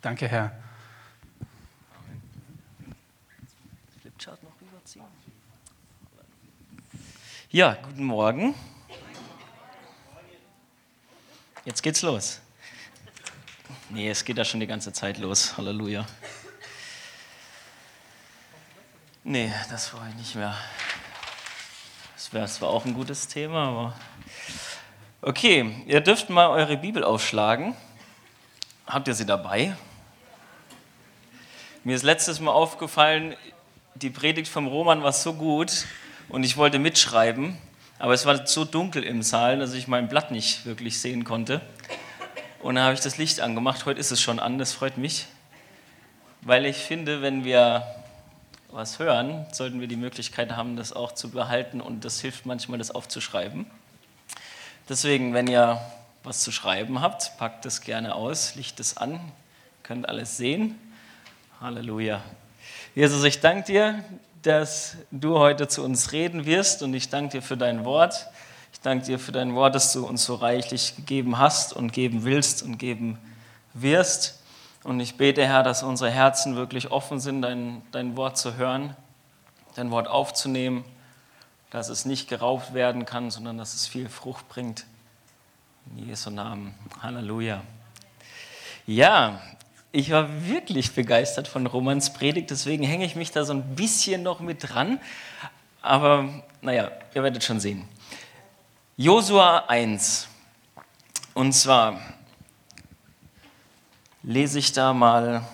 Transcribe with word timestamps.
Danke, 0.00 0.26
Herr. 0.28 0.52
Ja, 7.50 7.74
guten 7.82 8.04
Morgen. 8.04 8.54
Jetzt 11.64 11.82
geht's 11.82 12.00
los. 12.00 12.40
Nee, 13.90 14.08
es 14.08 14.24
geht 14.24 14.38
ja 14.38 14.44
schon 14.44 14.60
die 14.60 14.66
ganze 14.66 14.92
Zeit 14.92 15.18
los. 15.18 15.56
Halleluja. 15.58 16.06
Nee, 19.24 19.52
das 19.68 19.92
war 19.92 20.08
ich 20.08 20.14
nicht 20.14 20.34
mehr. 20.34 20.56
Das 22.14 22.32
wäre 22.32 22.46
zwar 22.46 22.70
auch 22.70 22.86
ein 22.86 22.94
gutes 22.94 23.28
Thema, 23.28 23.68
aber. 23.68 23.96
Okay, 25.20 25.84
ihr 25.86 26.00
dürft 26.00 26.30
mal 26.30 26.48
eure 26.48 26.78
Bibel 26.78 27.04
aufschlagen. 27.04 27.74
Habt 28.86 29.08
ihr 29.08 29.14
sie 29.14 29.26
dabei? 29.26 29.76
Mir 31.82 31.96
ist 31.96 32.02
letztes 32.02 32.40
Mal 32.40 32.52
aufgefallen, 32.52 33.34
die 33.94 34.10
Predigt 34.10 34.48
vom 34.48 34.66
Roman 34.66 35.02
war 35.02 35.14
so 35.14 35.32
gut 35.32 35.86
und 36.28 36.44
ich 36.44 36.58
wollte 36.58 36.78
mitschreiben, 36.78 37.56
aber 37.98 38.12
es 38.12 38.26
war 38.26 38.46
so 38.46 38.66
dunkel 38.66 39.02
im 39.02 39.22
Saal, 39.22 39.60
dass 39.60 39.72
ich 39.72 39.88
mein 39.88 40.06
Blatt 40.06 40.30
nicht 40.30 40.66
wirklich 40.66 41.00
sehen 41.00 41.24
konnte. 41.24 41.62
Und 42.60 42.74
dann 42.74 42.84
habe 42.84 42.92
ich 42.92 43.00
das 43.00 43.16
Licht 43.16 43.40
angemacht. 43.40 43.86
Heute 43.86 43.98
ist 43.98 44.10
es 44.10 44.20
schon 44.20 44.40
an, 44.40 44.58
das 44.58 44.74
freut 44.74 44.98
mich, 44.98 45.26
weil 46.42 46.66
ich 46.66 46.76
finde, 46.76 47.22
wenn 47.22 47.44
wir 47.44 47.86
was 48.68 48.98
hören, 48.98 49.46
sollten 49.50 49.80
wir 49.80 49.88
die 49.88 49.96
Möglichkeit 49.96 50.52
haben, 50.52 50.76
das 50.76 50.92
auch 50.92 51.12
zu 51.12 51.30
behalten 51.30 51.80
und 51.80 52.04
das 52.04 52.20
hilft 52.20 52.44
manchmal, 52.44 52.76
das 52.76 52.90
aufzuschreiben. 52.90 53.64
Deswegen, 54.90 55.32
wenn 55.32 55.46
ihr 55.46 55.80
was 56.24 56.42
zu 56.42 56.52
schreiben 56.52 57.00
habt, 57.00 57.38
packt 57.38 57.64
es 57.64 57.80
gerne 57.80 58.14
aus, 58.14 58.54
licht 58.54 58.80
es 58.80 58.98
an, 58.98 59.18
könnt 59.82 60.06
alles 60.10 60.36
sehen. 60.36 60.78
Halleluja. 61.60 62.22
Jesus, 62.94 63.22
ich 63.22 63.40
danke 63.40 63.64
dir, 63.64 64.04
dass 64.40 64.96
du 65.10 65.38
heute 65.38 65.68
zu 65.68 65.84
uns 65.84 66.12
reden 66.12 66.46
wirst 66.46 66.82
und 66.82 66.94
ich 66.94 67.10
danke 67.10 67.32
dir 67.32 67.42
für 67.42 67.58
dein 67.58 67.84
Wort. 67.84 68.28
Ich 68.72 68.80
danke 68.80 69.04
dir 69.04 69.18
für 69.18 69.32
dein 69.32 69.54
Wort, 69.54 69.74
das 69.74 69.92
du 69.92 70.06
uns 70.06 70.24
so 70.24 70.36
reichlich 70.36 70.96
gegeben 70.96 71.36
hast 71.36 71.74
und 71.74 71.92
geben 71.92 72.24
willst 72.24 72.62
und 72.62 72.78
geben 72.78 73.18
wirst. 73.74 74.40
Und 74.84 75.00
ich 75.00 75.18
bete, 75.18 75.46
Herr, 75.46 75.62
dass 75.62 75.82
unsere 75.82 76.10
Herzen 76.10 76.56
wirklich 76.56 76.90
offen 76.90 77.20
sind, 77.20 77.42
dein, 77.42 77.82
dein 77.92 78.16
Wort 78.16 78.38
zu 78.38 78.56
hören, 78.56 78.96
dein 79.74 79.90
Wort 79.90 80.08
aufzunehmen, 80.08 80.82
dass 81.68 81.90
es 81.90 82.06
nicht 82.06 82.26
geraubt 82.26 82.72
werden 82.72 83.04
kann, 83.04 83.30
sondern 83.30 83.58
dass 83.58 83.74
es 83.74 83.86
viel 83.86 84.08
Frucht 84.08 84.48
bringt. 84.48 84.86
In 85.94 86.08
Jesu 86.08 86.30
Namen. 86.30 86.74
Halleluja. 87.02 87.60
Ja, 88.86 89.42
ich 89.92 90.10
war 90.10 90.46
wirklich 90.46 90.92
begeistert 90.92 91.48
von 91.48 91.66
Romans 91.66 92.12
Predigt, 92.12 92.50
deswegen 92.50 92.84
hänge 92.84 93.04
ich 93.04 93.16
mich 93.16 93.32
da 93.32 93.44
so 93.44 93.52
ein 93.52 93.74
bisschen 93.74 94.22
noch 94.22 94.40
mit 94.40 94.68
dran. 94.68 95.00
Aber 95.82 96.42
naja, 96.62 96.90
ihr 97.14 97.22
werdet 97.22 97.42
schon 97.42 97.58
sehen. 97.58 97.88
Josua 98.96 99.64
1. 99.66 100.28
Und 101.34 101.52
zwar 101.54 102.00
lese 104.22 104.58
ich 104.58 104.72
da 104.72 104.92
mal 104.92 105.44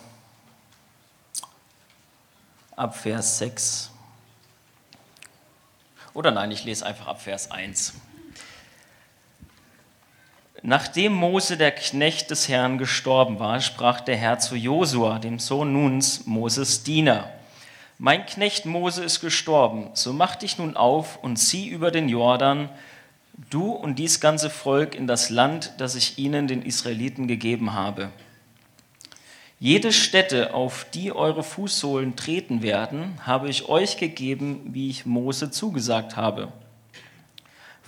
ab 2.74 2.96
Vers 2.96 3.38
6. 3.38 3.90
Oder 6.12 6.30
nein, 6.30 6.50
ich 6.50 6.64
lese 6.64 6.84
einfach 6.84 7.06
ab 7.06 7.22
Vers 7.22 7.50
1. 7.50 7.94
Nachdem 10.69 11.12
Mose, 11.12 11.56
der 11.56 11.70
Knecht 11.70 12.33
des 12.33 12.48
Herrn, 12.48 12.77
gestorben 12.77 13.39
war, 13.39 13.61
sprach 13.61 14.00
der 14.00 14.17
Herr 14.17 14.41
zu 14.41 14.56
Josua, 14.56 15.20
dem 15.20 15.39
Sohn 15.39 15.72
Nuns, 15.72 16.27
Moses 16.27 16.83
Diener. 16.83 17.31
Mein 17.98 18.27
Knecht 18.27 18.67
Mose 18.67 19.05
ist 19.05 19.20
gestorben, 19.20 19.91
so 19.94 20.12
mach 20.12 20.34
dich 20.34 20.59
nun 20.59 20.77
auf 20.77 21.22
und 21.22 21.37
zieh 21.37 21.69
über 21.69 21.92
den 21.92 22.09
Jordan, 22.09 22.69
du 23.49 23.71
und 23.71 24.00
dies 24.00 24.19
ganze 24.19 24.50
Volk 24.50 24.97
in 24.97 25.06
das 25.06 25.31
Land, 25.31 25.72
das 25.78 25.94
ich 25.94 26.19
ihnen, 26.19 26.49
den 26.49 26.62
Israeliten, 26.62 27.28
gegeben 27.28 27.72
habe. 27.72 28.09
Jede 29.60 29.93
Stätte, 29.93 30.53
auf 30.53 30.84
die 30.93 31.12
eure 31.12 31.44
Fußsohlen 31.44 32.16
treten 32.16 32.62
werden, 32.62 33.21
habe 33.25 33.49
ich 33.49 33.69
euch 33.69 33.99
gegeben, 33.99 34.62
wie 34.72 34.91
ich 34.91 35.06
Mose 35.06 35.53
zugesagt 35.53 36.16
habe. 36.16 36.53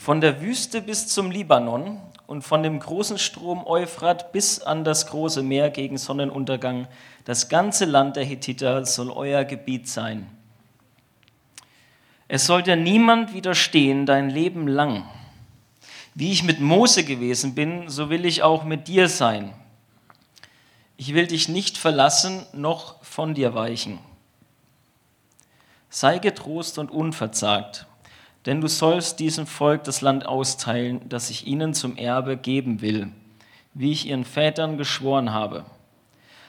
Von 0.08 0.22
der 0.22 0.41
Wüste 0.41 0.80
bis 0.80 1.06
zum 1.06 1.30
Libanon 1.30 2.00
und 2.26 2.41
von 2.41 2.62
dem 2.62 2.80
großen 2.80 3.19
Strom 3.19 3.66
Euphrat 3.66 4.32
bis 4.32 4.58
an 4.58 4.82
das 4.82 5.08
große 5.08 5.42
Meer 5.42 5.69
gegen 5.69 5.98
Sonnenuntergang. 5.98 6.88
Das 7.26 7.50
ganze 7.50 7.84
Land 7.84 8.16
der 8.16 8.24
Hethiter 8.24 8.86
soll 8.86 9.10
euer 9.10 9.44
Gebiet 9.44 9.86
sein. 9.86 10.26
Es 12.26 12.46
soll 12.46 12.62
dir 12.62 12.76
niemand 12.76 13.34
widerstehen 13.34 14.06
dein 14.06 14.30
Leben 14.30 14.66
lang. 14.66 15.06
Wie 16.14 16.32
ich 16.32 16.42
mit 16.42 16.58
Mose 16.58 17.04
gewesen 17.04 17.54
bin, 17.54 17.90
so 17.90 18.08
will 18.08 18.25
ich 18.25 18.42
auch 18.42 18.64
mit 18.64 18.88
dir 18.88 19.10
sein. 19.10 19.52
Ich 20.96 21.12
will 21.12 21.26
dich 21.26 21.50
nicht 21.50 21.76
verlassen, 21.76 22.46
noch 22.54 23.04
von 23.04 23.34
dir 23.34 23.52
weichen. 23.52 23.98
Sei 25.90 26.16
getrost 26.16 26.78
und 26.78 26.90
unverzagt 26.90 27.86
denn 28.48 28.62
du 28.62 28.66
sollst 28.66 29.20
diesem 29.20 29.47
Volk 29.47 29.84
das 29.84 30.00
Land 30.00 30.25
austeilen, 30.25 31.06
das 31.10 31.28
ich 31.28 31.47
ihnen 31.47 31.75
zum 31.75 31.98
Erbe 31.98 32.38
geben 32.38 32.81
will, 32.81 33.12
wie 33.75 33.92
ich 33.92 34.06
ihren 34.06 34.25
Vätern 34.25 34.78
geschworen 34.78 35.34
habe. 35.34 35.66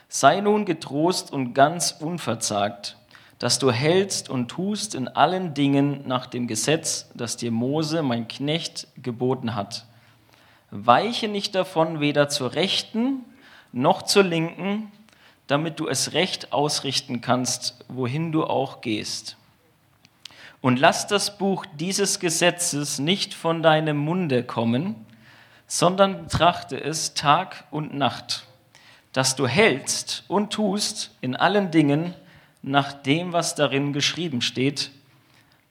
Sei 0.08 0.40
nun 0.40 0.64
getrost 0.64 1.34
und 1.34 1.54
ganz 1.54 1.98
unverzagt, 2.00 2.96
dass 3.38 3.60
du 3.60 3.70
hältst 3.70 4.30
und 4.30 4.48
tust 4.48 4.96
in 4.96 5.10
allen 5.10 5.54
Dingen 5.54 6.08
nach 6.08 6.26
dem 6.26 6.48
Gesetz, 6.48 7.10
das 7.16 7.36
dir 7.36 7.52
Mose, 7.52 8.02
mein 8.02 8.30
Knecht, 8.30 8.88
geboten 8.96 9.54
hat. 9.54 9.86
Weiche 10.72 11.28
nicht 11.28 11.54
davon 11.54 12.00
weder 12.00 12.30
zur 12.30 12.54
Rechten 12.54 13.26
noch 13.74 14.04
zur 14.04 14.24
Linken, 14.24 14.90
damit 15.48 15.82
du 15.82 15.90
es 15.90 16.14
recht 16.14 16.54
ausrichten 16.54 17.20
kannst, 17.20 17.84
wohin 17.90 18.32
du 18.32 18.46
auch 18.46 18.80
gehst. 18.80 19.36
Und 20.62 20.80
lass 20.80 21.08
das 21.08 21.38
Buch 21.38 21.66
dieses 21.78 22.20
Gesetzes 22.20 23.00
nicht 23.00 23.34
von 23.34 23.64
deinem 23.64 23.98
Munde 23.98 24.44
kommen, 24.44 24.96
sondern 25.68 26.24
betrachte 26.24 26.82
es 26.82 27.14
Tag 27.14 27.64
und 27.72 27.94
Nacht, 27.94 28.46
dass 29.14 29.36
du 29.36 29.48
hältst 29.48 30.26
und 30.28 30.52
tust 30.52 31.12
in 31.22 31.36
allen 31.36 31.72
Dingen 31.72 32.14
nach 32.62 32.92
dem, 32.92 33.32
was 33.32 33.56
darin 33.56 33.94
geschrieben 33.94 34.42
steht. 34.42 34.92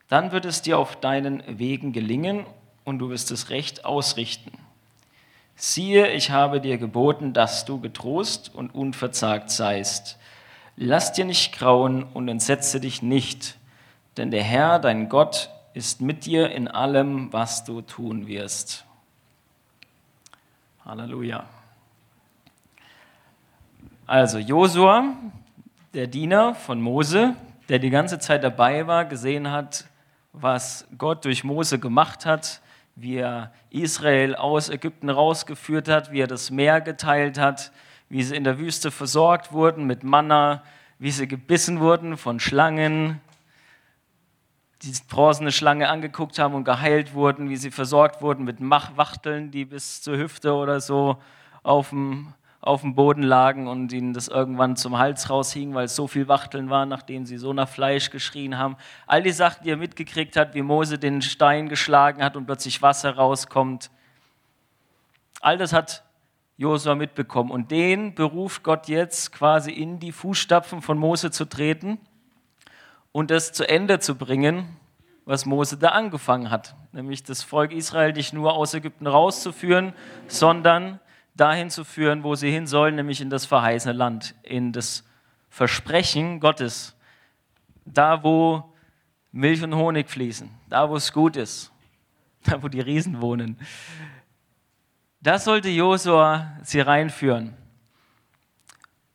Dann 0.09 0.33
wird 0.33 0.47
es 0.47 0.63
dir 0.63 0.79
auf 0.79 0.97
deinen 0.97 1.43
Wegen 1.59 1.93
gelingen 1.93 2.47
und 2.85 2.99
du 2.99 3.11
wirst 3.11 3.31
es 3.31 3.51
recht 3.51 3.85
ausrichten. 3.85 4.53
Siehe, 5.55 6.13
ich 6.13 6.31
habe 6.31 6.61
dir 6.63 6.79
geboten, 6.79 7.35
dass 7.35 7.67
du 7.67 7.79
getrost 7.81 8.55
und 8.55 8.75
unverzagt 8.75 9.51
seist. 9.51 10.17
Lass 10.77 11.13
dir 11.13 11.27
nicht 11.27 11.53
grauen 11.53 12.05
und 12.15 12.29
entsetze 12.29 12.81
dich 12.81 13.03
nicht 13.03 13.58
denn 14.19 14.31
der 14.31 14.43
Herr, 14.43 14.79
dein 14.79 15.09
Gott, 15.09 15.51
ist 15.75 16.01
mit 16.01 16.27
dir 16.27 16.51
in 16.51 16.69
allem, 16.69 17.33
was 17.33 17.65
du 17.65 17.83
tun 17.83 18.27
wirst. 18.27 18.85
Halleluja. 20.85 21.45
Also 24.07 24.39
Josua, 24.39 25.15
der 25.95 26.07
Diener 26.07 26.55
von 26.55 26.81
Mose, 26.81 27.35
der 27.69 27.79
die 27.79 27.91
ganze 27.91 28.19
Zeit 28.19 28.43
dabei 28.43 28.87
war, 28.87 29.05
gesehen 29.05 29.51
hat, 29.51 29.85
was 30.33 30.87
Gott 30.97 31.25
durch 31.25 31.45
Mose 31.45 31.79
gemacht 31.79 32.27
hat, 32.27 32.61
wie 32.97 33.17
er 33.17 33.53
Israel 33.71 34.35
aus 34.35 34.69
Ägypten 34.69 35.11
rausgeführt 35.11 35.89
hat, 35.89 36.11
wie 36.11 36.21
er 36.21 36.27
das 36.27 36.51
Meer 36.51 36.81
geteilt 36.81 37.39
hat, 37.39 37.71
wie 38.09 38.23
sie 38.23 38.35
in 38.35 38.45
der 38.45 38.59
Wüste 38.59 38.91
versorgt 38.91 39.53
wurden 39.53 39.87
mit 39.87 40.03
Manna, 40.03 40.63
wie 40.99 41.11
sie 41.11 41.29
gebissen 41.29 41.81
wurden 41.81 42.17
von 42.17 42.41
Schlangen, 42.41 43.21
die 44.83 44.93
bronzene 45.09 45.51
Schlange 45.51 45.89
angeguckt 45.89 46.39
haben 46.39 46.55
und 46.55 46.65
geheilt 46.65 47.15
wurden, 47.15 47.49
wie 47.49 47.57
sie 47.57 47.71
versorgt 47.71 48.23
wurden 48.23 48.45
mit 48.45 48.59
Wachteln, 48.61 49.51
die 49.51 49.65
bis 49.65 50.03
zur 50.03 50.17
Hüfte 50.17 50.55
oder 50.55 50.81
so 50.81 51.19
auf 51.65 51.91
dem, 51.91 52.33
auf 52.61 52.83
dem 52.83 52.95
Boden 52.95 53.23
lagen 53.23 53.67
und 53.67 53.93
ihnen 53.93 54.13
das 54.13 54.29
irgendwann 54.29 54.77
zum 54.77 54.97
Hals 54.97 55.31
raushing, 55.31 55.75
weil 55.75 55.87
es 55.87 55.97
so 55.97 56.07
viel 56.07 56.29
Wachteln 56.29 56.71
waren, 56.71 56.89
nachdem 56.89 57.27
sie 57.27 57.39
so 57.39 57.53
nach 57.53 57.69
Fleisch 57.69 58.11
geschrien 58.11 58.57
haben. 58.57 58.77
All 59.07 59.23
die 59.23 59.33
Sachen, 59.33 59.65
die 59.65 59.71
er 59.71 59.77
mitgekriegt 59.77 60.37
hat, 60.37 60.55
wie 60.55 60.63
Mose 60.63 60.99
den 60.99 61.23
Stein 61.23 61.69
geschlagen 61.69 62.23
hat 62.23 62.37
und 62.37 62.47
plötzlich 62.47 62.81
Wasser 62.81 63.17
rauskommt. 63.17 63.91
All 65.41 65.59
das 65.59 65.73
hat 65.73 66.05
Josua 66.57 66.95
mitbekommen. 66.95 67.51
Und 67.51 67.73
den 67.73 68.15
beruft 68.15 68.63
Gott 68.63 68.89
jetzt 68.89 69.33
quasi 69.33 69.73
in 69.73 69.99
die 69.99 70.13
Fußstapfen 70.13 70.83
von 70.83 70.99
Mose 70.99 71.33
zu 71.33 71.47
treten 71.47 71.99
und 73.19 73.33
das 73.33 73.53
zu 73.53 73.69
Ende 73.69 73.99
zu 73.99 74.15
bringen, 74.15 74.77
was 75.25 75.45
Mose 75.45 75.77
da 75.77 75.89
angefangen 75.89 76.53
hat. 76.53 76.77
Nämlich 76.93 77.25
das 77.25 77.43
Volk 77.43 77.73
Israel 77.73 78.13
nicht 78.13 78.33
nur 78.33 78.55
aus 78.55 78.75
Ägypten 78.75 79.09
rauszuführen, 79.09 79.93
sondern 80.29 81.01
dahin 81.35 81.69
zu 81.69 81.83
führen, 81.83 82.23
wo 82.23 82.37
sie 82.37 82.53
hin 82.53 82.69
sollen, 82.69 82.95
nämlich 82.95 83.21
in 83.21 83.29
das 83.29 83.45
verheißene 83.45 83.93
Land, 83.93 84.37
in 84.45 84.73
das 84.73 85.03
Versprechen 85.51 86.39
Gottes, 86.39 86.95
da 87.85 88.23
wo 88.23 88.73
Milch 89.33 89.65
und 89.65 89.75
Honig 89.75 90.09
fließen, 90.09 90.49
da 90.69 90.89
wo 90.89 90.95
es 90.95 91.13
gut 91.13 91.35
ist, 91.35 91.73
da 92.45 92.63
wo 92.63 92.69
die 92.69 92.81
Riesen 92.81 93.21
wohnen. 93.21 93.59
Das 95.21 95.43
sollte 95.43 95.71
Josua 95.71 96.57
sie 96.63 96.79
reinführen. 96.79 97.57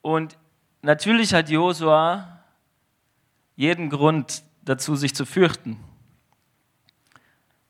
Und 0.02 0.38
natürlich 0.82 1.34
hat 1.34 1.50
Josua 1.50 2.33
jeden 3.56 3.90
Grund 3.90 4.44
dazu, 4.64 4.96
sich 4.96 5.14
zu 5.16 5.26
fürchten. 5.26 5.78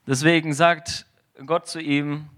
Deswegen 0.07 0.53
sagt 0.53 1.05
Gott 1.45 1.67
zu 1.67 1.79
ihm, 1.79 2.29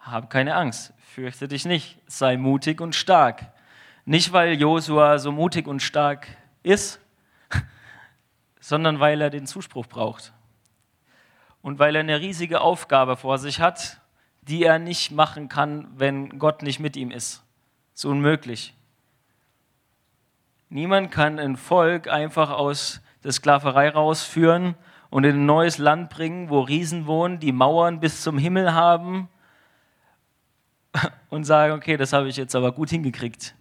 hab 0.00 0.30
keine 0.30 0.54
Angst, 0.54 0.92
fürchte 0.98 1.48
dich 1.48 1.64
nicht, 1.64 1.98
sei 2.06 2.36
mutig 2.36 2.80
und 2.80 2.94
stark. 2.94 3.52
Nicht, 4.04 4.32
weil 4.32 4.54
Josua 4.54 5.18
so 5.18 5.32
mutig 5.32 5.66
und 5.66 5.80
stark 5.80 6.28
ist, 6.62 7.00
sondern 8.60 9.00
weil 9.00 9.20
er 9.20 9.30
den 9.30 9.46
Zuspruch 9.46 9.86
braucht. 9.86 10.32
Und 11.60 11.78
weil 11.78 11.96
er 11.96 12.00
eine 12.00 12.20
riesige 12.20 12.60
Aufgabe 12.60 13.16
vor 13.16 13.38
sich 13.38 13.60
hat, 13.60 14.00
die 14.42 14.62
er 14.62 14.78
nicht 14.78 15.10
machen 15.10 15.48
kann, 15.48 15.88
wenn 15.96 16.38
Gott 16.38 16.62
nicht 16.62 16.78
mit 16.78 16.96
ihm 16.96 17.10
ist. 17.10 17.42
Ist 17.94 18.04
unmöglich. 18.04 18.75
Niemand 20.68 21.10
kann 21.10 21.38
ein 21.38 21.56
Volk 21.56 22.08
einfach 22.08 22.50
aus 22.50 23.00
der 23.22 23.32
Sklaverei 23.32 23.88
rausführen 23.88 24.74
und 25.10 25.24
in 25.24 25.36
ein 25.36 25.46
neues 25.46 25.78
Land 25.78 26.10
bringen, 26.10 26.50
wo 26.50 26.60
Riesen 26.60 27.06
wohnen, 27.06 27.38
die 27.38 27.52
Mauern 27.52 28.00
bis 28.00 28.22
zum 28.22 28.38
Himmel 28.38 28.74
haben 28.74 29.28
und 31.30 31.44
sagen, 31.44 31.72
okay, 31.74 31.96
das 31.96 32.12
habe 32.12 32.28
ich 32.28 32.36
jetzt 32.36 32.54
aber 32.54 32.72
gut 32.72 32.90
hingekriegt. 32.90 33.54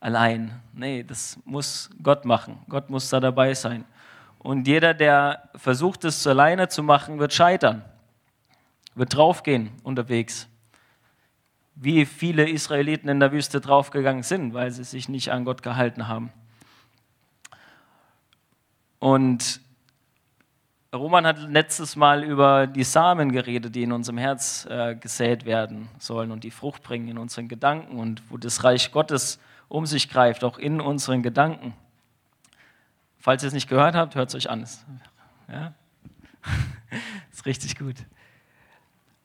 Allein. 0.00 0.60
Nee, 0.72 1.02
das 1.02 1.38
muss 1.44 1.90
Gott 2.02 2.24
machen. 2.24 2.58
Gott 2.68 2.88
muss 2.88 3.10
da 3.10 3.20
dabei 3.20 3.54
sein. 3.54 3.84
Und 4.38 4.66
jeder, 4.66 4.94
der 4.94 5.50
versucht, 5.54 6.04
es 6.04 6.26
alleine 6.26 6.68
zu 6.68 6.82
machen, 6.82 7.18
wird 7.18 7.34
scheitern, 7.34 7.84
wird 8.94 9.14
draufgehen 9.14 9.70
unterwegs. 9.82 10.49
Wie 11.74 12.04
viele 12.04 12.48
Israeliten 12.48 13.08
in 13.08 13.20
der 13.20 13.32
Wüste 13.32 13.60
draufgegangen 13.60 14.22
sind, 14.22 14.54
weil 14.54 14.70
sie 14.70 14.84
sich 14.84 15.08
nicht 15.08 15.30
an 15.30 15.44
Gott 15.44 15.62
gehalten 15.62 16.08
haben. 16.08 16.32
Und 18.98 19.60
Roman 20.92 21.24
hat 21.24 21.38
letztes 21.38 21.94
Mal 21.94 22.24
über 22.24 22.66
die 22.66 22.82
Samen 22.82 23.30
geredet, 23.30 23.74
die 23.74 23.84
in 23.84 23.92
unserem 23.92 24.18
Herz 24.18 24.66
äh, 24.68 24.96
gesät 24.96 25.44
werden 25.44 25.88
sollen 25.98 26.32
und 26.32 26.42
die 26.42 26.50
Frucht 26.50 26.82
bringen 26.82 27.08
in 27.08 27.16
unseren 27.16 27.48
Gedanken 27.48 27.98
und 27.98 28.22
wo 28.28 28.36
das 28.36 28.64
Reich 28.64 28.90
Gottes 28.90 29.38
um 29.68 29.86
sich 29.86 30.10
greift, 30.10 30.42
auch 30.42 30.58
in 30.58 30.80
unseren 30.80 31.22
Gedanken. 31.22 31.74
Falls 33.18 33.44
ihr 33.44 33.46
es 33.46 33.54
nicht 33.54 33.68
gehört 33.68 33.94
habt, 33.94 34.16
hört 34.16 34.30
es 34.30 34.34
euch 34.34 34.50
an. 34.50 34.66
Ja? 35.48 35.74
ist 37.32 37.46
richtig 37.46 37.78
gut. 37.78 37.96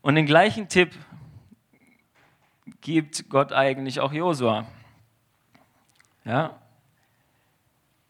Und 0.04 0.14
den 0.14 0.28
gleichen 0.28 0.70
Tipp 0.70 0.92
gibt 2.86 3.30
Gott 3.30 3.52
eigentlich 3.52 4.00
auch 4.00 4.14
Josua. 4.14 4.68
Ja? 6.24 6.56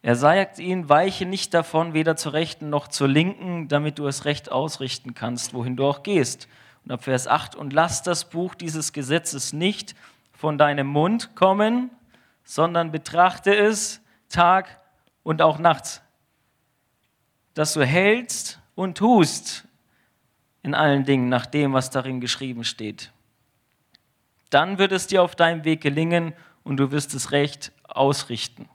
Er 0.02 0.18
sagt 0.18 0.60
ihnen, 0.60 0.90
weiche 0.90 1.26
nicht 1.26 1.54
davon, 1.54 1.94
weder 1.94 2.18
zur 2.18 2.34
rechten 2.34 2.70
noch 2.70 2.90
zur 2.90 3.08
linken, 3.08 3.70
damit 3.70 4.00
du 4.00 4.06
es 4.06 4.26
recht 4.26 4.52
ausrichten 4.52 5.14
kannst, 5.14 5.54
wohin 5.54 5.78
du 5.78 5.86
auch 5.86 6.04
gehst. 6.04 6.50
Und 6.84 6.92
ab 6.92 7.06
Vers 7.06 7.26
8, 7.26 7.56
und 7.56 7.72
lass 7.72 8.04
das 8.04 8.30
Buch 8.30 8.54
dieses 8.54 8.92
Gesetzes 8.92 9.54
nicht 9.54 9.96
von 10.34 10.58
deinem 10.58 10.88
Mund 10.88 11.36
kommen, 11.36 11.90
sondern 12.44 12.92
betrachte 12.92 13.56
es 13.56 14.02
Tag 14.28 14.82
und 15.24 15.42
auch 15.42 15.58
nachts, 15.58 16.02
dass 17.54 17.74
du 17.74 17.86
hältst 17.86 18.60
und 18.76 18.98
tust 18.98 19.64
in 20.64 20.76
allen 20.76 21.06
Dingen 21.06 21.30
nach 21.30 21.46
dem, 21.46 21.72
was 21.72 21.92
darin 21.92 22.20
geschrieben 22.20 22.66
steht. 22.66 23.14
Dann 24.50 24.78
wird 24.78 24.92
es 24.92 25.08
dir 25.08 25.24
auf 25.24 25.36
deinem 25.36 25.64
Weg 25.64 25.82
gelingen 25.82 26.34
und 26.64 26.78
du 26.78 26.92
wirst 26.92 27.14
es 27.14 27.32
recht 27.32 27.72
ausrichten. 27.84 28.70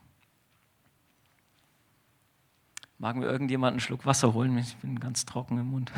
Mag 2.99 3.17
mir 3.17 3.26
irgendjemand 3.26 3.72
einen 3.72 3.81
Schluck 3.81 4.05
Wasser 4.05 4.34
holen? 4.34 4.58
Ich 4.58 4.76
bin 4.76 5.00
ganz 5.00 5.25
trocken 5.25 5.58
im 5.58 5.67
Mund. 5.67 5.90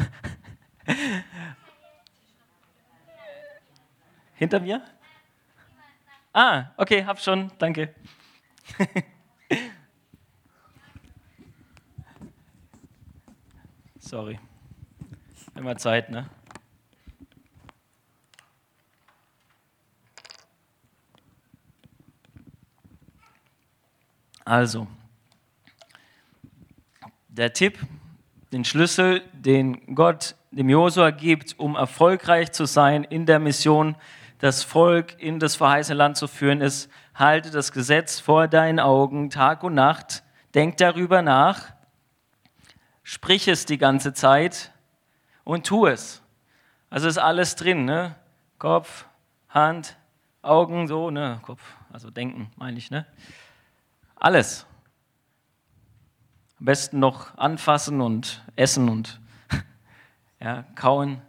Hinter 4.35 4.61
mir? 4.61 4.83
Ah, 6.33 6.67
okay, 6.77 7.05
hab 7.05 7.21
schon, 7.21 7.51
danke. 7.59 7.95
Sorry. 13.99 14.39
Immer 15.55 15.77
Zeit, 15.77 16.09
ne? 16.11 16.31
Also, 24.45 24.87
der 27.29 27.53
Tipp, 27.53 27.79
den 28.53 28.65
Schlüssel, 28.65 29.23
den 29.33 29.95
Gott 29.95 30.35
dem 30.51 30.69
Josua 30.69 31.11
gibt, 31.11 31.59
um 31.59 31.77
erfolgreich 31.77 32.53
zu 32.53 32.67
sein 32.67 33.05
in 33.05 33.25
der 33.25 33.39
Mission, 33.39 33.97
das 34.39 34.63
Volk 34.65 35.21
in 35.21 35.39
das 35.39 35.57
verheißene 35.57 35.97
Land 35.97 36.17
zu 36.17 36.27
führen, 36.27 36.61
ist, 36.61 36.91
halte 37.15 37.51
das 37.51 37.73
Gesetz 37.73 38.21
vor 38.21 38.49
deinen 38.49 38.81
Augen 38.81 39.31
Tag 39.31 39.63
und 39.63 39.75
Nacht, 39.75 40.23
denk 40.55 40.77
darüber 40.77 41.23
nach 41.23 41.73
sprich 43.03 43.49
es 43.49 43.67
die 43.67 43.79
ganze 43.79 44.13
Zeit 44.13 44.73
und 45.45 45.67
tu 45.67 45.87
es. 45.87 46.23
Also 46.91 47.09
ist 47.09 47.19
alles 47.19 47.57
drin, 47.57 47.85
ne? 47.85 48.15
Kopf, 48.59 49.07
Hand, 49.49 49.97
Augen, 50.43 50.87
so, 50.87 51.11
ne? 51.11 51.41
Kopf, 51.43 51.63
also 51.93 52.11
denken, 52.11 52.51
meine 52.57 52.79
ich, 52.79 52.91
ne? 52.91 53.07
Alles. 54.23 54.67
Am 56.61 56.67
besten 56.67 57.01
noch 57.01 57.37
anfassen 57.37 58.01
und 58.01 58.45
essen 58.55 58.89
und 58.89 59.21
ja, 60.41 60.63
kauen. 60.77 61.21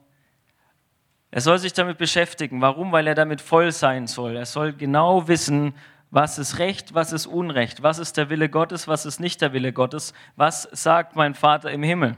Er 1.31 1.41
soll 1.41 1.57
sich 1.57 1.73
damit 1.73 1.97
beschäftigen. 1.97 2.61
Warum? 2.61 2.91
Weil 2.91 3.07
er 3.07 3.15
damit 3.15 3.41
voll 3.41 3.71
sein 3.71 4.05
soll. 4.05 4.35
Er 4.35 4.45
soll 4.45 4.73
genau 4.73 5.27
wissen, 5.27 5.73
was 6.11 6.37
ist 6.37 6.59
Recht, 6.59 6.93
was 6.93 7.13
ist 7.13 7.25
Unrecht, 7.25 7.81
was 7.81 7.97
ist 7.97 8.15
der 8.15 8.29
Wille 8.29 8.47
Gottes, 8.47 8.87
was 8.87 9.07
ist 9.07 9.19
nicht 9.19 9.41
der 9.41 9.53
Wille 9.53 9.73
Gottes, 9.73 10.13
was 10.35 10.69
sagt 10.71 11.15
mein 11.15 11.33
Vater 11.33 11.71
im 11.71 11.81
Himmel. 11.81 12.15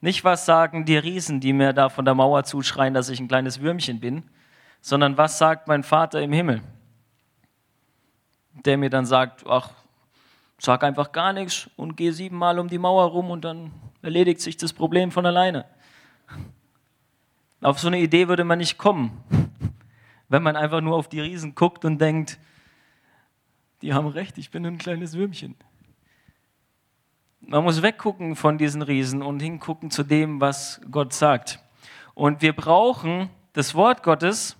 Nicht, 0.00 0.22
was 0.22 0.46
sagen 0.46 0.84
die 0.84 0.96
Riesen, 0.96 1.40
die 1.40 1.52
mir 1.52 1.72
da 1.72 1.88
von 1.88 2.04
der 2.04 2.14
Mauer 2.14 2.44
zuschreien, 2.44 2.94
dass 2.94 3.08
ich 3.08 3.18
ein 3.18 3.26
kleines 3.26 3.60
Würmchen 3.62 3.98
bin, 3.98 4.22
sondern 4.80 5.18
was 5.18 5.38
sagt 5.38 5.66
mein 5.66 5.82
Vater 5.82 6.22
im 6.22 6.32
Himmel, 6.32 6.62
der 8.64 8.78
mir 8.78 8.90
dann 8.90 9.04
sagt, 9.04 9.44
ach, 9.44 9.72
sag 10.58 10.82
einfach 10.82 11.12
gar 11.12 11.32
nichts 11.32 11.70
und 11.76 11.96
geh 11.96 12.10
siebenmal 12.10 12.58
um 12.58 12.68
die 12.68 12.78
Mauer 12.78 13.04
rum 13.04 13.30
und 13.30 13.44
dann 13.44 13.70
erledigt 14.02 14.40
sich 14.40 14.56
das 14.56 14.72
Problem 14.72 15.10
von 15.10 15.24
alleine. 15.24 15.64
Auf 17.60 17.78
so 17.78 17.88
eine 17.88 17.98
Idee 17.98 18.28
würde 18.28 18.44
man 18.44 18.58
nicht 18.58 18.78
kommen, 18.78 19.10
wenn 20.28 20.42
man 20.42 20.56
einfach 20.56 20.80
nur 20.80 20.96
auf 20.96 21.08
die 21.08 21.20
Riesen 21.20 21.54
guckt 21.54 21.84
und 21.84 21.98
denkt, 22.00 22.38
die 23.82 23.94
haben 23.94 24.08
recht, 24.08 24.38
ich 24.38 24.50
bin 24.50 24.66
ein 24.66 24.78
kleines 24.78 25.14
Würmchen. 25.14 25.54
Man 27.40 27.64
muss 27.64 27.82
weggucken 27.82 28.36
von 28.36 28.58
diesen 28.58 28.82
Riesen 28.82 29.22
und 29.22 29.40
hingucken 29.40 29.90
zu 29.90 30.02
dem, 30.02 30.40
was 30.40 30.80
Gott 30.90 31.12
sagt. 31.12 31.60
Und 32.14 32.42
wir 32.42 32.52
brauchen 32.52 33.30
das 33.52 33.74
Wort 33.74 34.02
Gottes, 34.02 34.56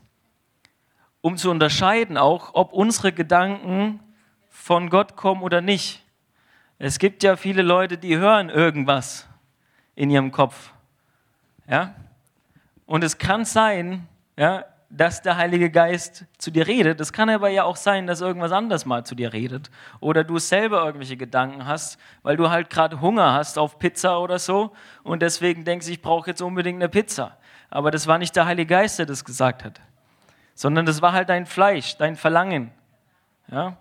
um 1.20 1.36
zu 1.36 1.50
unterscheiden 1.50 2.16
auch, 2.16 2.54
ob 2.54 2.72
unsere 2.72 3.12
Gedanken 3.12 4.00
von 4.58 4.90
Gott 4.90 5.16
kommen 5.16 5.42
oder 5.42 5.60
nicht. 5.60 6.04
Es 6.78 6.98
gibt 6.98 7.22
ja 7.22 7.36
viele 7.36 7.62
Leute, 7.62 7.96
die 7.96 8.18
hören 8.18 8.50
irgendwas 8.50 9.26
in 9.94 10.10
ihrem 10.10 10.30
Kopf. 10.30 10.72
Ja? 11.68 11.94
Und 12.84 13.02
es 13.02 13.16
kann 13.16 13.44
sein, 13.44 14.06
ja, 14.36 14.64
dass 14.90 15.22
der 15.22 15.36
Heilige 15.36 15.70
Geist 15.70 16.24
zu 16.38 16.50
dir 16.50 16.66
redet. 16.66 17.00
Es 17.00 17.12
kann 17.12 17.30
aber 17.30 17.48
ja 17.48 17.64
auch 17.64 17.76
sein, 17.76 18.06
dass 18.06 18.20
irgendwas 18.20 18.52
anderes 18.52 18.84
mal 18.84 19.06
zu 19.06 19.14
dir 19.14 19.32
redet. 19.32 19.70
Oder 20.00 20.22
du 20.24 20.38
selber 20.38 20.84
irgendwelche 20.84 21.16
Gedanken 21.16 21.66
hast, 21.66 21.98
weil 22.22 22.36
du 22.36 22.50
halt 22.50 22.68
gerade 22.68 23.00
Hunger 23.00 23.32
hast 23.32 23.58
auf 23.58 23.78
Pizza 23.78 24.20
oder 24.20 24.38
so 24.38 24.72
und 25.02 25.22
deswegen 25.22 25.64
denkst, 25.64 25.88
ich 25.88 26.02
brauche 26.02 26.30
jetzt 26.30 26.42
unbedingt 26.42 26.76
eine 26.76 26.88
Pizza. 26.88 27.38
Aber 27.70 27.90
das 27.90 28.06
war 28.06 28.18
nicht 28.18 28.34
der 28.36 28.46
Heilige 28.46 28.74
Geist, 28.74 28.98
der 28.98 29.06
das 29.06 29.24
gesagt 29.24 29.64
hat, 29.64 29.80
sondern 30.54 30.84
das 30.84 31.00
war 31.00 31.12
halt 31.12 31.28
dein 31.28 31.46
Fleisch, 31.46 31.96
dein 31.96 32.16
Verlangen. 32.16 32.70
Ja? 33.50 33.76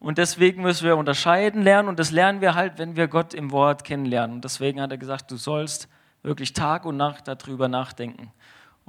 Und 0.00 0.18
deswegen 0.18 0.62
müssen 0.62 0.86
wir 0.86 0.96
unterscheiden 0.96 1.62
lernen 1.62 1.88
und 1.88 1.98
das 1.98 2.10
lernen 2.10 2.40
wir 2.40 2.54
halt, 2.54 2.78
wenn 2.78 2.96
wir 2.96 3.06
Gott 3.06 3.34
im 3.34 3.52
Wort 3.52 3.84
kennenlernen. 3.84 4.36
Und 4.36 4.44
deswegen 4.44 4.80
hat 4.80 4.90
er 4.90 4.98
gesagt, 4.98 5.30
du 5.30 5.36
sollst 5.36 5.88
wirklich 6.22 6.52
Tag 6.52 6.84
und 6.84 6.96
Nacht 6.96 7.28
darüber 7.28 7.68
nachdenken 7.68 8.32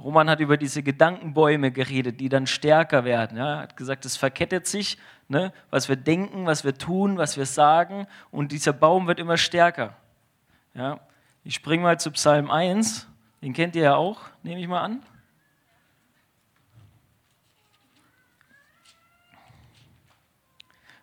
Roman 0.02 0.28
hat 0.28 0.40
über 0.40 0.56
diese 0.56 0.82
Gedankenbäume 0.82 1.70
geredet, 1.70 2.20
die 2.20 2.28
dann 2.28 2.46
stärker 2.46 3.04
werden. 3.04 3.38
Ja, 3.38 3.54
er 3.54 3.58
hat 3.60 3.76
gesagt, 3.76 4.04
es 4.04 4.16
verkettet 4.16 4.66
sich, 4.66 4.98
ne, 5.28 5.52
was 5.70 5.88
wir 5.88 5.96
denken, 5.96 6.46
was 6.46 6.64
wir 6.64 6.76
tun, 6.76 7.18
was 7.18 7.36
wir 7.36 7.46
sagen, 7.46 8.06
und 8.30 8.52
dieser 8.52 8.72
Baum 8.72 9.06
wird 9.06 9.20
immer 9.20 9.36
stärker. 9.36 9.94
Ja, 10.74 10.98
ich 11.44 11.54
springe 11.54 11.82
mal 11.82 12.00
zu 12.00 12.10
Psalm 12.12 12.50
1, 12.50 13.06
den 13.42 13.52
kennt 13.52 13.76
ihr 13.76 13.82
ja 13.82 13.94
auch, 13.94 14.20
nehme 14.42 14.60
ich 14.60 14.68
mal 14.68 14.80
an. 14.80 15.02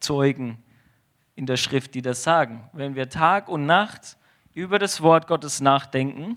Zeugen 0.00 0.62
in 1.34 1.46
der 1.46 1.56
Schrift, 1.56 1.94
die 1.94 2.02
das 2.02 2.22
sagen. 2.22 2.68
Wenn 2.72 2.94
wir 2.94 3.08
Tag 3.08 3.48
und 3.48 3.66
Nacht 3.66 4.16
über 4.54 4.78
das 4.78 5.02
Wort 5.02 5.26
Gottes 5.26 5.60
nachdenken, 5.60 6.36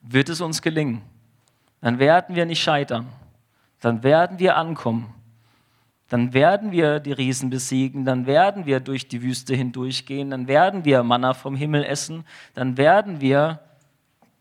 wird 0.00 0.28
es 0.28 0.40
uns 0.40 0.62
gelingen. 0.62 1.02
Dann 1.80 1.98
werden 1.98 2.36
wir 2.36 2.46
nicht 2.46 2.62
scheitern. 2.62 3.08
Dann 3.80 4.02
werden 4.04 4.38
wir 4.38 4.56
ankommen. 4.56 5.12
Dann 6.08 6.32
werden 6.32 6.70
wir 6.70 7.00
die 7.00 7.12
Riesen 7.12 7.50
besiegen. 7.50 8.04
Dann 8.04 8.26
werden 8.26 8.66
wir 8.66 8.80
durch 8.80 9.08
die 9.08 9.22
Wüste 9.22 9.54
hindurchgehen. 9.54 10.30
Dann 10.30 10.46
werden 10.46 10.84
wir 10.84 11.02
Manna 11.02 11.34
vom 11.34 11.56
Himmel 11.56 11.84
essen. 11.84 12.24
Dann 12.54 12.76
werden 12.76 13.20
wir 13.20 13.60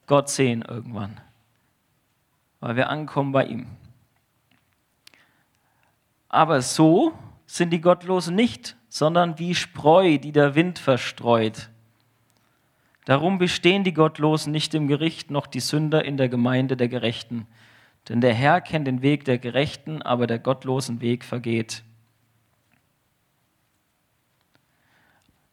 Gott 0.05 0.29
sehen 0.29 0.61
irgendwann. 0.61 1.19
Weil 2.59 2.75
wir 2.75 2.89
ankommen 2.89 3.31
bei 3.31 3.45
ihm. 3.45 3.67
Aber 6.29 6.61
so 6.61 7.13
sind 7.55 7.71
die 7.71 7.81
Gottlosen 7.81 8.33
nicht, 8.33 8.77
sondern 8.87 9.37
wie 9.37 9.55
Spreu, 9.55 10.17
die 10.17 10.31
der 10.31 10.55
Wind 10.55 10.79
verstreut. 10.79 11.69
Darum 13.03 13.39
bestehen 13.39 13.83
die 13.83 13.93
Gottlosen 13.93 14.53
nicht 14.53 14.73
im 14.73 14.87
Gericht, 14.87 15.31
noch 15.31 15.47
die 15.47 15.59
Sünder 15.59 16.05
in 16.05 16.15
der 16.15 16.29
Gemeinde 16.29 16.77
der 16.77 16.87
Gerechten. 16.87 17.47
Denn 18.07 18.21
der 18.21 18.33
Herr 18.33 18.61
kennt 18.61 18.87
den 18.87 19.01
Weg 19.01 19.25
der 19.25 19.37
Gerechten, 19.37 20.01
aber 20.01 20.27
der 20.27 20.39
gottlosen 20.39 21.01
Weg 21.01 21.25
vergeht. 21.25 21.83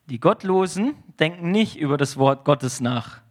Die 0.06 0.20
Gottlosen 0.20 0.94
denken 1.18 1.50
nicht 1.50 1.76
über 1.76 1.96
das 1.96 2.16
Wort 2.16 2.44
Gottes 2.44 2.80
nach, 2.80 3.22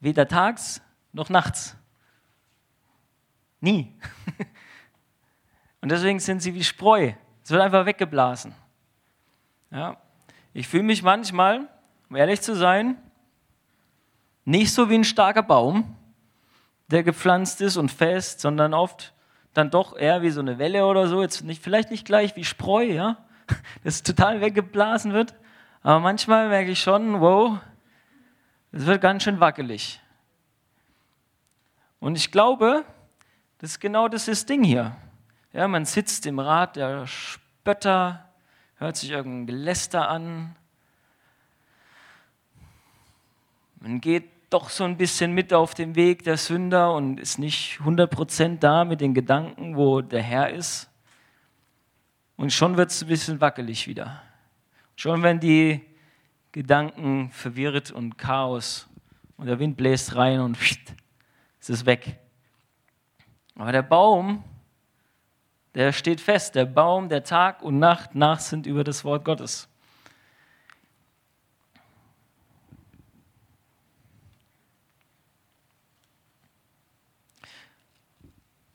weder 0.00 0.26
tags 0.26 0.82
noch 1.12 1.28
nachts. 1.28 1.76
Nie. 3.60 3.94
Und 5.80 5.92
deswegen 5.92 6.18
sind 6.18 6.42
sie 6.42 6.54
wie 6.54 6.64
Spreu. 6.64 7.12
Es 7.44 7.50
wird 7.50 7.60
einfach 7.60 7.84
weggeblasen. 7.84 8.54
Ja. 9.70 9.98
Ich 10.54 10.66
fühle 10.66 10.84
mich 10.84 11.02
manchmal, 11.02 11.68
um 12.08 12.16
ehrlich 12.16 12.40
zu 12.40 12.56
sein, 12.56 12.96
nicht 14.46 14.72
so 14.72 14.88
wie 14.88 14.94
ein 14.94 15.04
starker 15.04 15.42
Baum, 15.42 15.96
der 16.88 17.02
gepflanzt 17.02 17.60
ist 17.60 17.76
und 17.76 17.90
fest, 17.90 18.40
sondern 18.40 18.72
oft 18.72 19.12
dann 19.52 19.70
doch 19.70 19.96
eher 19.96 20.22
wie 20.22 20.30
so 20.30 20.40
eine 20.40 20.58
Welle 20.58 20.86
oder 20.86 21.06
so. 21.06 21.20
Jetzt 21.20 21.44
nicht, 21.44 21.62
vielleicht 21.62 21.90
nicht 21.90 22.06
gleich 22.06 22.34
wie 22.34 22.44
Spreu, 22.44 22.84
ja, 22.84 23.18
das 23.84 24.02
total 24.02 24.40
weggeblasen 24.40 25.12
wird. 25.12 25.34
Aber 25.82 26.00
manchmal 26.00 26.48
merke 26.48 26.70
ich 26.70 26.80
schon, 26.80 27.20
wow, 27.20 27.58
es 28.72 28.86
wird 28.86 29.02
ganz 29.02 29.22
schön 29.22 29.38
wackelig. 29.38 30.00
Und 32.00 32.16
ich 32.16 32.30
glaube, 32.30 32.84
das 33.58 33.72
ist 33.72 33.80
genau 33.80 34.08
das, 34.08 34.26
das 34.26 34.46
Ding 34.46 34.64
hier. 34.64 34.96
Ja, 35.54 35.68
man 35.68 35.84
sitzt 35.84 36.26
im 36.26 36.40
Rat 36.40 36.74
der 36.74 37.06
Spötter, 37.06 38.28
hört 38.74 38.96
sich 38.96 39.10
irgendein 39.12 39.46
Geläster 39.46 40.08
an. 40.08 40.56
Man 43.78 44.00
geht 44.00 44.28
doch 44.50 44.68
so 44.68 44.82
ein 44.82 44.96
bisschen 44.96 45.30
mit 45.30 45.54
auf 45.54 45.74
dem 45.74 45.94
Weg 45.94 46.24
der 46.24 46.38
Sünder 46.38 46.92
und 46.92 47.20
ist 47.20 47.38
nicht 47.38 47.78
100% 47.78 48.58
da 48.58 48.84
mit 48.84 49.00
den 49.00 49.14
Gedanken, 49.14 49.76
wo 49.76 50.00
der 50.00 50.22
Herr 50.22 50.50
ist. 50.50 50.90
Und 52.34 52.52
schon 52.52 52.76
wird 52.76 52.90
es 52.90 53.02
ein 53.02 53.08
bisschen 53.08 53.40
wackelig 53.40 53.86
wieder. 53.86 54.24
Schon 54.96 55.22
werden 55.22 55.38
die 55.38 55.82
Gedanken 56.50 57.30
verwirrt 57.30 57.92
und 57.92 58.18
Chaos 58.18 58.88
und 59.36 59.46
der 59.46 59.60
Wind 59.60 59.76
bläst 59.76 60.16
rein 60.16 60.40
und 60.40 60.58
es 61.60 61.70
ist 61.70 61.86
weg. 61.86 62.18
Aber 63.54 63.70
der 63.70 63.82
Baum, 63.82 64.42
der 65.74 65.92
steht 65.92 66.20
fest. 66.20 66.54
Der 66.54 66.64
Baum, 66.64 67.08
der 67.08 67.24
Tag 67.24 67.62
und 67.62 67.78
Nacht 67.78 68.14
nach 68.14 68.40
sind 68.40 68.66
über 68.66 68.84
das 68.84 69.04
Wort 69.04 69.24
Gottes. 69.24 69.68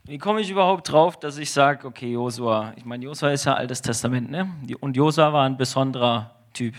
Wie 0.03 0.18
komme 0.18 0.41
ich 0.41 0.50
überhaupt 0.50 0.91
drauf, 0.91 1.20
dass 1.20 1.38
ich 1.38 1.51
sage, 1.51 1.86
okay, 1.86 2.12
Josua, 2.12 2.74
ich 2.75 2.84
meine, 2.84 3.06
Josua 3.06 3.29
ist 3.29 3.46
ja 3.46 3.53
Altes 3.53 3.79
Testament, 3.84 4.32
ne? 4.32 4.50
Und 4.79 4.98
Josua 4.98 5.32
war 5.32 5.46
ein 5.46 5.56
besonderer 5.56 6.34
Typ. 6.51 6.74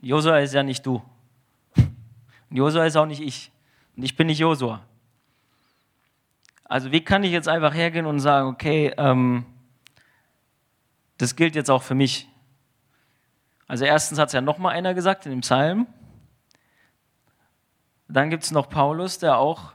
Josua 0.00 0.38
ist 0.38 0.54
ja 0.54 0.62
nicht 0.62 0.86
du. 0.86 1.02
Und 1.74 2.56
Josua 2.56 2.84
ist 2.84 2.96
auch 2.96 3.06
nicht 3.06 3.20
ich. 3.20 3.50
Und 3.96 4.04
ich 4.04 4.14
bin 4.14 4.28
nicht 4.28 4.38
Josua. 4.38 4.82
Also 6.68 6.92
wie 6.92 7.00
kann 7.00 7.24
ich 7.24 7.32
jetzt 7.32 7.48
einfach 7.48 7.74
hergehen 7.74 8.04
und 8.04 8.20
sagen, 8.20 8.48
okay, 8.48 8.92
ähm, 8.98 9.46
das 11.16 11.34
gilt 11.34 11.56
jetzt 11.56 11.70
auch 11.70 11.82
für 11.82 11.94
mich. 11.94 12.28
Also 13.66 13.86
erstens 13.86 14.18
hat 14.18 14.28
es 14.28 14.34
ja 14.34 14.42
nochmal 14.42 14.74
einer 14.74 14.92
gesagt 14.92 15.24
in 15.24 15.32
dem 15.32 15.40
Psalm. 15.40 15.86
Dann 18.06 18.28
gibt 18.28 18.44
es 18.44 18.50
noch 18.50 18.68
Paulus, 18.68 19.18
der 19.18 19.38
auch 19.38 19.72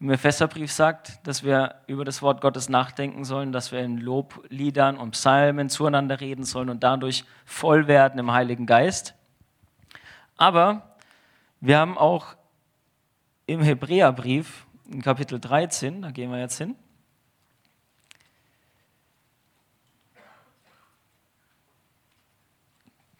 im 0.00 0.10
Epheserbrief 0.10 0.70
sagt, 0.70 1.26
dass 1.26 1.44
wir 1.44 1.76
über 1.86 2.04
das 2.04 2.20
Wort 2.20 2.40
Gottes 2.40 2.68
nachdenken 2.68 3.24
sollen, 3.24 3.52
dass 3.52 3.72
wir 3.72 3.80
in 3.80 3.98
Lobliedern 3.98 4.98
und 4.98 5.12
Psalmen 5.12 5.70
zueinander 5.70 6.20
reden 6.20 6.44
sollen 6.44 6.68
und 6.68 6.82
dadurch 6.82 7.24
voll 7.46 7.86
werden 7.86 8.18
im 8.18 8.32
Heiligen 8.32 8.66
Geist. 8.66 9.14
Aber 10.36 10.96
wir 11.60 11.78
haben 11.78 11.96
auch 11.96 12.34
im 13.46 13.62
Hebräerbrief 13.62 14.66
in 14.92 15.00
Kapitel 15.02 15.40
13, 15.40 16.02
da 16.02 16.10
gehen 16.10 16.30
wir 16.30 16.38
jetzt 16.38 16.58
hin. 16.58 16.76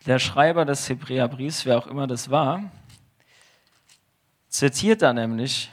Der 0.05 0.19
Schreiber 0.19 0.65
des 0.65 0.89
Hebräerbriefs, 0.89 1.65
wer 1.65 1.79
auch 1.79 1.87
immer 1.87 2.07
das 2.07 2.31
war, 2.31 2.71
zitiert 4.49 5.01
da 5.01 5.13
nämlich, 5.13 5.71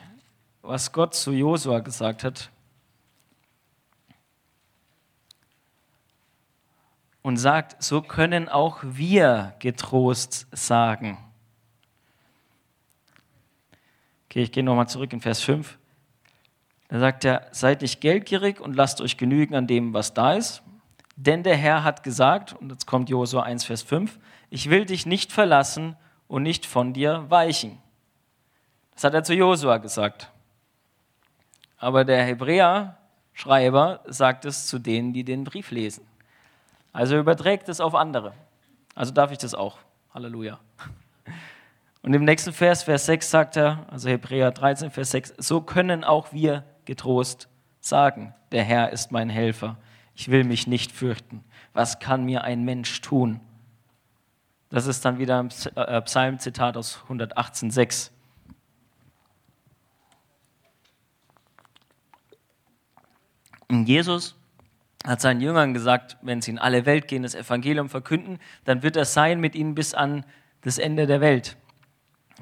was 0.61 0.91
Gott 0.91 1.15
zu 1.15 1.31
Josua 1.31 1.79
gesagt 1.79 2.23
hat. 2.23 2.49
Und 7.21 7.37
sagt, 7.37 7.83
so 7.83 8.01
können 8.01 8.47
auch 8.47 8.79
wir 8.83 9.55
getrost 9.59 10.47
sagen. 10.51 11.17
Okay, 14.25 14.43
ich 14.43 14.51
gehe 14.51 14.63
nochmal 14.63 14.87
zurück 14.87 15.11
in 15.11 15.19
Vers 15.19 15.41
5. 15.41 15.77
Da 16.89 16.99
sagt 16.99 17.23
er, 17.23 17.47
seid 17.51 17.81
nicht 17.81 18.01
geldgierig 18.01 18.59
und 18.59 18.75
lasst 18.75 18.99
euch 18.99 19.17
genügen 19.17 19.55
an 19.55 19.67
dem, 19.67 19.93
was 19.93 20.13
da 20.13 20.33
ist. 20.33 20.63
Denn 21.15 21.43
der 21.43 21.55
Herr 21.55 21.83
hat 21.83 22.03
gesagt, 22.03 22.53
und 22.53 22.71
jetzt 22.71 22.87
kommt 22.87 23.09
Josua 23.09 23.43
1, 23.43 23.63
Vers 23.63 23.83
5, 23.83 24.19
ich 24.49 24.69
will 24.69 24.85
dich 24.85 25.05
nicht 25.05 25.31
verlassen 25.31 25.95
und 26.27 26.43
nicht 26.43 26.65
von 26.65 26.93
dir 26.93 27.25
weichen. 27.29 27.77
Das 28.95 29.03
hat 29.03 29.13
er 29.13 29.23
zu 29.23 29.33
Josua 29.33 29.77
gesagt. 29.77 30.31
Aber 31.77 32.05
der 32.05 32.23
Hebräer-Schreiber 32.23 34.01
sagt 34.07 34.45
es 34.45 34.67
zu 34.67 34.79
denen, 34.79 35.13
die 35.13 35.23
den 35.23 35.43
Brief 35.43 35.71
lesen. 35.71 36.05
Also 36.91 37.17
überträgt 37.17 37.69
es 37.69 37.79
auf 37.79 37.93
andere. 37.93 38.33
Also 38.95 39.13
darf 39.13 39.31
ich 39.31 39.37
das 39.37 39.53
auch. 39.53 39.77
Halleluja. 40.13 40.59
Und 42.01 42.13
im 42.13 42.25
nächsten 42.25 42.51
Vers, 42.51 42.83
Vers 42.83 43.05
6 43.05 43.29
sagt 43.29 43.57
er, 43.57 43.85
also 43.91 44.09
Hebräer 44.09 44.51
13, 44.51 44.89
Vers 44.89 45.11
6, 45.11 45.33
so 45.37 45.61
können 45.61 46.03
auch 46.03 46.33
wir 46.33 46.63
getrost 46.89 47.47
sagen, 47.79 48.33
der 48.51 48.63
Herr 48.63 48.89
ist 48.91 49.11
mein 49.11 49.29
Helfer, 49.29 49.77
ich 50.15 50.29
will 50.29 50.43
mich 50.43 50.67
nicht 50.67 50.91
fürchten. 50.91 51.43
Was 51.71 51.99
kann 51.99 52.25
mir 52.25 52.43
ein 52.43 52.65
Mensch 52.65 52.99
tun? 53.01 53.39
Das 54.69 54.87
ist 54.87 55.05
dann 55.05 55.19
wieder 55.19 55.39
ein 55.39 55.49
äh, 55.75 56.01
Psalmzitat 56.01 56.75
aus 56.75 56.99
118,6. 57.07 58.11
Und 63.67 63.85
Jesus 63.87 64.35
hat 65.05 65.21
seinen 65.21 65.41
Jüngern 65.41 65.73
gesagt, 65.73 66.17
wenn 66.21 66.41
sie 66.41 66.51
in 66.51 66.59
alle 66.59 66.85
Welt 66.87 67.07
gehen, 67.07 67.23
das 67.23 67.35
Evangelium 67.35 67.87
verkünden, 67.87 68.39
dann 68.65 68.81
wird 68.81 68.95
er 68.95 69.05
sein 69.05 69.39
mit 69.39 69.55
ihnen 69.55 69.75
bis 69.75 69.93
an 69.93 70.25
das 70.61 70.79
Ende 70.79 71.05
der 71.05 71.21
Welt. 71.21 71.55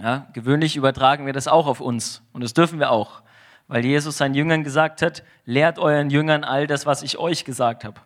Ja, 0.01 0.27
gewöhnlich 0.33 0.75
übertragen 0.75 1.25
wir 1.25 1.33
das 1.33 1.47
auch 1.47 1.67
auf 1.67 1.81
uns 1.81 2.21
und 2.31 2.43
das 2.43 2.53
dürfen 2.53 2.79
wir 2.79 2.91
auch, 2.91 3.21
weil 3.67 3.85
Jesus 3.85 4.17
seinen 4.17 4.33
Jüngern 4.33 4.63
gesagt 4.63 5.01
hat, 5.01 5.23
lehrt 5.45 5.79
euren 5.79 6.09
Jüngern 6.09 6.43
all 6.43 6.67
das, 6.67 6.85
was 6.85 7.03
ich 7.03 7.17
euch 7.17 7.45
gesagt 7.45 7.83
habe. 7.83 7.99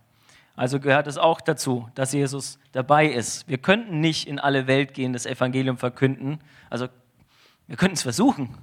Also 0.55 0.79
gehört 0.79 1.07
es 1.07 1.17
auch 1.17 1.41
dazu, 1.41 1.89
dass 1.95 2.11
Jesus 2.11 2.59
dabei 2.71 3.07
ist. 3.07 3.47
Wir 3.47 3.57
könnten 3.57 3.99
nicht 3.99 4.27
in 4.27 4.39
alle 4.39 4.67
Welt 4.67 4.93
gehen, 4.93 5.13
das 5.13 5.25
Evangelium 5.25 5.77
verkünden. 5.77 6.39
Also 6.69 6.87
wir 7.67 7.77
könnten 7.77 7.95
es 7.95 8.03
versuchen, 8.03 8.57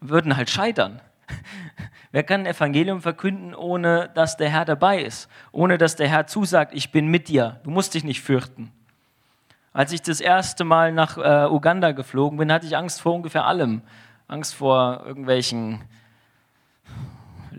würden 0.00 0.36
halt 0.36 0.50
scheitern. 0.50 1.00
Wer 2.12 2.22
kann 2.22 2.42
ein 2.42 2.46
Evangelium 2.46 3.00
verkünden, 3.00 3.54
ohne 3.54 4.10
dass 4.14 4.36
der 4.36 4.50
Herr 4.50 4.64
dabei 4.64 5.02
ist? 5.02 5.28
Ohne 5.50 5.78
dass 5.78 5.96
der 5.96 6.08
Herr 6.08 6.26
zusagt, 6.26 6.74
ich 6.74 6.92
bin 6.92 7.08
mit 7.08 7.28
dir. 7.28 7.60
Du 7.64 7.70
musst 7.70 7.94
dich 7.94 8.04
nicht 8.04 8.20
fürchten. 8.20 8.70
Als 9.72 9.92
ich 9.92 10.02
das 10.02 10.20
erste 10.20 10.64
Mal 10.64 10.92
nach 10.92 11.16
äh, 11.16 11.50
Uganda 11.50 11.92
geflogen 11.92 12.38
bin, 12.38 12.52
hatte 12.52 12.66
ich 12.66 12.76
Angst 12.76 13.00
vor 13.00 13.14
ungefähr 13.14 13.46
allem. 13.46 13.80
Angst 14.28 14.54
vor 14.54 15.02
irgendwelchen 15.06 15.80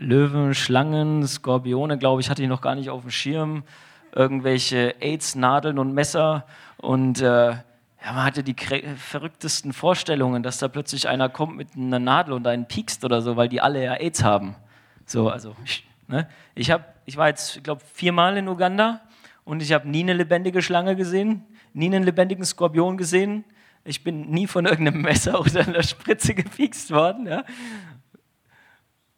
Löwen, 0.04 0.54
Schlangen, 0.54 1.26
Skorpione, 1.26 1.98
glaube 1.98 2.20
ich, 2.20 2.30
hatte 2.30 2.42
ich 2.42 2.48
noch 2.48 2.60
gar 2.60 2.74
nicht 2.74 2.90
auf 2.90 3.02
dem 3.02 3.10
Schirm. 3.10 3.64
Irgendwelche 4.12 4.94
AIDS-Nadeln 5.00 5.78
und 5.78 5.92
Messer 5.92 6.46
und 6.76 7.20
äh, 7.20 7.54
ja, 8.04 8.12
man 8.12 8.24
hatte 8.24 8.42
die 8.42 8.54
verrücktesten 8.54 9.72
Vorstellungen, 9.72 10.42
dass 10.42 10.58
da 10.58 10.68
plötzlich 10.68 11.08
einer 11.08 11.30
kommt 11.30 11.56
mit 11.56 11.68
einer 11.74 11.98
Nadel 11.98 12.34
und 12.34 12.46
einen 12.46 12.66
piekst 12.66 13.04
oder 13.04 13.22
so, 13.22 13.36
weil 13.36 13.48
die 13.48 13.62
alle 13.62 13.82
ja 13.82 13.94
AIDS 13.94 14.22
haben. 14.22 14.56
So, 15.06 15.30
also, 15.30 15.56
ne? 16.06 16.28
ich, 16.54 16.70
hab, 16.70 16.94
ich 17.06 17.16
war 17.16 17.28
jetzt, 17.28 17.56
ich 17.56 17.62
glaube, 17.62 17.80
viermal 17.94 18.36
in 18.36 18.46
Uganda 18.46 19.00
und 19.44 19.62
ich 19.62 19.72
habe 19.72 19.88
nie 19.88 20.02
eine 20.02 20.12
lebendige 20.12 20.60
Schlange 20.60 20.96
gesehen, 20.96 21.44
nie 21.72 21.86
einen 21.86 22.04
lebendigen 22.04 22.44
Skorpion 22.44 22.98
gesehen. 22.98 23.44
Ich 23.86 24.04
bin 24.04 24.30
nie 24.30 24.46
von 24.46 24.66
irgendeinem 24.66 25.02
Messer 25.02 25.40
oder 25.40 25.66
einer 25.66 25.82
Spritze 25.82 26.34
gepiekst 26.34 26.90
worden. 26.90 27.26
Ja? 27.26 27.44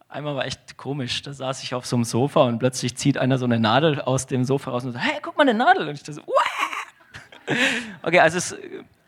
Einmal 0.09 0.37
war 0.37 0.45
echt 0.45 0.77
komisch, 0.77 1.21
da 1.21 1.33
saß 1.33 1.63
ich 1.63 1.73
auf 1.75 1.85
so 1.85 1.97
einem 1.97 2.05
Sofa 2.05 2.43
und 2.43 2.59
plötzlich 2.59 2.95
zieht 2.95 3.17
einer 3.17 3.37
so 3.37 3.43
eine 3.43 3.59
Nadel 3.59 3.99
aus 3.99 4.25
dem 4.25 4.45
Sofa 4.45 4.71
raus 4.71 4.85
und 4.85 4.93
sagt, 4.93 5.03
hey, 5.05 5.19
guck 5.21 5.35
mal, 5.35 5.43
eine 5.43 5.53
Nadel. 5.53 5.89
Und 5.89 5.95
ich 5.95 6.01
dachte 6.01 6.13
so, 6.13 6.21
Uah! 6.21 7.55
Okay, 8.01 8.19
also 8.19 8.37
es 8.37 8.57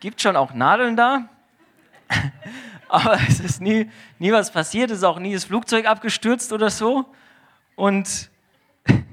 gibt 0.00 0.22
schon 0.22 0.34
auch 0.34 0.54
Nadeln 0.54 0.96
da, 0.96 1.28
aber 2.88 3.18
es 3.28 3.38
ist 3.38 3.60
nie, 3.60 3.90
nie 4.18 4.32
was 4.32 4.50
passiert, 4.50 4.90
es 4.90 4.98
ist 4.98 5.04
auch 5.04 5.18
nie 5.18 5.34
das 5.34 5.44
Flugzeug 5.44 5.86
abgestürzt 5.86 6.52
oder 6.52 6.70
so. 6.70 7.04
Und 7.76 8.30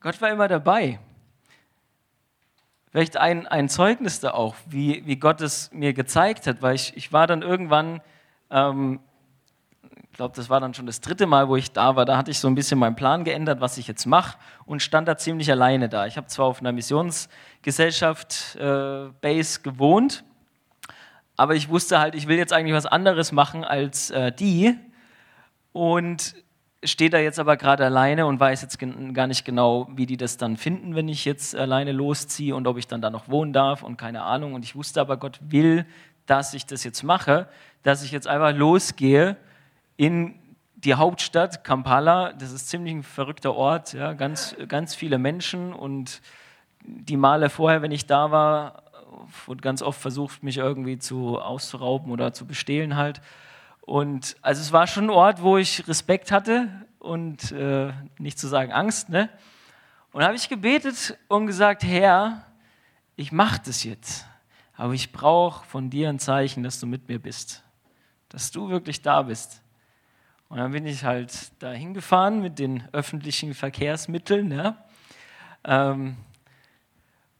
Gott 0.00 0.20
war 0.22 0.30
immer 0.30 0.48
dabei. 0.48 0.98
Vielleicht 2.90 3.18
ein, 3.18 3.46
ein 3.46 3.68
Zeugnis 3.68 4.20
da 4.20 4.30
auch, 4.30 4.54
wie, 4.66 5.04
wie 5.04 5.16
Gott 5.16 5.42
es 5.42 5.70
mir 5.72 5.92
gezeigt 5.92 6.46
hat, 6.46 6.62
weil 6.62 6.74
ich, 6.74 6.96
ich 6.96 7.12
war 7.12 7.26
dann 7.26 7.42
irgendwann 7.42 8.00
ähm, 8.50 9.00
ich 10.16 10.18
glaube, 10.18 10.34
das 10.34 10.48
war 10.48 10.60
dann 10.60 10.72
schon 10.72 10.86
das 10.86 11.02
dritte 11.02 11.26
Mal, 11.26 11.46
wo 11.50 11.56
ich 11.56 11.72
da 11.72 11.94
war. 11.94 12.06
Da 12.06 12.16
hatte 12.16 12.30
ich 12.30 12.38
so 12.38 12.48
ein 12.48 12.54
bisschen 12.54 12.78
meinen 12.78 12.96
Plan 12.96 13.24
geändert, 13.24 13.60
was 13.60 13.76
ich 13.76 13.86
jetzt 13.86 14.06
mache 14.06 14.38
und 14.64 14.80
stand 14.80 15.06
da 15.08 15.18
ziemlich 15.18 15.50
alleine 15.50 15.90
da. 15.90 16.06
Ich 16.06 16.16
habe 16.16 16.26
zwar 16.26 16.46
auf 16.46 16.60
einer 16.60 16.72
Missionsgesellschaft 16.72 18.56
äh, 18.56 19.10
Base 19.20 19.60
gewohnt, 19.60 20.24
aber 21.36 21.54
ich 21.54 21.68
wusste 21.68 22.00
halt, 22.00 22.14
ich 22.14 22.28
will 22.28 22.38
jetzt 22.38 22.54
eigentlich 22.54 22.74
was 22.74 22.86
anderes 22.86 23.30
machen 23.30 23.62
als 23.62 24.10
äh, 24.10 24.32
die 24.32 24.78
und 25.74 26.34
stehe 26.82 27.10
da 27.10 27.18
jetzt 27.18 27.38
aber 27.38 27.58
gerade 27.58 27.84
alleine 27.84 28.24
und 28.24 28.40
weiß 28.40 28.62
jetzt 28.62 28.78
gar 29.12 29.26
nicht 29.26 29.44
genau, 29.44 29.86
wie 29.96 30.06
die 30.06 30.16
das 30.16 30.38
dann 30.38 30.56
finden, 30.56 30.94
wenn 30.94 31.10
ich 31.10 31.26
jetzt 31.26 31.54
alleine 31.54 31.92
losziehe 31.92 32.56
und 32.56 32.66
ob 32.66 32.78
ich 32.78 32.86
dann 32.86 33.02
da 33.02 33.10
noch 33.10 33.28
wohnen 33.28 33.52
darf 33.52 33.82
und 33.82 33.98
keine 33.98 34.22
Ahnung. 34.22 34.54
Und 34.54 34.64
ich 34.64 34.74
wusste 34.76 34.98
aber, 34.98 35.18
Gott 35.18 35.40
will, 35.42 35.84
dass 36.24 36.54
ich 36.54 36.64
das 36.64 36.84
jetzt 36.84 37.02
mache, 37.02 37.50
dass 37.82 38.02
ich 38.02 38.12
jetzt 38.12 38.26
einfach 38.26 38.56
losgehe 38.56 39.36
in 39.96 40.34
die 40.76 40.94
Hauptstadt 40.94 41.64
Kampala. 41.64 42.32
Das 42.32 42.52
ist 42.52 42.68
ziemlich 42.68 42.94
ein 42.94 43.02
verrückter 43.02 43.54
Ort, 43.54 43.92
ja, 43.92 44.12
ganz, 44.12 44.54
ganz 44.68 44.94
viele 44.94 45.18
Menschen 45.18 45.72
und 45.72 46.20
die 46.84 47.16
Male 47.16 47.50
vorher, 47.50 47.82
wenn 47.82 47.90
ich 47.90 48.06
da 48.06 48.30
war, 48.30 48.84
wurde 49.46 49.60
ganz 49.60 49.82
oft 49.82 50.00
versucht, 50.00 50.42
mich 50.42 50.58
irgendwie 50.58 50.98
zu 50.98 51.40
auszurauben 51.40 52.12
oder 52.12 52.32
zu 52.32 52.46
bestehlen 52.46 52.96
halt. 52.96 53.20
Und 53.80 54.36
also 54.42 54.60
es 54.60 54.72
war 54.72 54.86
schon 54.86 55.04
ein 55.04 55.10
Ort, 55.10 55.42
wo 55.42 55.58
ich 55.58 55.86
Respekt 55.88 56.30
hatte 56.32 56.68
und 56.98 57.52
äh, 57.52 57.92
nicht 58.18 58.38
zu 58.38 58.48
sagen 58.48 58.72
Angst. 58.72 59.08
Ne? 59.08 59.28
Und 60.12 60.24
habe 60.24 60.34
ich 60.34 60.48
gebetet 60.48 61.16
und 61.28 61.46
gesagt, 61.46 61.82
Herr, 61.82 62.46
ich 63.16 63.32
mache 63.32 63.62
das 63.64 63.84
jetzt, 63.84 64.26
aber 64.76 64.92
ich 64.92 65.12
brauche 65.12 65.64
von 65.66 65.88
dir 65.88 66.08
ein 66.08 66.18
Zeichen, 66.18 66.62
dass 66.62 66.80
du 66.80 66.86
mit 66.86 67.08
mir 67.08 67.18
bist, 67.18 67.64
dass 68.28 68.50
du 68.50 68.68
wirklich 68.68 69.02
da 69.02 69.22
bist. 69.22 69.62
Und 70.48 70.58
dann 70.58 70.72
bin 70.72 70.86
ich 70.86 71.04
halt 71.04 71.50
da 71.58 71.72
hingefahren 71.72 72.40
mit 72.40 72.58
den 72.58 72.84
öffentlichen 72.92 73.54
Verkehrsmitteln. 73.54 74.52
Ja. 74.52 74.84
Ähm, 75.64 76.16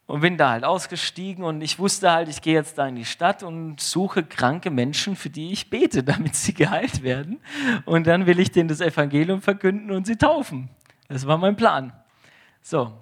und 0.06 0.20
bin 0.20 0.36
da 0.36 0.50
halt 0.50 0.64
ausgestiegen 0.64 1.42
und 1.42 1.60
ich 1.62 1.80
wusste 1.80 2.12
halt, 2.12 2.28
ich 2.28 2.40
gehe 2.40 2.54
jetzt 2.54 2.78
da 2.78 2.86
in 2.86 2.94
die 2.94 3.04
Stadt 3.04 3.42
und 3.42 3.80
suche 3.80 4.22
kranke 4.22 4.70
Menschen, 4.70 5.16
für 5.16 5.30
die 5.30 5.52
ich 5.52 5.68
bete, 5.68 6.02
damit 6.04 6.36
sie 6.36 6.54
geheilt 6.54 7.02
werden. 7.02 7.40
Und 7.84 8.06
dann 8.06 8.26
will 8.26 8.38
ich 8.38 8.52
denen 8.52 8.68
das 8.68 8.80
Evangelium 8.80 9.42
verkünden 9.42 9.90
und 9.90 10.06
sie 10.06 10.16
taufen. 10.16 10.68
Das 11.08 11.26
war 11.26 11.38
mein 11.38 11.56
Plan. 11.56 11.92
So. 12.62 12.92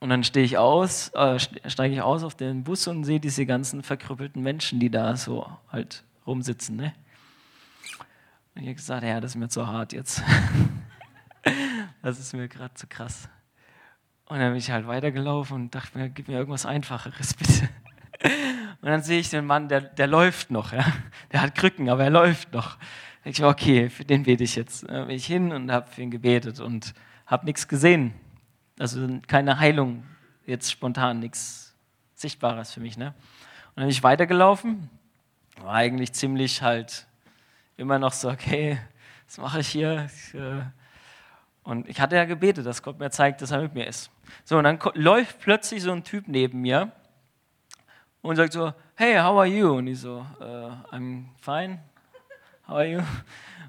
Und 0.00 0.10
dann 0.10 0.22
stehe 0.22 0.44
ich 0.44 0.58
aus, 0.58 1.08
äh, 1.14 1.38
steige 1.38 1.94
ich 1.94 2.02
aus 2.02 2.22
auf 2.22 2.36
den 2.36 2.62
Bus 2.62 2.86
und 2.86 3.02
sehe 3.02 3.18
diese 3.18 3.46
ganzen 3.46 3.82
verkrüppelten 3.82 4.42
Menschen, 4.42 4.78
die 4.78 4.90
da 4.90 5.16
so 5.16 5.48
halt 5.72 6.04
rumsitzen. 6.26 6.76
Ne? 6.76 6.94
Und 8.58 8.64
ich 8.64 8.70
habe 8.70 8.74
gesagt, 8.74 9.04
ja, 9.04 9.20
das 9.20 9.30
ist 9.30 9.36
mir 9.36 9.48
zu 9.48 9.68
hart 9.68 9.92
jetzt. 9.92 10.20
das 12.02 12.18
ist 12.18 12.34
mir 12.34 12.48
gerade 12.48 12.74
zu 12.74 12.88
krass. 12.88 13.28
Und 14.24 14.40
dann 14.40 14.48
bin 14.50 14.58
ich 14.58 14.72
halt 14.72 14.88
weitergelaufen 14.88 15.54
und 15.54 15.74
dachte 15.76 15.96
mir, 15.96 16.08
gib 16.08 16.26
mir 16.26 16.38
irgendwas 16.38 16.66
Einfacheres, 16.66 17.34
bitte. 17.34 17.68
Und 18.82 18.88
dann 18.88 19.00
sehe 19.04 19.20
ich 19.20 19.30
den 19.30 19.46
Mann, 19.46 19.68
der, 19.68 19.82
der 19.82 20.08
läuft 20.08 20.50
noch. 20.50 20.72
Ja? 20.72 20.84
Der 21.30 21.42
hat 21.42 21.54
Krücken, 21.54 21.88
aber 21.88 22.02
er 22.02 22.10
läuft 22.10 22.52
noch. 22.52 22.78
Da 23.22 23.30
ich, 23.30 23.44
okay, 23.44 23.90
für 23.90 24.04
den 24.04 24.24
bete 24.24 24.42
ich 24.42 24.56
jetzt. 24.56 24.88
Dann 24.88 25.06
bin 25.06 25.14
ich 25.14 25.26
hin 25.26 25.52
und 25.52 25.70
habe 25.70 25.88
für 25.88 26.02
ihn 26.02 26.10
gebetet 26.10 26.58
und 26.58 26.94
habe 27.26 27.44
nichts 27.44 27.68
gesehen. 27.68 28.12
Also 28.76 29.20
keine 29.28 29.60
Heilung, 29.60 30.02
jetzt 30.46 30.72
spontan 30.72 31.20
nichts 31.20 31.76
Sichtbares 32.16 32.72
für 32.72 32.80
mich. 32.80 32.98
Ne? 32.98 33.06
Und 33.06 33.76
dann 33.76 33.84
bin 33.84 33.90
ich 33.90 34.02
weitergelaufen. 34.02 34.90
War 35.60 35.74
eigentlich 35.74 36.12
ziemlich 36.12 36.60
halt 36.60 37.07
immer 37.78 37.98
noch 37.98 38.12
so, 38.12 38.28
okay, 38.28 38.78
was 39.26 39.38
mache 39.38 39.60
ich 39.60 39.68
hier? 39.68 40.10
Äh 40.34 40.60
und 41.68 41.86
ich 41.86 42.00
hatte 42.00 42.16
ja 42.16 42.24
gebetet, 42.24 42.64
dass 42.64 42.82
Gott 42.82 42.98
mir 42.98 43.10
zeigt, 43.10 43.42
dass 43.42 43.50
er 43.50 43.60
mit 43.60 43.74
mir 43.74 43.86
ist. 43.86 44.10
So, 44.44 44.56
und 44.56 44.64
dann 44.64 44.78
läuft 44.94 45.40
plötzlich 45.40 45.82
so 45.82 45.92
ein 45.92 46.02
Typ 46.02 46.26
neben 46.26 46.62
mir 46.62 46.92
und 48.22 48.36
sagt 48.36 48.54
so, 48.54 48.72
hey, 48.94 49.18
how 49.18 49.36
are 49.36 49.46
you? 49.46 49.76
Und 49.76 49.86
ich 49.86 50.00
so, 50.00 50.24
uh, 50.40 50.94
I'm 50.94 51.26
fine, 51.40 51.78
how 52.66 52.76
are 52.76 52.86
you? 52.86 53.00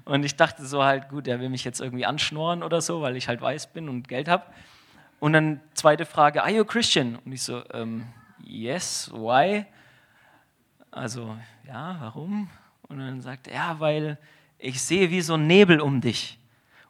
Und 0.06 0.24
ich 0.24 0.34
dachte 0.34 0.64
so 0.64 0.82
halt, 0.82 1.10
gut, 1.10 1.28
er 1.28 1.40
will 1.40 1.50
mich 1.50 1.62
jetzt 1.62 1.80
irgendwie 1.80 2.06
anschnorren 2.06 2.62
oder 2.62 2.80
so, 2.80 3.02
weil 3.02 3.16
ich 3.16 3.28
halt 3.28 3.42
weiß 3.42 3.66
bin 3.74 3.88
und 3.88 4.08
Geld 4.08 4.28
habe. 4.28 4.44
Und 5.20 5.34
dann 5.34 5.60
zweite 5.74 6.06
Frage, 6.06 6.42
are 6.42 6.50
you 6.50 6.62
a 6.62 6.64
Christian? 6.64 7.16
Und 7.16 7.32
ich 7.32 7.42
so, 7.42 7.62
um, 7.66 8.06
yes, 8.42 9.10
why? 9.12 9.66
Also, 10.90 11.36
ja, 11.66 11.98
warum? 12.00 12.48
Und 12.90 12.98
dann 12.98 13.20
sagt 13.22 13.46
er, 13.46 13.54
ja, 13.54 13.76
weil 13.78 14.18
ich 14.58 14.82
sehe 14.82 15.10
wie 15.10 15.20
so 15.20 15.34
ein 15.34 15.46
Nebel 15.46 15.80
um 15.80 16.00
dich. 16.00 16.40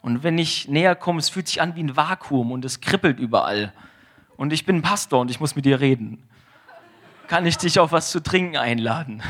Und 0.01 0.23
wenn 0.23 0.39
ich 0.39 0.67
näher 0.67 0.97
komme, 0.97 1.19
es 1.19 1.29
fühlt 1.29 1.47
sich 1.47 1.61
an 1.61 1.77
wie 1.77 1.83
ein 1.83 1.95
Vakuum 1.95 2.53
und 2.53 2.65
es 2.65 2.81
kribbelt 2.81 3.21
überall. 3.21 3.75
Und 4.39 4.55
ich 4.55 4.65
bin 4.65 4.81
Pastor 4.81 5.21
und 5.21 5.31
ich 5.31 5.41
muss 5.41 5.57
mit 5.57 5.67
dir 5.67 5.79
reden. 5.79 6.27
Kann 7.29 7.45
ich 7.45 7.59
dich 7.59 7.79
auf 7.79 7.93
was 7.93 8.11
zu 8.11 8.23
trinken 8.23 8.57
einladen? 8.57 9.23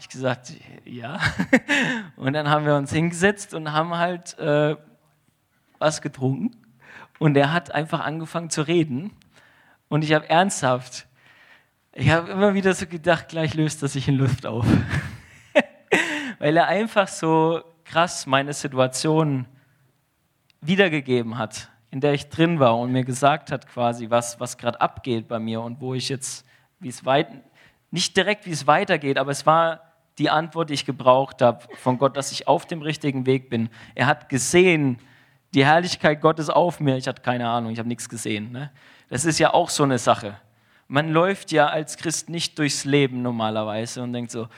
Ich 0.00 0.08
gesagt, 0.08 0.54
ja. 0.84 1.18
Und 2.16 2.32
dann 2.32 2.48
haben 2.50 2.66
wir 2.66 2.76
uns 2.76 2.92
hingesetzt 2.92 3.52
und 3.52 3.72
haben 3.72 3.96
halt 3.96 4.38
äh, 4.38 4.76
was 5.78 6.02
getrunken. 6.02 6.56
Und 7.18 7.36
er 7.36 7.52
hat 7.52 7.74
einfach 7.74 8.00
angefangen 8.00 8.48
zu 8.48 8.62
reden. 8.62 9.10
Und 9.88 10.04
ich 10.04 10.12
habe 10.12 10.28
ernsthaft, 10.28 11.06
ich 11.92 12.10
habe 12.10 12.30
immer 12.30 12.54
wieder 12.54 12.74
so 12.74 12.86
gedacht, 12.86 13.28
gleich 13.28 13.54
löst 13.54 13.82
er 13.82 13.88
sich 13.88 14.06
in 14.06 14.14
Luft 14.14 14.46
auf 14.46 14.66
weil 16.38 16.56
er 16.56 16.68
einfach 16.68 17.08
so 17.08 17.62
krass 17.84 18.26
meine 18.26 18.52
Situation 18.52 19.46
wiedergegeben 20.60 21.38
hat, 21.38 21.68
in 21.90 22.00
der 22.00 22.12
ich 22.12 22.28
drin 22.28 22.58
war 22.60 22.78
und 22.78 22.92
mir 22.92 23.04
gesagt 23.04 23.50
hat 23.50 23.66
quasi, 23.68 24.10
was, 24.10 24.38
was 24.40 24.58
gerade 24.58 24.80
abgeht 24.80 25.28
bei 25.28 25.38
mir 25.38 25.60
und 25.60 25.80
wo 25.80 25.94
ich 25.94 26.08
jetzt, 26.08 26.44
wie 26.80 26.88
es 26.88 27.04
weit, 27.04 27.28
nicht 27.90 28.16
direkt, 28.16 28.46
wie 28.46 28.50
es 28.50 28.66
weitergeht, 28.66 29.18
aber 29.18 29.30
es 29.30 29.46
war 29.46 29.80
die 30.18 30.30
Antwort, 30.30 30.70
die 30.70 30.74
ich 30.74 30.84
gebraucht 30.84 31.40
habe 31.42 31.64
von 31.76 31.96
Gott, 31.98 32.16
dass 32.16 32.32
ich 32.32 32.48
auf 32.48 32.66
dem 32.66 32.82
richtigen 32.82 33.24
Weg 33.24 33.50
bin. 33.50 33.70
Er 33.94 34.06
hat 34.06 34.28
gesehen, 34.28 34.98
die 35.54 35.64
Herrlichkeit 35.64 36.20
Gottes 36.20 36.50
auf 36.50 36.80
mir. 36.80 36.96
Ich 36.96 37.08
hatte 37.08 37.22
keine 37.22 37.48
Ahnung, 37.48 37.72
ich 37.72 37.78
habe 37.78 37.88
nichts 37.88 38.08
gesehen. 38.08 38.52
Ne? 38.52 38.70
Das 39.08 39.24
ist 39.24 39.38
ja 39.38 39.54
auch 39.54 39.70
so 39.70 39.84
eine 39.84 39.98
Sache. 39.98 40.36
Man 40.88 41.10
läuft 41.10 41.52
ja 41.52 41.66
als 41.66 41.98
Christ 41.98 42.30
nicht 42.30 42.58
durchs 42.58 42.86
Leben 42.86 43.20
normalerweise 43.20 44.02
und 44.02 44.14
denkt 44.14 44.30
so, 44.30 44.48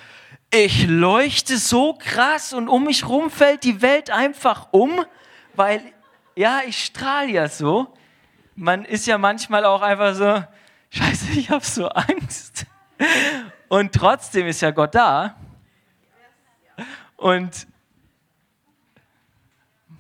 ich 0.53 0.87
leuchte 0.87 1.59
so 1.59 1.95
krass 1.95 2.53
und 2.53 2.69
um 2.69 2.85
mich 2.85 3.09
rum 3.09 3.31
fällt 3.31 3.65
die 3.65 3.83
Welt 3.83 4.11
einfach 4.11 4.69
um, 4.71 5.05
weil 5.55 5.83
ja, 6.37 6.61
ich 6.67 6.85
strahle 6.85 7.31
ja 7.31 7.49
so. 7.49 7.93
Man 8.55 8.85
ist 8.85 9.07
ja 9.07 9.19
manchmal 9.19 9.65
auch 9.65 9.83
einfach 9.83 10.15
so, 10.15 10.45
scheiße, 10.91 11.33
ich 11.33 11.51
habe 11.51 11.65
so 11.65 11.89
Angst. 11.89 12.67
Und 13.69 13.93
trotzdem 13.93 14.47
ist 14.47 14.61
ja 14.61 14.71
Gott 14.71 14.95
da. 14.95 15.37
Und 17.17 17.67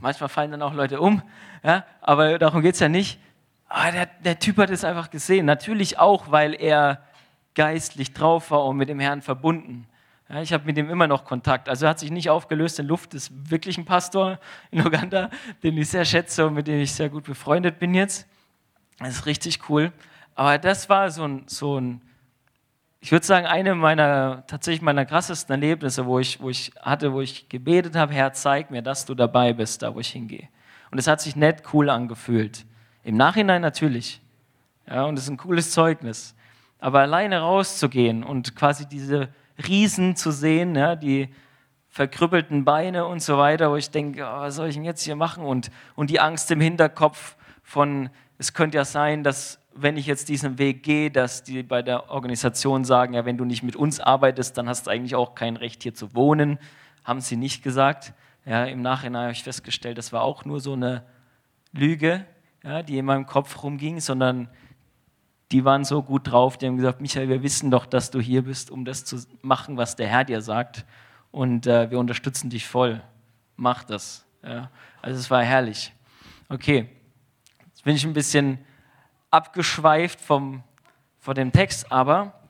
manchmal 0.00 0.28
fallen 0.28 0.52
dann 0.52 0.62
auch 0.62 0.74
Leute 0.74 1.00
um, 1.00 1.22
ja, 1.64 1.84
aber 2.00 2.38
darum 2.38 2.62
geht 2.62 2.74
es 2.74 2.80
ja 2.80 2.88
nicht. 2.88 3.20
Aber 3.70 3.92
der, 3.92 4.06
der 4.06 4.38
Typ 4.38 4.58
hat 4.58 4.68
es 4.70 4.84
einfach 4.84 5.10
gesehen. 5.10 5.46
Natürlich 5.46 5.98
auch, 5.98 6.30
weil 6.30 6.54
er 6.54 7.02
geistlich 7.54 8.12
drauf 8.12 8.50
war 8.50 8.64
und 8.64 8.76
mit 8.76 8.88
dem 8.88 8.98
Herrn 8.98 9.22
verbunden. 9.22 9.86
Ja, 10.28 10.42
ich 10.42 10.52
habe 10.52 10.64
mit 10.64 10.76
ihm 10.76 10.90
immer 10.90 11.06
noch 11.06 11.24
Kontakt. 11.24 11.68
Also 11.68 11.86
er 11.86 11.90
hat 11.90 12.00
sich 12.00 12.10
nicht 12.10 12.30
aufgelöst 12.30 12.80
in 12.80 12.86
Luft, 12.86 13.14
ist 13.14 13.30
wirklich 13.50 13.78
ein 13.78 13.84
Pastor 13.84 14.40
in 14.72 14.84
Uganda, 14.84 15.30
den 15.62 15.78
ich 15.78 15.88
sehr 15.88 16.04
schätze 16.04 16.46
und 16.46 16.54
mit 16.54 16.66
dem 16.66 16.80
ich 16.80 16.92
sehr 16.92 17.08
gut 17.08 17.24
befreundet 17.24 17.78
bin 17.78 17.94
jetzt. 17.94 18.26
Das 18.98 19.10
ist 19.10 19.26
richtig 19.26 19.68
cool. 19.68 19.92
Aber 20.34 20.58
das 20.58 20.88
war 20.88 21.08
so 21.10 21.24
ein, 21.24 21.44
so 21.46 21.80
ein 21.80 22.02
ich 23.00 23.12
würde 23.12 23.24
sagen, 23.24 23.46
eine 23.46 23.76
meiner, 23.76 24.44
tatsächlich 24.48 24.82
meiner 24.82 25.06
krassesten 25.06 25.52
Erlebnisse, 25.52 26.06
wo 26.06 26.18
ich, 26.18 26.40
wo 26.40 26.50
ich 26.50 26.72
hatte, 26.82 27.12
wo 27.12 27.20
ich 27.20 27.48
gebetet 27.48 27.94
habe, 27.94 28.12
Herr, 28.12 28.32
zeig 28.32 28.70
mir, 28.70 28.82
dass 28.82 29.06
du 29.06 29.14
dabei 29.14 29.52
bist, 29.52 29.82
da 29.82 29.94
wo 29.94 30.00
ich 30.00 30.10
hingehe. 30.10 30.48
Und 30.90 30.98
es 30.98 31.06
hat 31.06 31.20
sich 31.20 31.36
nett 31.36 31.62
cool 31.72 31.88
angefühlt. 31.88 32.66
Im 33.02 33.16
Nachhinein 33.16 33.62
natürlich. 33.62 34.20
Ja, 34.86 35.04
und 35.04 35.16
es 35.16 35.24
ist 35.24 35.30
ein 35.30 35.36
cooles 35.36 35.70
Zeugnis. 35.70 36.34
Aber 36.78 37.00
alleine 37.00 37.40
rauszugehen 37.40 38.24
und 38.24 38.56
quasi 38.56 38.86
diese 38.86 39.28
Riesen 39.66 40.16
zu 40.16 40.30
sehen, 40.30 40.74
ja, 40.74 40.96
die 40.96 41.28
verkrüppelten 41.88 42.64
Beine 42.64 43.06
und 43.06 43.20
so 43.22 43.36
weiter, 43.36 43.70
wo 43.70 43.76
ich 43.76 43.90
denke, 43.90 44.22
oh, 44.22 44.40
was 44.40 44.56
soll 44.56 44.68
ich 44.68 44.76
denn 44.76 44.84
jetzt 44.84 45.02
hier 45.02 45.16
machen? 45.16 45.44
Und, 45.44 45.70
und 45.96 46.10
die 46.10 46.20
Angst 46.20 46.50
im 46.50 46.60
Hinterkopf 46.60 47.36
von, 47.62 48.10
es 48.38 48.54
könnte 48.54 48.78
ja 48.78 48.84
sein, 48.84 49.24
dass 49.24 49.58
wenn 49.74 49.96
ich 49.96 50.06
jetzt 50.06 50.28
diesen 50.28 50.58
Weg 50.58 50.82
gehe, 50.82 51.10
dass 51.10 51.42
die 51.42 51.62
bei 51.62 51.82
der 51.82 52.10
Organisation 52.10 52.84
sagen, 52.84 53.14
ja, 53.14 53.24
wenn 53.24 53.36
du 53.36 53.44
nicht 53.44 53.62
mit 53.62 53.76
uns 53.76 54.00
arbeitest, 54.00 54.56
dann 54.58 54.68
hast 54.68 54.86
du 54.86 54.90
eigentlich 54.90 55.14
auch 55.14 55.34
kein 55.34 55.56
Recht 55.56 55.82
hier 55.82 55.94
zu 55.94 56.14
wohnen. 56.14 56.58
Haben 57.04 57.20
sie 57.20 57.36
nicht 57.36 57.62
gesagt. 57.62 58.12
Ja, 58.44 58.64
Im 58.64 58.82
Nachhinein 58.82 59.22
habe 59.22 59.32
ich 59.32 59.42
festgestellt, 59.42 59.98
das 59.98 60.12
war 60.12 60.22
auch 60.22 60.44
nur 60.44 60.60
so 60.60 60.72
eine 60.72 61.04
Lüge, 61.72 62.24
ja, 62.62 62.82
die 62.82 62.98
in 62.98 63.04
meinem 63.04 63.26
Kopf 63.26 63.62
rumging, 63.62 64.00
sondern 64.00 64.48
die 65.52 65.64
waren 65.64 65.84
so 65.84 66.02
gut 66.02 66.30
drauf, 66.30 66.58
die 66.58 66.66
haben 66.66 66.76
gesagt, 66.76 67.00
Michael, 67.00 67.28
wir 67.28 67.42
wissen 67.42 67.70
doch, 67.70 67.86
dass 67.86 68.10
du 68.10 68.20
hier 68.20 68.42
bist, 68.42 68.70
um 68.70 68.84
das 68.84 69.04
zu 69.04 69.18
machen, 69.42 69.76
was 69.76 69.96
der 69.96 70.06
Herr 70.06 70.24
dir 70.24 70.42
sagt. 70.42 70.84
Und 71.32 71.66
äh, 71.66 71.90
wir 71.90 71.98
unterstützen 71.98 72.50
dich 72.50 72.66
voll. 72.66 73.02
Mach 73.56 73.84
das. 73.84 74.24
Ja. 74.42 74.70
Also 75.02 75.18
es 75.18 75.30
war 75.30 75.42
herrlich. 75.42 75.92
Okay, 76.48 76.88
jetzt 77.66 77.84
bin 77.84 77.96
ich 77.96 78.04
ein 78.04 78.12
bisschen 78.12 78.58
abgeschweift 79.30 80.20
vom, 80.20 80.62
von 81.18 81.34
dem 81.34 81.52
Text, 81.52 81.90
aber 81.90 82.40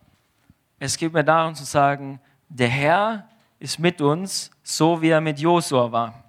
es 0.78 0.96
geht 0.96 1.12
mir 1.12 1.24
darum 1.24 1.54
zu 1.54 1.64
sagen, 1.64 2.20
der 2.48 2.68
Herr 2.68 3.28
ist 3.58 3.78
mit 3.78 4.00
uns, 4.00 4.50
so 4.62 5.02
wie 5.02 5.10
er 5.10 5.20
mit 5.20 5.38
Josua 5.38 5.92
war. 5.92 6.24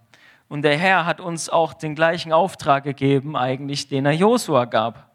Und 0.51 0.63
der 0.63 0.77
Herr 0.77 1.05
hat 1.05 1.21
uns 1.21 1.47
auch 1.47 1.73
den 1.73 1.95
gleichen 1.95 2.33
Auftrag 2.33 2.83
gegeben, 2.83 3.37
eigentlich, 3.37 3.87
den 3.87 4.05
er 4.05 4.11
Josua 4.11 4.65
gab. 4.65 5.09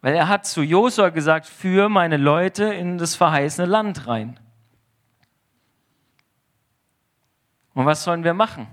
Weil 0.00 0.14
er 0.14 0.28
hat 0.28 0.46
zu 0.46 0.62
Josua 0.62 1.10
gesagt, 1.10 1.44
führe 1.44 1.90
meine 1.90 2.16
Leute 2.16 2.64
in 2.64 2.96
das 2.96 3.14
verheißene 3.14 3.66
Land 3.68 4.06
rein. 4.06 4.40
Und 7.74 7.84
was 7.84 8.04
sollen 8.04 8.24
wir 8.24 8.32
machen? 8.32 8.66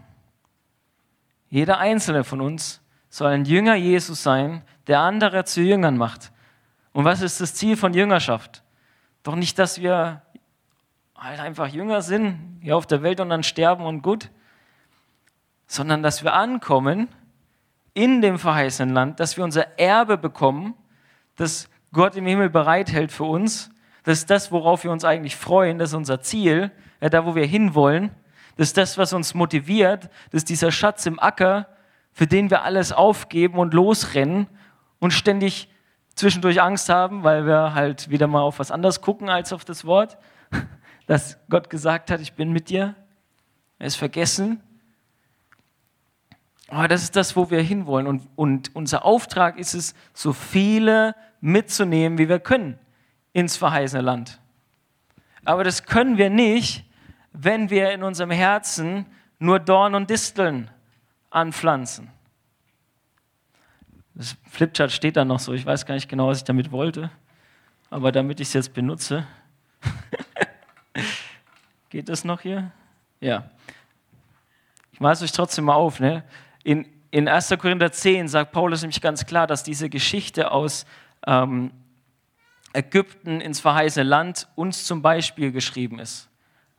Jeder 1.49 1.77
einzelne 1.77 2.23
von 2.23 2.39
uns 2.39 2.81
soll 3.09 3.31
ein 3.33 3.43
Jünger 3.43 3.75
Jesus 3.75 4.23
sein, 4.23 4.63
der 4.87 5.01
andere 5.01 5.43
zu 5.43 5.59
Jüngern 5.59 5.97
macht. 5.97 6.31
Und 6.93 7.03
was 7.03 7.21
ist 7.21 7.41
das 7.41 7.53
Ziel 7.53 7.75
von 7.75 7.93
Jüngerschaft? 7.93 8.63
Doch 9.23 9.35
nicht, 9.35 9.59
dass 9.59 9.81
wir 9.81 10.21
halt 11.15 11.39
einfach 11.39 11.67
Jünger 11.67 12.01
sind, 12.01 12.59
hier 12.61 12.77
auf 12.77 12.87
der 12.87 13.03
Welt 13.03 13.19
und 13.19 13.29
dann 13.29 13.43
sterben 13.43 13.85
und 13.85 14.01
gut, 14.01 14.29
sondern 15.67 16.03
dass 16.03 16.23
wir 16.23 16.33
ankommen 16.33 17.07
in 17.93 18.21
dem 18.21 18.39
verheißenen 18.39 18.93
Land, 18.93 19.19
dass 19.19 19.37
wir 19.37 19.43
unser 19.43 19.79
Erbe 19.79 20.17
bekommen 20.17 20.75
das 21.35 21.69
Gott 21.91 22.15
im 22.15 22.25
Himmel 22.25 22.49
bereithält 22.49 23.11
für 23.11 23.23
uns. 23.23 23.69
Das 24.03 24.19
ist 24.19 24.29
das, 24.29 24.51
worauf 24.51 24.83
wir 24.83 24.91
uns 24.91 25.05
eigentlich 25.05 25.35
freuen. 25.35 25.79
Das 25.79 25.89
ist 25.89 25.95
unser 25.95 26.21
Ziel, 26.21 26.71
ja, 27.01 27.09
da 27.09 27.25
wo 27.25 27.35
wir 27.35 27.45
hinwollen. 27.45 28.11
Das 28.57 28.67
ist 28.67 28.77
das, 28.77 28.97
was 28.97 29.13
uns 29.13 29.33
motiviert. 29.33 30.09
Das 30.31 30.39
ist 30.39 30.49
dieser 30.49 30.71
Schatz 30.71 31.05
im 31.05 31.19
Acker, 31.19 31.67
für 32.11 32.27
den 32.27 32.49
wir 32.49 32.63
alles 32.63 32.91
aufgeben 32.91 33.57
und 33.57 33.73
losrennen 33.73 34.47
und 34.99 35.11
ständig 35.11 35.69
zwischendurch 36.15 36.61
Angst 36.61 36.89
haben, 36.89 37.23
weil 37.23 37.45
wir 37.45 37.73
halt 37.73 38.09
wieder 38.09 38.27
mal 38.27 38.41
auf 38.41 38.59
was 38.59 38.71
anderes 38.71 39.01
gucken 39.01 39.29
als 39.29 39.51
auf 39.51 39.65
das 39.65 39.85
Wort, 39.85 40.17
dass 41.05 41.37
Gott 41.49 41.69
gesagt 41.69 42.11
hat, 42.11 42.21
ich 42.21 42.33
bin 42.33 42.51
mit 42.51 42.69
dir. 42.69 42.95
Er 43.79 43.87
ist 43.87 43.95
vergessen. 43.95 44.61
Aber 46.67 46.87
das 46.87 47.03
ist 47.03 47.15
das, 47.15 47.35
wo 47.35 47.49
wir 47.51 47.61
hinwollen. 47.61 48.07
Und, 48.07 48.27
und 48.35 48.75
unser 48.75 49.05
Auftrag 49.05 49.59
ist 49.59 49.73
es, 49.73 49.93
so 50.13 50.33
viele 50.33 51.15
mitzunehmen, 51.41 52.17
wie 52.17 52.29
wir 52.29 52.39
können, 52.39 52.79
ins 53.33 53.57
verheißene 53.57 54.01
Land. 54.01 54.39
Aber 55.45 55.63
das 55.63 55.83
können 55.85 56.17
wir 56.17 56.29
nicht, 56.29 56.85
wenn 57.33 57.69
wir 57.69 57.91
in 57.91 58.03
unserem 58.03 58.31
Herzen 58.31 59.05
nur 59.39 59.59
Dorn 59.59 59.95
und 59.95 60.09
Disteln 60.09 60.69
anpflanzen. 61.29 62.09
Das 64.15 64.37
Flipchart 64.49 64.91
steht 64.91 65.17
da 65.17 65.25
noch 65.25 65.39
so. 65.39 65.53
Ich 65.53 65.65
weiß 65.65 65.85
gar 65.85 65.95
nicht 65.95 66.07
genau, 66.07 66.27
was 66.27 66.39
ich 66.39 66.43
damit 66.43 66.71
wollte. 66.71 67.09
Aber 67.89 68.11
damit 68.11 68.39
ich 68.39 68.47
es 68.49 68.53
jetzt 68.53 68.73
benutze. 68.73 69.27
Geht 71.93 72.09
das 72.09 72.25
noch 72.25 72.41
hier? 72.41 72.71
Ja. 73.19 73.51
Ich 74.93 74.99
mache 74.99 75.13
es 75.13 75.21
euch 75.21 75.31
trotzdem 75.31 75.65
mal 75.65 75.75
auf. 75.75 75.99
Ne? 75.99 76.23
In, 76.63 76.87
in 77.11 77.27
1. 77.27 77.53
Korinther 77.59 77.91
10 77.91 78.27
sagt 78.29 78.51
Paulus 78.51 78.81
nämlich 78.81 78.99
ganz 78.99 79.27
klar, 79.27 79.45
dass 79.45 79.61
diese 79.61 79.91
Geschichte 79.91 80.49
aus 80.49 80.87
ähm, 81.27 81.69
Ägypten 82.73 83.39
ins 83.41 83.59
verheißene 83.59 84.09
Land 84.09 84.47
uns 84.55 84.85
zum 84.85 85.03
Beispiel 85.03 85.51
geschrieben 85.51 85.99
ist. 85.99 86.31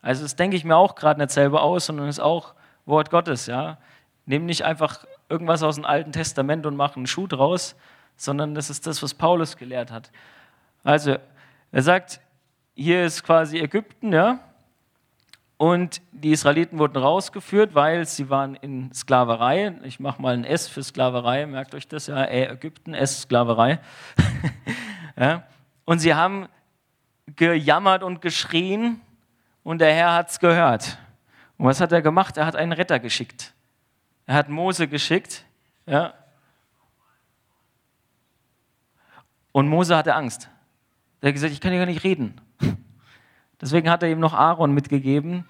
Also 0.03 0.25
das 0.25 0.35
denke 0.35 0.57
ich 0.57 0.65
mir 0.65 0.75
auch 0.75 0.97
gerade 0.97 1.21
nicht 1.21 1.31
selber 1.31 1.63
aus, 1.63 1.87
sondern 1.87 2.09
ist 2.09 2.19
auch 2.19 2.55
Wort 2.85 3.11
Gottes. 3.11 3.47
Ja? 3.47 3.79
Nehmen 4.27 4.47
nicht 4.47 4.65
einfach 4.65 5.05
irgendwas 5.29 5.63
aus 5.63 5.77
dem 5.77 5.85
Alten 5.85 6.11
Testament 6.11 6.67
und 6.67 6.75
machen 6.75 6.97
einen 6.97 7.07
Schuh 7.07 7.29
draus, 7.29 7.77
sondern 8.17 8.57
das 8.57 8.69
ist 8.69 8.85
das, 8.89 9.01
was 9.01 9.15
Paulus 9.15 9.57
gelehrt 9.57 9.93
hat. 9.93 10.11
Also 10.83 11.19
er 11.71 11.83
sagt, 11.83 12.21
hier 12.75 13.05
ist 13.05 13.23
quasi 13.23 13.61
Ägypten, 13.61 14.13
ja, 14.13 14.41
und 15.57 16.03
die 16.13 16.33
Israeliten 16.33 16.79
wurden 16.79 16.97
rausgeführt, 16.97 17.75
weil 17.75 18.07
sie 18.07 18.29
waren 18.29 18.57
in 18.57 18.93
Sklaverei. 18.93 19.75
Ich 19.85 20.01
mache 20.01 20.21
mal 20.21 20.35
ein 20.35 20.45
S 20.45 20.69
für 20.69 20.83
Sklaverei, 20.83 21.47
merkt 21.47 21.75
euch 21.75 21.87
das, 21.87 22.09
ja, 22.09 22.27
Ägypten, 22.29 22.93
S, 22.93 23.23
Sklaverei. 23.23 23.79
ja. 25.17 25.45
Und 25.85 26.01
sie 26.01 26.15
haben 26.15 26.49
gejammert 27.37 28.03
und 28.03 28.21
geschrien 28.21 29.01
und 29.63 29.79
der 29.79 29.95
Herr 29.95 30.13
hat 30.15 30.31
es 30.31 30.41
gehört. 30.41 30.99
Und 31.57 31.67
was 31.67 31.81
hat 31.81 31.93
er 31.93 32.03
gemacht? 32.03 32.37
Er 32.37 32.47
hat 32.47 32.57
einen 32.57 32.73
Retter 32.73 32.99
geschickt. 32.99 33.55
Er 34.27 34.35
hat 34.35 34.49
Mose 34.49 34.89
geschickt, 34.89 35.45
ja. 35.87 36.15
Und 39.53 39.69
Mose 39.69 39.97
hatte 39.97 40.15
Angst. 40.15 40.49
Er 41.21 41.29
hat 41.29 41.35
gesagt, 41.35 41.53
ich 41.53 41.61
kann 41.61 41.73
ja 41.73 41.79
gar 41.79 41.87
nicht 41.87 42.03
reden. 42.03 42.41
Deswegen 43.61 43.91
hat 43.91 44.03
er 44.03 44.11
ihm 44.11 44.21
noch 44.21 44.35
Aaron 44.35 44.73
mitgegeben, 44.73 45.47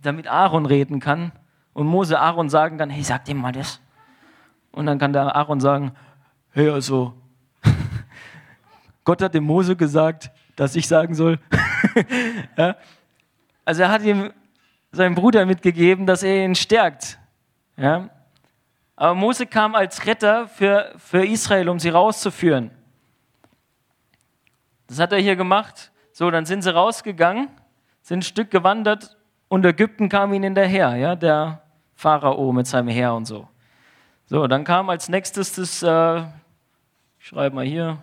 damit 0.00 0.26
Aaron 0.26 0.66
reden 0.66 1.00
kann 1.00 1.32
und 1.72 1.86
Mose 1.86 2.18
Aaron 2.18 2.48
sagen 2.48 2.78
kann, 2.78 2.90
hey, 2.90 3.02
sag 3.02 3.24
dem 3.24 3.38
mal 3.38 3.52
das. 3.52 3.80
Und 4.72 4.86
dann 4.86 4.98
kann 4.98 5.12
der 5.12 5.36
Aaron 5.36 5.60
sagen, 5.60 5.92
hey, 6.50 6.68
also, 6.70 7.14
Gott 9.04 9.22
hat 9.22 9.34
dem 9.34 9.44
Mose 9.44 9.76
gesagt, 9.76 10.30
dass 10.56 10.76
ich 10.76 10.88
sagen 10.88 11.14
soll. 11.14 11.38
ja? 12.56 12.76
Also 13.64 13.82
er 13.82 13.90
hat 13.90 14.02
ihm 14.02 14.32
seinem 14.90 15.14
Bruder 15.14 15.46
mitgegeben, 15.46 16.06
dass 16.06 16.22
er 16.22 16.44
ihn 16.44 16.54
stärkt. 16.54 17.18
Ja? 17.76 18.10
Aber 18.96 19.14
Mose 19.14 19.46
kam 19.46 19.74
als 19.74 20.06
Retter 20.06 20.48
für, 20.48 20.92
für 20.96 21.24
Israel, 21.24 21.68
um 21.68 21.78
sie 21.78 21.88
rauszuführen. 21.88 22.70
Das 24.86 24.98
hat 24.98 25.12
er 25.12 25.18
hier 25.18 25.36
gemacht. 25.36 25.91
So, 26.22 26.30
dann 26.30 26.46
sind 26.46 26.62
sie 26.62 26.72
rausgegangen, 26.72 27.48
sind 28.00 28.20
ein 28.20 28.22
Stück 28.22 28.52
gewandert 28.52 29.16
und 29.48 29.66
Ägypten 29.66 30.08
kam 30.08 30.32
ihnen 30.32 30.44
hinterher. 30.44 30.94
Ja? 30.94 31.16
Der 31.16 31.62
Pharao 31.96 32.52
mit 32.52 32.68
seinem 32.68 32.86
Heer 32.86 33.12
und 33.14 33.24
so. 33.24 33.48
So, 34.26 34.46
dann 34.46 34.62
kam 34.62 34.88
als 34.88 35.08
nächstes 35.08 35.56
das, 35.56 35.82
äh, 35.82 36.20
ich 37.18 37.26
schreibe 37.26 37.56
mal 37.56 37.64
hier, 37.64 37.98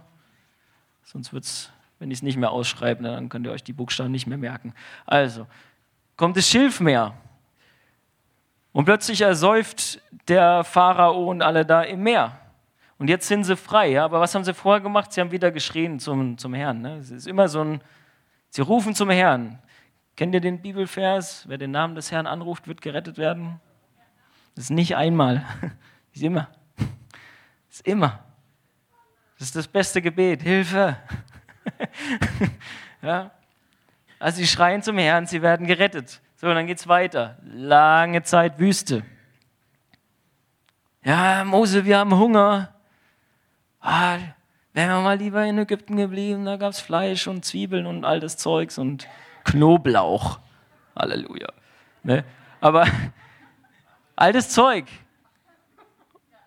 sonst 1.02 1.32
wird 1.32 1.46
es, 1.46 1.72
wenn 2.00 2.12
ich 2.12 2.18
es 2.18 2.22
nicht 2.22 2.36
mehr 2.36 2.52
ausschreibe, 2.52 3.04
dann 3.04 3.30
könnt 3.30 3.48
ihr 3.48 3.54
euch 3.54 3.64
die 3.64 3.72
Buchstaben 3.72 4.12
nicht 4.12 4.28
mehr 4.28 4.38
merken. 4.38 4.74
Also, 5.06 5.48
kommt 6.18 6.36
das 6.36 6.46
Schilfmeer. 6.46 7.14
Und 8.74 8.84
plötzlich 8.84 9.22
ersäuft 9.22 10.02
der 10.28 10.66
Pharao 10.66 11.30
und 11.30 11.42
alle 11.42 11.66
da 11.66 11.84
im 11.84 12.04
Meer. 12.04 12.38
Und 12.98 13.10
jetzt 13.10 13.30
sind 13.30 13.46
sie 13.46 13.56
frei. 13.56 13.92
Ja? 13.92 14.04
Aber 14.04 14.20
was 14.20 14.36
haben 14.36 14.44
sie 14.44 14.54
vorher 14.54 14.82
gemacht? 14.82 15.14
Sie 15.14 15.22
haben 15.22 15.32
wieder 15.32 15.52
geschrien 15.52 16.02
zum, 16.02 16.38
zum 16.38 16.54
Herrn. 16.54 16.82
Ne? 16.82 16.98
Es 16.98 17.12
ist 17.12 17.26
immer 17.26 17.48
so 17.48 17.62
ein, 17.62 17.82
sie 18.50 18.62
rufen 18.62 18.96
zum 18.96 19.10
Herrn. 19.10 19.60
Kennt 20.16 20.34
ihr 20.34 20.42
den 20.42 20.62
Bibelvers? 20.62 21.48
Wer 21.48 21.58
den 21.58 21.72
Namen 21.72 21.96
des 21.96 22.12
Herrn 22.12 22.28
anruft, 22.28 22.68
wird 22.68 22.82
gerettet 22.82 23.18
werden. 23.18 23.60
Das 24.56 24.66
ist 24.66 24.72
nicht 24.72 24.96
einmal. 24.96 25.46
Das 25.62 25.72
ist 26.14 26.24
immer. 26.24 26.50
Das 26.76 26.88
ist 27.70 27.88
immer. 27.88 28.20
Das 29.38 29.48
ist 29.48 29.56
das 29.56 29.68
beste 29.68 30.02
Gebet. 30.02 30.42
Hilfe. 30.42 30.98
ja? 33.02 33.32
Also 34.20 34.40
sie 34.40 34.48
schreien 34.48 34.84
zum 34.84 34.98
Herrn, 34.98 35.26
sie 35.26 35.42
werden 35.42 35.66
gerettet. 35.66 36.22
So, 36.36 36.48
und 36.48 36.56
dann 36.56 36.68
geht 36.68 36.80
es 36.80 36.88
weiter. 36.88 37.38
Lange 37.44 38.24
Zeit 38.24 38.60
Wüste. 38.60 39.06
Ja, 41.04 41.46
Mose, 41.46 41.86
wir 41.86 41.98
haben 41.98 42.14
Hunger. 42.14 42.74
Ah, 43.80 44.18
wären 44.80 44.92
wir 44.92 45.02
mal 45.02 45.18
lieber 45.18 45.46
in 45.46 45.58
Ägypten 45.58 45.98
geblieben, 45.98 46.46
da 46.46 46.56
gab 46.56 46.72
es 46.72 46.80
Fleisch 46.80 47.28
und 47.28 47.44
Zwiebeln 47.44 47.86
und 47.86 48.06
all 48.06 48.22
das 48.22 48.38
Zeugs 48.38 48.78
und 48.78 49.10
Knoblauch. 49.44 50.40
Halleluja. 50.98 51.50
Ne? 52.04 52.24
Aber 52.62 52.88
all 54.16 54.32
das 54.32 54.50
Zeug. 54.52 54.86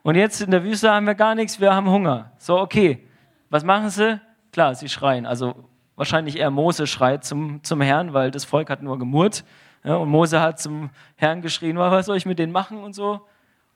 Und 0.02 0.14
jetzt 0.14 0.40
in 0.40 0.50
der 0.50 0.64
Wüste 0.64 0.90
haben 0.90 1.06
wir 1.06 1.14
gar 1.14 1.34
nichts, 1.34 1.60
wir 1.60 1.74
haben 1.74 1.90
Hunger. 1.90 2.32
So, 2.38 2.58
okay. 2.58 3.06
Was 3.50 3.64
machen 3.64 3.90
sie? 3.90 4.18
Klar, 4.50 4.74
sie 4.76 4.88
schreien. 4.88 5.26
Also 5.26 5.68
wahrscheinlich 5.96 6.38
eher 6.38 6.50
Mose 6.50 6.86
schreit 6.86 7.26
zum, 7.26 7.62
zum 7.62 7.82
Herrn, 7.82 8.14
weil 8.14 8.30
das 8.30 8.46
Volk 8.46 8.70
hat 8.70 8.82
nur 8.82 8.98
gemurrt. 8.98 9.44
Ja, 9.84 9.96
und 9.96 10.08
Mose 10.08 10.40
hat 10.40 10.58
zum 10.58 10.88
Herrn 11.16 11.42
geschrien, 11.42 11.76
was 11.76 12.06
soll 12.06 12.16
ich 12.16 12.24
mit 12.24 12.38
denen 12.38 12.52
machen 12.52 12.78
und 12.78 12.94
so. 12.94 13.26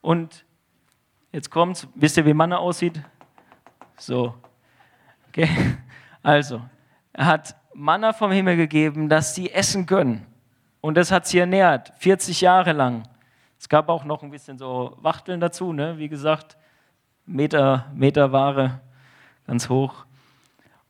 Und 0.00 0.46
jetzt 1.30 1.50
kommt's, 1.50 1.86
wisst 1.94 2.16
ihr, 2.16 2.24
wie 2.24 2.32
Manna 2.32 2.56
aussieht? 2.56 3.02
So. 3.98 4.34
Okay. 5.36 5.76
Also, 6.22 6.62
er 7.12 7.26
hat 7.26 7.56
Manna 7.74 8.14
vom 8.14 8.32
Himmel 8.32 8.56
gegeben, 8.56 9.10
dass 9.10 9.34
sie 9.34 9.52
essen 9.52 9.84
können. 9.84 10.26
Und 10.80 10.96
das 10.96 11.10
hat 11.10 11.26
sie 11.26 11.38
ernährt, 11.38 11.92
40 11.98 12.40
Jahre 12.40 12.72
lang. 12.72 13.02
Es 13.58 13.68
gab 13.68 13.90
auch 13.90 14.04
noch 14.04 14.22
ein 14.22 14.30
bisschen 14.30 14.56
so 14.56 14.96
Wachteln 15.02 15.38
dazu, 15.38 15.74
ne? 15.74 15.98
wie 15.98 16.08
gesagt, 16.08 16.56
Meter, 17.26 17.84
Meter 17.94 18.32
Ware, 18.32 18.80
ganz 19.46 19.68
hoch. 19.68 20.06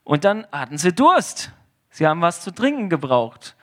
Und 0.05 0.23
dann 0.23 0.47
hatten 0.53 0.79
sie 0.79 0.95
Durst. 0.95 1.51
Sie 1.91 2.07
haben 2.07 2.21
was 2.21 2.41
zu 2.41 2.53
trinken 2.53 2.89
gebraucht. 2.89 3.57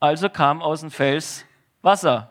Also 0.00 0.30
kam 0.30 0.62
aus 0.62 0.80
dem 0.80 0.90
Fels 0.90 1.44
Wasser. 1.82 2.30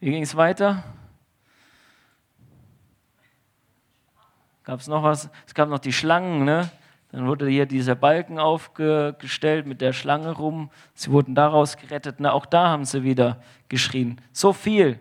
Wie 0.00 0.10
ging 0.10 0.24
es 0.24 0.36
weiter? 0.36 0.82
Gab 4.66 4.80
es 4.80 4.88
noch 4.88 5.04
was? 5.04 5.30
Es 5.46 5.54
gab 5.54 5.68
noch 5.68 5.78
die 5.78 5.92
Schlangen, 5.92 6.44
ne? 6.44 6.68
Dann 7.12 7.28
wurde 7.28 7.48
hier 7.48 7.66
dieser 7.66 7.94
Balken 7.94 8.40
aufgestellt 8.40 9.64
mit 9.64 9.80
der 9.80 9.92
Schlange 9.92 10.32
rum. 10.32 10.70
Sie 10.92 11.12
wurden 11.12 11.36
daraus 11.36 11.76
gerettet. 11.76 12.16
Na, 12.18 12.32
auch 12.32 12.46
da 12.46 12.66
haben 12.68 12.84
sie 12.84 13.04
wieder 13.04 13.40
geschrien. 13.68 14.20
So 14.32 14.52
viel. 14.52 14.98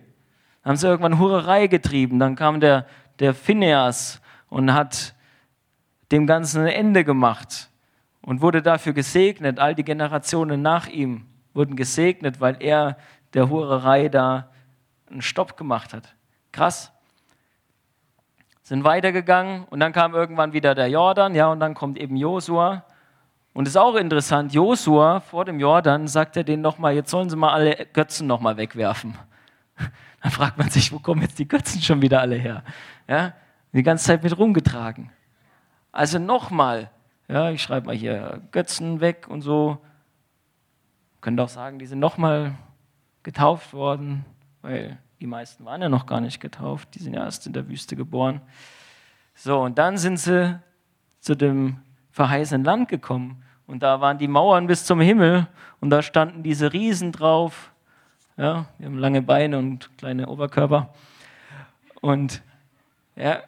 Dann 0.62 0.70
haben 0.70 0.78
sie 0.78 0.86
irgendwann 0.86 1.18
Hurerei 1.18 1.66
getrieben. 1.66 2.20
Dann 2.20 2.36
kam 2.36 2.60
der, 2.60 2.86
der 3.18 3.34
Phineas 3.34 4.22
und 4.50 4.72
hat 4.72 5.16
dem 6.12 6.28
Ganzen 6.28 6.62
ein 6.62 6.68
Ende 6.68 7.04
gemacht 7.04 7.72
und 8.22 8.42
wurde 8.42 8.62
dafür 8.62 8.94
gesegnet. 8.94 9.58
All 9.58 9.74
die 9.74 9.84
Generationen 9.84 10.62
nach 10.62 10.88
ihm 10.88 11.26
wurden 11.56 11.76
gesegnet, 11.76 12.40
weil 12.40 12.58
er 12.60 12.98
der 13.34 13.50
Hurerei 13.50 14.10
da 14.10 14.52
einen 15.10 15.24
Stopp 15.24 15.58
gemacht 15.58 15.92
hat. 15.92 16.16
Krass. 16.52 16.92
Sind 18.66 18.84
weitergegangen 18.84 19.66
und 19.66 19.80
dann 19.80 19.94
kam 19.94 20.16
irgendwann 20.16 20.52
wieder 20.52 20.74
der 20.74 20.88
Jordan, 20.88 21.36
ja, 21.36 21.52
und 21.52 21.60
dann 21.60 21.76
kommt 21.76 22.00
eben 22.00 22.16
Josua. 22.16 22.84
Und 23.54 23.68
es 23.68 23.76
ist 23.76 23.78
auch 23.78 23.94
interessant, 23.94 24.54
Josua 24.56 25.20
vor 25.20 25.46
dem 25.46 25.60
Jordan 25.60 26.08
sagt 26.08 26.36
er 26.36 26.44
denen 26.44 26.64
nochmal, 26.64 26.96
jetzt 26.96 27.12
sollen 27.12 27.30
sie 27.30 27.36
mal 27.36 27.54
alle 27.54 27.86
Götzen 27.94 28.26
nochmal 28.26 28.58
wegwerfen. 28.58 29.16
Dann 30.24 30.32
fragt 30.32 30.58
man 30.58 30.72
sich, 30.72 30.92
wo 30.92 30.98
kommen 30.98 31.22
jetzt 31.22 31.38
die 31.38 31.48
Götzen 31.48 31.80
schon 31.80 32.02
wieder 32.02 32.22
alle 32.22 32.38
her? 32.38 32.64
Ja, 33.08 33.34
die 33.72 33.84
ganze 33.84 34.06
Zeit 34.06 34.24
mit 34.24 34.36
rumgetragen. 34.36 35.12
Also 35.92 36.18
nochmal, 36.18 36.90
ja, 37.28 37.52
ich 37.52 37.62
schreibe 37.62 37.86
mal 37.86 37.96
hier 37.96 38.42
Götzen 38.52 39.00
weg 39.00 39.28
und 39.30 39.42
so. 39.44 39.78
Könnt 41.22 41.40
auch 41.40 41.50
sagen, 41.50 41.78
die 41.78 41.86
sind 41.86 42.00
nochmal 42.00 42.56
getauft 43.22 43.74
worden, 43.74 44.26
weil 44.64 44.98
die 45.20 45.28
meisten 45.28 45.66
waren 45.66 45.82
ja 45.82 45.90
noch 45.90 46.06
gar 46.06 46.22
nicht 46.22 46.40
getauft, 46.40 46.90
die 46.96 47.00
sind 47.00 47.14
ja 47.14 47.24
erst 47.24 47.48
in 47.48 47.54
der 47.54 47.68
Wüste 47.68 47.96
geboren. 47.96 48.42
So, 49.34 49.62
und 49.62 49.78
dann 49.78 49.98
sind 49.98 50.18
sie 50.18 50.60
zu 51.20 51.36
dem 51.36 51.78
verheißenen 52.12 52.64
Land 52.64 52.90
gekommen. 52.90 53.44
Und 53.68 53.82
da 53.84 54.00
waren 54.00 54.18
die 54.18 54.28
Mauern 54.28 54.68
bis 54.68 54.86
zum 54.86 55.02
Himmel 55.02 55.48
und 55.80 55.90
da 55.90 56.02
standen 56.02 56.44
diese 56.44 56.72
Riesen 56.72 57.12
drauf. 57.12 57.72
Ja, 58.38 58.68
die 58.80 58.86
haben 58.86 58.98
lange 58.98 59.22
Beine 59.22 59.58
und 59.58 59.98
kleine 59.98 60.28
Oberkörper. 60.28 60.94
Und 62.02 62.42
ja, 63.16 63.42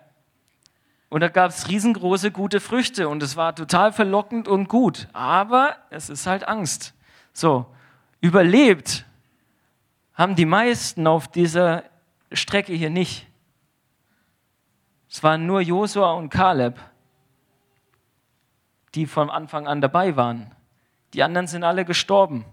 und 1.10 1.22
da 1.22 1.30
gab 1.30 1.52
es 1.52 1.70
riesengroße 1.70 2.32
gute 2.32 2.60
Früchte 2.60 3.08
und 3.08 3.24
es 3.24 3.38
war 3.38 3.56
total 3.56 3.94
verlockend 3.94 4.48
und 4.48 4.68
gut. 4.68 5.08
Aber 5.14 5.76
es 5.90 6.10
ist 6.10 6.28
halt 6.28 6.48
Angst. 6.48 6.94
So, 7.32 7.66
überlebt 8.20 9.06
haben 10.18 10.36
die 10.36 10.46
meisten 10.46 11.06
auf 11.06 11.28
dieser 11.28 11.84
Strecke 12.32 12.74
hier 12.74 12.90
nicht. 12.90 13.28
Es 15.10 15.22
waren 15.22 15.46
nur 15.46 15.62
Josua 15.62 16.14
und 16.14 16.30
Kaleb, 16.30 16.80
die 18.96 19.06
von 19.06 19.30
Anfang 19.30 19.68
an 19.68 19.80
dabei 19.80 20.16
waren. 20.18 20.54
Die 21.14 21.22
anderen 21.22 21.46
sind 21.46 21.64
alle 21.64 21.86
gestorben. 21.86 22.46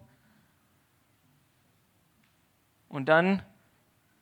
Und 2.88 3.06
dann 3.06 3.42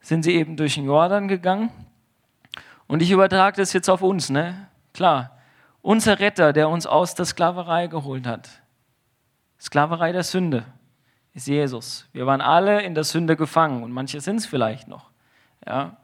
sind 0.00 0.22
sie 0.22 0.34
eben 0.34 0.56
durch 0.56 0.76
den 0.76 0.86
Jordan 0.86 1.28
gegangen 1.28 1.70
und 2.86 3.02
ich 3.02 3.10
übertrage 3.10 3.56
das 3.56 3.72
jetzt 3.72 3.88
auf 3.88 4.02
uns, 4.02 4.30
ne? 4.30 4.68
Klar. 4.94 5.38
Unser 5.82 6.20
Retter, 6.20 6.52
der 6.52 6.68
uns 6.68 6.86
aus 6.86 7.14
der 7.14 7.24
Sklaverei 7.24 7.88
geholt 7.88 8.26
hat. 8.26 8.48
Sklaverei 9.58 10.12
der 10.12 10.22
Sünde 10.22 10.64
ist 11.34 11.46
Jesus. 11.46 12.08
Wir 12.12 12.26
waren 12.26 12.40
alle 12.40 12.82
in 12.82 12.94
der 12.94 13.04
Sünde 13.04 13.36
gefangen 13.36 13.82
und 13.82 13.92
manche 13.92 14.20
sind 14.20 14.36
es 14.36 14.46
vielleicht 14.46 14.88
noch. 14.88 15.10
Ja? 15.66 15.96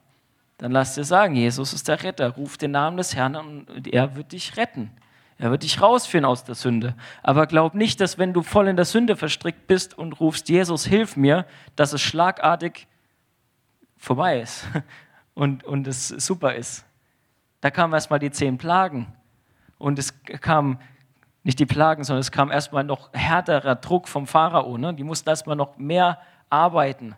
Dann 0.59 0.73
lass 0.73 0.95
dir 0.95 1.05
sagen, 1.05 1.35
Jesus 1.37 1.73
ist 1.73 1.89
der 1.89 2.03
Retter. 2.03 2.31
Ruf 2.31 2.57
den 2.57 2.73
Namen 2.73 2.97
des 2.97 3.15
Herrn 3.15 3.37
und 3.37 3.87
er 3.93 4.17
wird 4.17 4.33
dich 4.33 4.57
retten. 4.57 4.91
Er 5.39 5.53
wird 5.53 5.63
dich 5.63 5.81
rausführen 5.81 6.25
aus 6.25 6.43
der 6.43 6.57
Sünde. 6.57 6.97
Aber 7.23 7.47
glaub 7.47 7.75
nicht, 7.75 8.01
dass 8.01 8.19
wenn 8.19 8.33
du 8.33 8.43
voll 8.43 8.67
in 8.67 8.75
der 8.75 8.85
Sünde 8.85 9.15
verstrickt 9.15 9.69
bist 9.69 9.97
und 9.97 10.19
rufst, 10.19 10.49
Jesus, 10.49 10.85
hilf 10.85 11.17
mir, 11.17 11.47
dass 11.77 11.93
es 11.93 12.01
schlagartig 12.01 12.89
vorbei 13.97 14.41
ist 14.41 14.67
und, 15.35 15.63
und 15.63 15.87
es 15.87 16.09
super 16.09 16.57
ist. 16.57 16.85
Da 17.61 17.71
kamen 17.71 17.93
erstmal 17.93 18.19
die 18.19 18.33
zehn 18.33 18.59
Plagen. 18.59 19.13
Und 19.79 19.99
es 20.01 20.13
kam 20.41 20.81
nicht 21.43 21.59
die 21.59 21.67
Plagen, 21.67 22.05
sondern 22.05 22.21
es 22.21 22.33
kam 22.33 22.51
erstmal 22.51 22.85
noch 22.85 23.13
härterer 23.13 23.77
Druck 23.77 24.09
vom 24.09 24.27
Pharao. 24.27 24.77
Ne? 24.77 24.95
Die 24.95 25.05
mussten 25.05 25.29
erstmal 25.29 25.57
noch 25.57 25.79
mehr 25.79 26.19
arbeiten. 26.51 27.15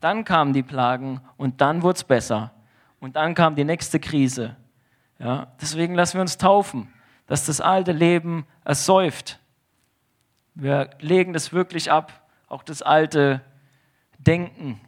Dann 0.00 0.24
kamen 0.24 0.52
die 0.52 0.62
Plagen 0.62 1.20
und 1.36 1.60
dann 1.60 1.82
wurde 1.82 1.96
es 1.96 2.04
besser. 2.04 2.52
Und 3.00 3.16
dann 3.16 3.34
kam 3.34 3.54
die 3.54 3.64
nächste 3.64 4.00
Krise. 4.00 4.56
Ja? 5.18 5.48
Deswegen 5.60 5.94
lassen 5.94 6.14
wir 6.14 6.22
uns 6.22 6.38
taufen, 6.38 6.92
dass 7.26 7.46
das 7.46 7.60
alte 7.60 7.92
Leben 7.92 8.46
ersäuft. 8.64 9.38
Wir 10.54 10.90
legen 11.00 11.32
das 11.32 11.52
wirklich 11.52 11.90
ab, 11.90 12.26
auch 12.48 12.62
das 12.62 12.82
alte 12.82 13.40
Denken 14.18 14.80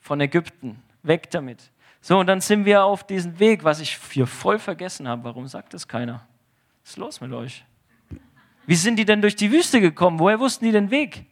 von 0.00 0.20
Ägypten. 0.20 0.82
Weg 1.02 1.30
damit. 1.30 1.70
So, 2.00 2.18
und 2.18 2.26
dann 2.26 2.40
sind 2.40 2.64
wir 2.64 2.84
auf 2.84 3.04
diesem 3.04 3.38
Weg, 3.38 3.64
was 3.64 3.80
ich 3.80 3.96
hier 4.12 4.26
voll 4.26 4.58
vergessen 4.58 5.08
habe. 5.08 5.24
Warum 5.24 5.48
sagt 5.48 5.74
das 5.74 5.88
keiner? 5.88 6.24
Was 6.82 6.90
ist 6.90 6.96
los 6.96 7.20
mit 7.20 7.32
euch? 7.32 7.64
Wie 8.66 8.74
sind 8.74 8.96
die 8.96 9.04
denn 9.04 9.22
durch 9.22 9.36
die 9.36 9.50
Wüste 9.50 9.80
gekommen? 9.80 10.18
Woher 10.18 10.40
wussten 10.40 10.64
die 10.64 10.72
den 10.72 10.90
Weg? 10.90 11.26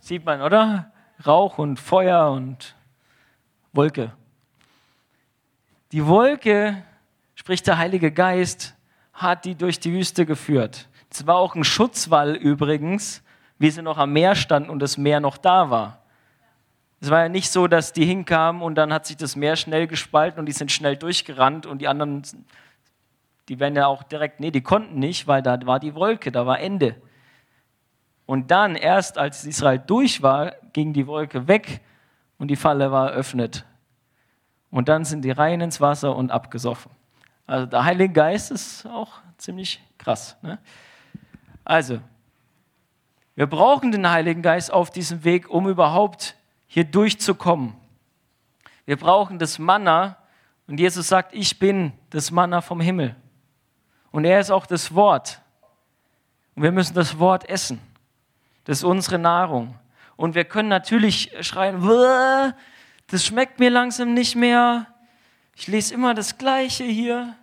Sieht 0.00 0.24
man, 0.24 0.40
oder? 0.40 0.92
Rauch 1.26 1.58
und 1.58 1.80
Feuer 1.80 2.30
und 2.30 2.76
Wolke. 3.72 4.12
Die 5.90 6.06
Wolke 6.06 6.84
Sprich, 7.36 7.62
der 7.62 7.78
Heilige 7.78 8.10
Geist 8.10 8.74
hat 9.12 9.44
die 9.44 9.54
durch 9.54 9.78
die 9.78 9.92
Wüste 9.92 10.26
geführt. 10.26 10.88
Es 11.10 11.26
war 11.26 11.36
auch 11.36 11.54
ein 11.54 11.64
Schutzwall 11.64 12.34
übrigens, 12.34 13.22
wie 13.58 13.70
sie 13.70 13.82
noch 13.82 13.98
am 13.98 14.12
Meer 14.12 14.34
standen 14.34 14.70
und 14.70 14.80
das 14.80 14.96
Meer 14.96 15.20
noch 15.20 15.36
da 15.36 15.70
war. 15.70 16.02
Es 17.06 17.10
war 17.12 17.22
ja 17.22 17.28
nicht 17.28 17.52
so, 17.52 17.68
dass 17.68 17.92
die 17.92 18.04
hinkamen 18.04 18.62
und 18.62 18.74
dann 18.74 18.92
hat 18.92 19.06
sich 19.06 19.16
das 19.16 19.36
Meer 19.36 19.54
schnell 19.54 19.86
gespalten 19.86 20.40
und 20.40 20.46
die 20.46 20.52
sind 20.52 20.72
schnell 20.72 20.96
durchgerannt 20.96 21.64
und 21.64 21.78
die 21.78 21.86
anderen, 21.86 22.22
die 23.48 23.60
werden 23.60 23.76
ja 23.76 23.86
auch 23.86 24.02
direkt, 24.02 24.40
nee, 24.40 24.50
die 24.50 24.60
konnten 24.60 24.98
nicht, 24.98 25.28
weil 25.28 25.40
da 25.40 25.56
war 25.66 25.78
die 25.78 25.94
Wolke, 25.94 26.32
da 26.32 26.46
war 26.46 26.58
Ende. 26.58 26.96
Und 28.26 28.50
dann 28.50 28.74
erst, 28.74 29.18
als 29.18 29.44
Israel 29.44 29.78
durch 29.78 30.20
war, 30.20 30.54
ging 30.72 30.92
die 30.92 31.06
Wolke 31.06 31.46
weg 31.46 31.80
und 32.38 32.48
die 32.48 32.56
Falle 32.56 32.90
war 32.90 33.12
eröffnet. 33.12 33.64
Und 34.72 34.88
dann 34.88 35.04
sind 35.04 35.24
die 35.24 35.30
rein 35.30 35.60
ins 35.60 35.80
Wasser 35.80 36.16
und 36.16 36.32
abgesoffen. 36.32 36.90
Also 37.46 37.66
der 37.66 37.84
Heilige 37.84 38.14
Geist 38.14 38.50
ist 38.50 38.84
auch 38.84 39.20
ziemlich 39.36 39.80
krass. 39.96 40.36
Ne? 40.42 40.58
Also, 41.62 42.00
wir 43.36 43.46
brauchen 43.46 43.92
den 43.92 44.10
Heiligen 44.10 44.42
Geist 44.42 44.72
auf 44.72 44.90
diesem 44.90 45.22
Weg, 45.22 45.48
um 45.48 45.68
überhaupt 45.68 46.34
hier 46.66 46.84
durchzukommen. 46.84 47.74
Wir 48.84 48.96
brauchen 48.96 49.38
das 49.38 49.58
Manna 49.58 50.16
und 50.66 50.78
Jesus 50.78 51.08
sagt, 51.08 51.32
ich 51.32 51.58
bin 51.58 51.92
das 52.10 52.30
Manna 52.30 52.60
vom 52.60 52.80
Himmel. 52.80 53.16
Und 54.10 54.24
er 54.24 54.40
ist 54.40 54.50
auch 54.50 54.66
das 54.66 54.94
Wort. 54.94 55.40
Und 56.54 56.62
wir 56.62 56.72
müssen 56.72 56.94
das 56.94 57.18
Wort 57.18 57.48
essen. 57.48 57.80
Das 58.64 58.78
ist 58.78 58.84
unsere 58.84 59.18
Nahrung. 59.18 59.78
Und 60.16 60.34
wir 60.34 60.44
können 60.44 60.68
natürlich 60.68 61.30
schreien, 61.40 61.82
das 63.08 63.24
schmeckt 63.24 63.60
mir 63.60 63.70
langsam 63.70 64.14
nicht 64.14 64.34
mehr. 64.34 64.86
Ich 65.54 65.66
lese 65.68 65.94
immer 65.94 66.14
das 66.14 66.38
Gleiche 66.38 66.84
hier. 66.84 67.34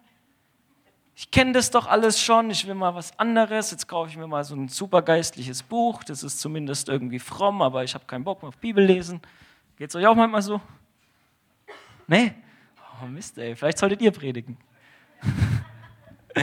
Ich 1.15 1.29
kenne 1.29 1.53
das 1.53 1.69
doch 1.71 1.85
alles 1.87 2.19
schon. 2.19 2.49
Ich 2.49 2.67
will 2.67 2.73
mal 2.75 2.95
was 2.95 3.17
anderes. 3.19 3.71
Jetzt 3.71 3.87
kaufe 3.87 4.09
ich 4.09 4.17
mir 4.17 4.27
mal 4.27 4.43
so 4.43 4.55
ein 4.55 4.67
supergeistliches 4.67 5.63
Buch. 5.63 6.03
Das 6.03 6.23
ist 6.23 6.39
zumindest 6.39 6.89
irgendwie 6.89 7.19
fromm, 7.19 7.61
aber 7.61 7.83
ich 7.83 7.93
habe 7.93 8.05
keinen 8.05 8.23
Bock 8.23 8.41
mehr 8.41 8.49
auf 8.49 8.57
Bibel 8.57 8.83
lesen. 8.83 9.21
Geht 9.77 9.89
es 9.89 9.95
euch 9.95 10.07
auch 10.07 10.15
manchmal 10.15 10.41
so? 10.41 10.59
Nee? 12.07 12.33
Oh 13.01 13.05
Mist, 13.05 13.37
ey. 13.37 13.55
Vielleicht 13.55 13.77
solltet 13.77 14.01
ihr 14.01 14.11
predigen. 14.11 14.57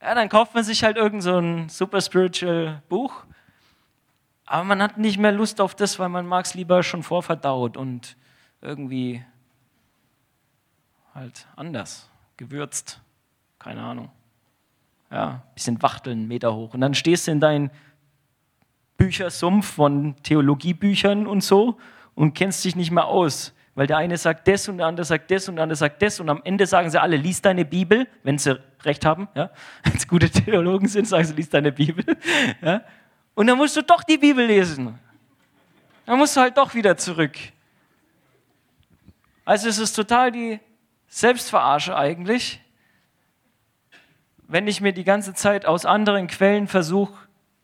ja, 0.00 0.14
dann 0.14 0.28
kauft 0.28 0.54
man 0.54 0.64
sich 0.64 0.84
halt 0.84 0.96
irgend 0.96 1.22
so 1.22 1.38
ein 1.38 1.68
super 1.68 2.00
spiritual 2.00 2.82
Buch 2.88 3.24
aber 4.50 4.64
man 4.64 4.82
hat 4.82 4.98
nicht 4.98 5.16
mehr 5.16 5.30
Lust 5.30 5.60
auf 5.60 5.76
das, 5.76 6.00
weil 6.00 6.08
man 6.08 6.26
mag 6.26 6.44
es 6.44 6.54
lieber 6.54 6.82
schon 6.82 7.04
vorverdaut 7.04 7.76
und 7.76 8.16
irgendwie 8.60 9.24
halt 11.14 11.46
anders, 11.54 12.09
gewürzt, 12.40 13.02
keine 13.58 13.82
Ahnung. 13.82 14.10
Ja, 15.12 15.42
bisschen 15.54 15.82
wachteln, 15.82 16.26
Meter 16.26 16.54
hoch. 16.54 16.72
Und 16.72 16.80
dann 16.80 16.94
stehst 16.94 17.26
du 17.26 17.32
in 17.32 17.40
deinem 17.40 17.70
Büchersumpf 18.96 19.74
von 19.74 20.16
Theologiebüchern 20.22 21.26
und 21.26 21.44
so 21.44 21.78
und 22.14 22.32
kennst 22.32 22.64
dich 22.64 22.76
nicht 22.76 22.90
mehr 22.90 23.04
aus. 23.04 23.52
Weil 23.74 23.86
der 23.86 23.98
eine 23.98 24.16
sagt 24.16 24.48
das 24.48 24.68
und 24.68 24.78
der 24.78 24.86
andere 24.86 25.04
sagt 25.04 25.30
das 25.30 25.50
und 25.50 25.56
der 25.56 25.64
andere 25.64 25.76
sagt 25.76 26.00
das 26.00 26.18
und 26.18 26.30
am 26.30 26.40
Ende 26.42 26.66
sagen 26.66 26.88
sie 26.88 27.00
alle, 27.00 27.16
lies 27.16 27.42
deine 27.42 27.66
Bibel, 27.66 28.08
wenn 28.22 28.38
sie 28.38 28.58
recht 28.84 29.04
haben. 29.04 29.28
Ja? 29.34 29.50
Wenn 29.84 29.96
es 29.96 30.08
gute 30.08 30.30
Theologen 30.30 30.88
sind, 30.88 31.06
sagen 31.06 31.24
sie, 31.24 31.34
lies 31.34 31.50
deine 31.50 31.72
Bibel. 31.72 32.04
Ja? 32.62 32.82
Und 33.34 33.46
dann 33.46 33.58
musst 33.58 33.76
du 33.76 33.82
doch 33.82 34.02
die 34.02 34.18
Bibel 34.18 34.46
lesen. 34.46 34.98
Dann 36.06 36.18
musst 36.18 36.36
du 36.36 36.40
halt 36.40 36.56
doch 36.56 36.74
wieder 36.74 36.96
zurück. 36.96 37.36
Also 39.44 39.68
es 39.68 39.78
ist 39.78 39.92
total 39.92 40.32
die 40.32 40.58
Selbstverarsche 41.10 41.96
eigentlich, 41.96 42.60
wenn 44.46 44.68
ich 44.68 44.80
mir 44.80 44.92
die 44.92 45.04
ganze 45.04 45.34
Zeit 45.34 45.66
aus 45.66 45.84
anderen 45.84 46.28
Quellen 46.28 46.68
versuche 46.68 47.12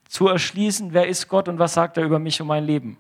zu 0.09 0.26
erschließen, 0.26 0.92
wer 0.92 1.06
ist 1.06 1.28
Gott 1.28 1.48
und 1.48 1.59
was 1.61 1.74
sagt 1.74 1.96
er 1.96 2.04
über 2.04 2.18
mich 2.18 2.40
und 2.40 2.48
mein 2.48 2.64
Leben. 2.64 2.98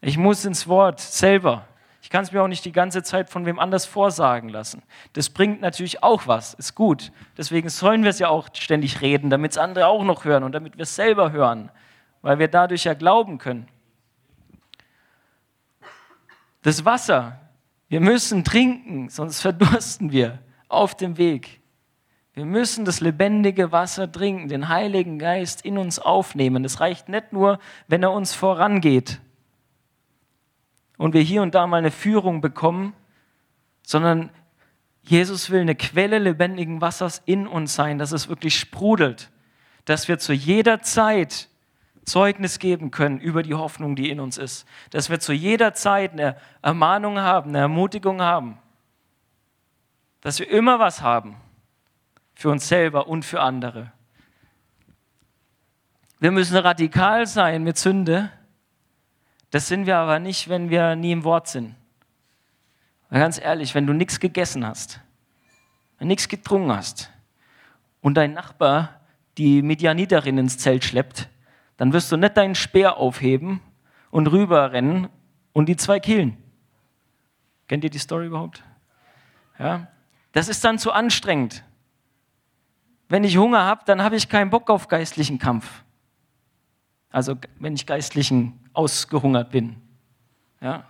Ich 0.00 0.18
muss 0.18 0.44
ins 0.44 0.66
Wort 0.66 0.98
selber. 0.98 1.66
Ich 2.02 2.10
kann 2.10 2.24
es 2.24 2.32
mir 2.32 2.42
auch 2.42 2.48
nicht 2.48 2.64
die 2.64 2.72
ganze 2.72 3.04
Zeit 3.04 3.30
von 3.30 3.46
wem 3.46 3.60
anders 3.60 3.86
vorsagen 3.86 4.48
lassen. 4.48 4.82
Das 5.12 5.30
bringt 5.30 5.60
natürlich 5.60 6.02
auch 6.02 6.26
was, 6.26 6.54
ist 6.54 6.74
gut. 6.74 7.12
Deswegen 7.36 7.68
sollen 7.68 8.02
wir 8.02 8.10
es 8.10 8.18
ja 8.18 8.28
auch 8.28 8.48
ständig 8.54 9.02
reden, 9.02 9.30
damit 9.30 9.52
es 9.52 9.58
andere 9.58 9.86
auch 9.86 10.02
noch 10.02 10.24
hören 10.24 10.42
und 10.42 10.50
damit 10.50 10.76
wir 10.76 10.82
es 10.82 10.96
selber 10.96 11.30
hören, 11.30 11.70
weil 12.22 12.40
wir 12.40 12.48
dadurch 12.48 12.82
ja 12.82 12.94
glauben 12.94 13.38
können. 13.38 13.68
Das 16.62 16.84
Wasser, 16.84 17.38
wir 17.92 18.00
müssen 18.00 18.42
trinken, 18.42 19.10
sonst 19.10 19.42
verdursten 19.42 20.12
wir 20.12 20.38
auf 20.66 20.96
dem 20.96 21.18
Weg. 21.18 21.60
Wir 22.32 22.46
müssen 22.46 22.86
das 22.86 23.02
lebendige 23.02 23.70
Wasser 23.70 24.10
trinken, 24.10 24.48
den 24.48 24.70
Heiligen 24.70 25.18
Geist 25.18 25.62
in 25.62 25.76
uns 25.76 25.98
aufnehmen. 25.98 26.64
Es 26.64 26.80
reicht 26.80 27.10
nicht 27.10 27.34
nur, 27.34 27.58
wenn 27.88 28.02
er 28.02 28.12
uns 28.12 28.32
vorangeht, 28.32 29.20
und 30.96 31.12
wir 31.12 31.20
hier 31.20 31.42
und 31.42 31.54
da 31.54 31.66
mal 31.66 31.76
eine 31.76 31.90
Führung 31.90 32.40
bekommen, 32.40 32.94
sondern 33.82 34.30
Jesus 35.02 35.50
will 35.50 35.60
eine 35.60 35.74
Quelle 35.74 36.18
lebendigen 36.18 36.80
Wassers 36.80 37.20
in 37.26 37.46
uns 37.46 37.74
sein, 37.74 37.98
dass 37.98 38.12
es 38.12 38.26
wirklich 38.26 38.58
sprudelt, 38.58 39.30
dass 39.84 40.08
wir 40.08 40.18
zu 40.18 40.32
jeder 40.32 40.80
Zeit 40.80 41.50
Zeugnis 42.04 42.58
geben 42.58 42.90
können 42.90 43.18
über 43.18 43.42
die 43.42 43.54
Hoffnung, 43.54 43.96
die 43.96 44.10
in 44.10 44.20
uns 44.20 44.38
ist, 44.38 44.66
dass 44.90 45.10
wir 45.10 45.20
zu 45.20 45.32
jeder 45.32 45.74
Zeit 45.74 46.12
eine 46.12 46.36
Ermahnung 46.60 47.18
haben, 47.18 47.50
eine 47.50 47.58
Ermutigung 47.58 48.20
haben, 48.20 48.58
dass 50.20 50.38
wir 50.38 50.50
immer 50.50 50.78
was 50.78 51.00
haben 51.00 51.36
für 52.34 52.50
uns 52.50 52.68
selber 52.68 53.08
und 53.08 53.24
für 53.24 53.40
andere. 53.40 53.92
Wir 56.18 56.30
müssen 56.30 56.56
radikal 56.56 57.26
sein 57.26 57.62
mit 57.62 57.78
Sünde 57.78 58.30
das 59.52 59.68
sind 59.68 59.84
wir 59.86 59.98
aber 59.98 60.18
nicht, 60.18 60.48
wenn 60.48 60.70
wir 60.70 60.96
nie 60.96 61.12
im 61.12 61.24
Wort 61.24 61.46
sind. 61.46 61.74
Weil 63.10 63.20
ganz 63.20 63.38
ehrlich, 63.38 63.74
wenn 63.74 63.86
du 63.86 63.92
nichts 63.92 64.18
gegessen 64.18 64.66
hast, 64.66 64.98
nichts 66.00 66.26
getrunken 66.26 66.72
hast 66.72 67.10
und 68.00 68.14
dein 68.14 68.32
Nachbar 68.32 69.00
die 69.36 69.60
Medianiterin 69.60 70.38
ins 70.38 70.56
Zelt 70.56 70.84
schleppt, 70.84 71.28
dann 71.82 71.92
wirst 71.92 72.12
du 72.12 72.16
nicht 72.16 72.36
deinen 72.36 72.54
Speer 72.54 72.96
aufheben 72.96 73.60
und 74.12 74.28
rüberrennen 74.28 75.08
und 75.52 75.66
die 75.66 75.74
zwei 75.74 75.98
killen. 75.98 76.36
Kennt 77.66 77.82
ihr 77.82 77.90
die 77.90 77.98
Story 77.98 78.26
überhaupt? 78.26 78.62
Ja? 79.58 79.88
Das 80.30 80.48
ist 80.48 80.64
dann 80.64 80.78
zu 80.78 80.92
anstrengend. 80.92 81.64
Wenn 83.08 83.24
ich 83.24 83.36
Hunger 83.36 83.64
habe, 83.64 83.82
dann 83.84 84.00
habe 84.00 84.14
ich 84.14 84.28
keinen 84.28 84.48
Bock 84.48 84.70
auf 84.70 84.86
geistlichen 84.86 85.40
Kampf. 85.40 85.82
Also 87.10 87.36
wenn 87.58 87.74
ich 87.74 87.84
geistlichen 87.84 88.60
ausgehungert 88.74 89.50
bin. 89.50 89.74
Ja? 90.60 90.84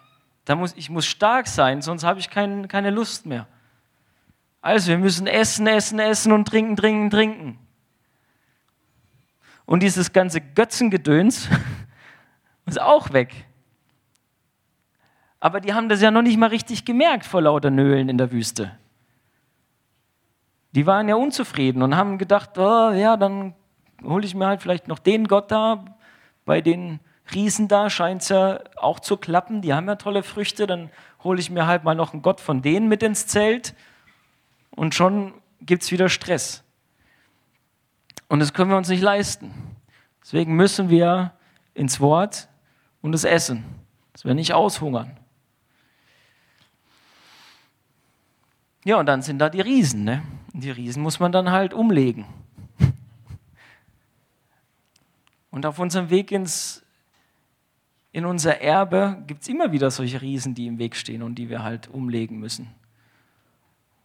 Da 0.44 0.56
muss, 0.56 0.74
ich 0.76 0.90
muss 0.90 1.06
stark 1.06 1.48
sein, 1.48 1.80
sonst 1.80 2.04
habe 2.04 2.20
ich 2.20 2.28
kein, 2.28 2.68
keine 2.68 2.90
Lust 2.90 3.24
mehr. 3.24 3.46
Also 4.60 4.88
wir 4.88 4.98
müssen 4.98 5.26
essen, 5.26 5.66
essen, 5.66 5.98
essen 5.98 6.32
und 6.32 6.46
trinken, 6.48 6.76
trinken, 6.76 7.08
trinken. 7.08 7.61
Und 9.64 9.82
dieses 9.82 10.12
ganze 10.12 10.40
Götzengedöns 10.40 11.48
ist 12.66 12.80
auch 12.80 13.12
weg. 13.12 13.46
Aber 15.40 15.60
die 15.60 15.74
haben 15.74 15.88
das 15.88 16.00
ja 16.00 16.10
noch 16.10 16.22
nicht 16.22 16.38
mal 16.38 16.48
richtig 16.48 16.84
gemerkt 16.84 17.24
vor 17.24 17.42
lauter 17.42 17.70
Nölen 17.70 18.08
in 18.08 18.18
der 18.18 18.30
Wüste. 18.32 18.76
Die 20.72 20.86
waren 20.86 21.08
ja 21.08 21.16
unzufrieden 21.16 21.82
und 21.82 21.96
haben 21.96 22.18
gedacht, 22.18 22.56
oh, 22.58 22.90
ja, 22.90 23.16
dann 23.16 23.54
hole 24.04 24.24
ich 24.24 24.34
mir 24.34 24.46
halt 24.46 24.62
vielleicht 24.62 24.88
noch 24.88 24.98
den 24.98 25.28
Gott 25.28 25.50
da, 25.50 25.84
bei 26.44 26.60
den 26.60 27.00
Riesen 27.34 27.68
da 27.68 27.88
scheint 27.88 28.22
es 28.22 28.28
ja 28.28 28.60
auch 28.76 29.00
zu 29.00 29.16
klappen. 29.16 29.62
Die 29.62 29.72
haben 29.72 29.86
ja 29.86 29.96
tolle 29.96 30.22
Früchte. 30.22 30.66
Dann 30.66 30.90
hole 31.22 31.40
ich 31.40 31.50
mir 31.50 31.66
halt 31.66 31.84
mal 31.84 31.94
noch 31.94 32.12
einen 32.12 32.22
Gott 32.22 32.40
von 32.40 32.62
denen 32.62 32.88
mit 32.88 33.02
ins 33.02 33.26
Zelt. 33.26 33.74
Und 34.70 34.94
schon 34.94 35.34
gibt 35.60 35.82
es 35.82 35.92
wieder 35.92 36.08
Stress. 36.08 36.61
Und 38.32 38.40
das 38.40 38.54
können 38.54 38.70
wir 38.70 38.78
uns 38.78 38.88
nicht 38.88 39.02
leisten. 39.02 39.52
Deswegen 40.22 40.56
müssen 40.56 40.88
wir 40.88 41.34
ins 41.74 42.00
Wort 42.00 42.48
und 43.02 43.14
es 43.14 43.24
essen, 43.24 43.62
dass 44.14 44.24
wir 44.24 44.32
nicht 44.32 44.54
aushungern. 44.54 45.18
Ja, 48.86 48.96
und 48.96 49.04
dann 49.04 49.20
sind 49.20 49.38
da 49.38 49.50
die 49.50 49.60
Riesen. 49.60 50.04
Ne? 50.04 50.22
Die 50.54 50.70
Riesen 50.70 51.02
muss 51.02 51.20
man 51.20 51.30
dann 51.30 51.50
halt 51.50 51.74
umlegen. 51.74 52.24
Und 55.50 55.66
auf 55.66 55.78
unserem 55.78 56.08
Weg 56.08 56.32
ins, 56.32 56.82
in 58.12 58.24
unser 58.24 58.62
Erbe 58.62 59.22
gibt 59.26 59.42
es 59.42 59.48
immer 59.48 59.72
wieder 59.72 59.90
solche 59.90 60.22
Riesen, 60.22 60.54
die 60.54 60.68
im 60.68 60.78
Weg 60.78 60.96
stehen 60.96 61.22
und 61.22 61.34
die 61.34 61.50
wir 61.50 61.62
halt 61.62 61.88
umlegen 61.88 62.38
müssen. 62.38 62.72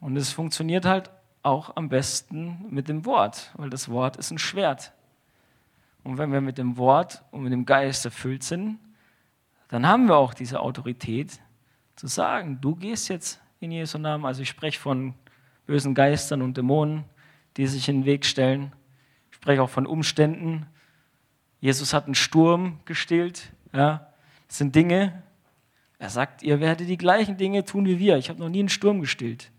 Und 0.02 0.18
es 0.18 0.34
funktioniert 0.34 0.84
halt 0.84 1.12
auch 1.48 1.76
am 1.78 1.88
besten 1.88 2.66
mit 2.70 2.90
dem 2.90 3.06
Wort, 3.06 3.52
weil 3.56 3.70
das 3.70 3.90
Wort 3.90 4.18
ist 4.18 4.32
ein 4.32 4.38
Schwert. 4.38 4.92
Und 6.04 6.18
wenn 6.18 6.32
wir 6.32 6.42
mit 6.42 6.58
dem 6.58 6.78
Wort 6.78 7.24
und 7.32 7.44
mit 7.44 7.54
dem 7.54 7.66
Geist 7.66 8.06
erfüllt 8.06 8.44
sind, 8.44 8.80
dann 9.70 9.88
haben 9.88 10.08
wir 10.08 10.18
auch 10.18 10.34
diese 10.34 10.60
Autorität 10.60 11.40
zu 11.96 12.08
sagen, 12.08 12.60
du 12.62 12.76
gehst 12.76 13.10
jetzt 13.10 13.42
in 13.60 13.72
Jesu 13.72 13.98
Namen. 13.98 14.26
Also 14.26 14.42
ich 14.42 14.50
spreche 14.50 14.80
von 14.80 15.14
bösen 15.66 15.96
Geistern 15.96 16.42
und 16.42 16.58
Dämonen, 16.58 17.06
die 17.56 17.66
sich 17.68 17.90
in 17.90 18.02
den 18.02 18.06
Weg 18.06 18.26
stellen. 18.26 18.74
Ich 19.32 19.38
spreche 19.38 19.64
auch 19.64 19.70
von 19.70 19.88
Umständen. 19.88 20.68
Jesus 21.60 21.94
hat 21.94 22.06
einen 22.06 22.16
Sturm 22.16 22.80
gestillt. 22.86 23.52
Ja. 23.74 24.08
Das 24.48 24.58
sind 24.58 24.76
Dinge, 24.76 25.24
er 26.00 26.10
sagt, 26.10 26.44
ihr 26.44 26.60
werdet 26.60 26.88
die 26.88 26.98
gleichen 26.98 27.38
Dinge 27.38 27.66
tun 27.66 27.86
wie 27.86 28.00
wir. 28.00 28.18
Ich 28.18 28.30
habe 28.30 28.40
noch 28.40 28.50
nie 28.50 28.60
einen 28.60 28.70
Sturm 28.70 29.02
gestillt. 29.02 29.52